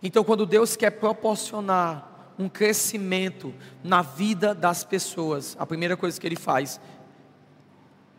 Então, 0.03 0.23
quando 0.23 0.45
Deus 0.45 0.75
quer 0.75 0.91
proporcionar 0.91 2.33
um 2.37 2.47
crescimento 2.47 3.53
na 3.83 4.01
vida 4.01 4.53
das 4.53 4.83
pessoas, 4.83 5.55
a 5.57 5.65
primeira 5.65 5.97
coisa 5.97 6.19
que 6.19 6.27
Ele 6.27 6.35
faz 6.35 6.79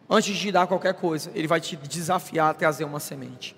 Antes 0.09 0.37
de 0.37 0.53
dar 0.53 0.67
qualquer 0.67 0.95
coisa, 0.95 1.31
Ele 1.35 1.49
vai 1.49 1.61
te 1.61 1.77
desafiar 1.77 2.51
a 2.51 2.55
trazer 2.55 2.85
uma 2.85 3.01
semente. 3.01 3.57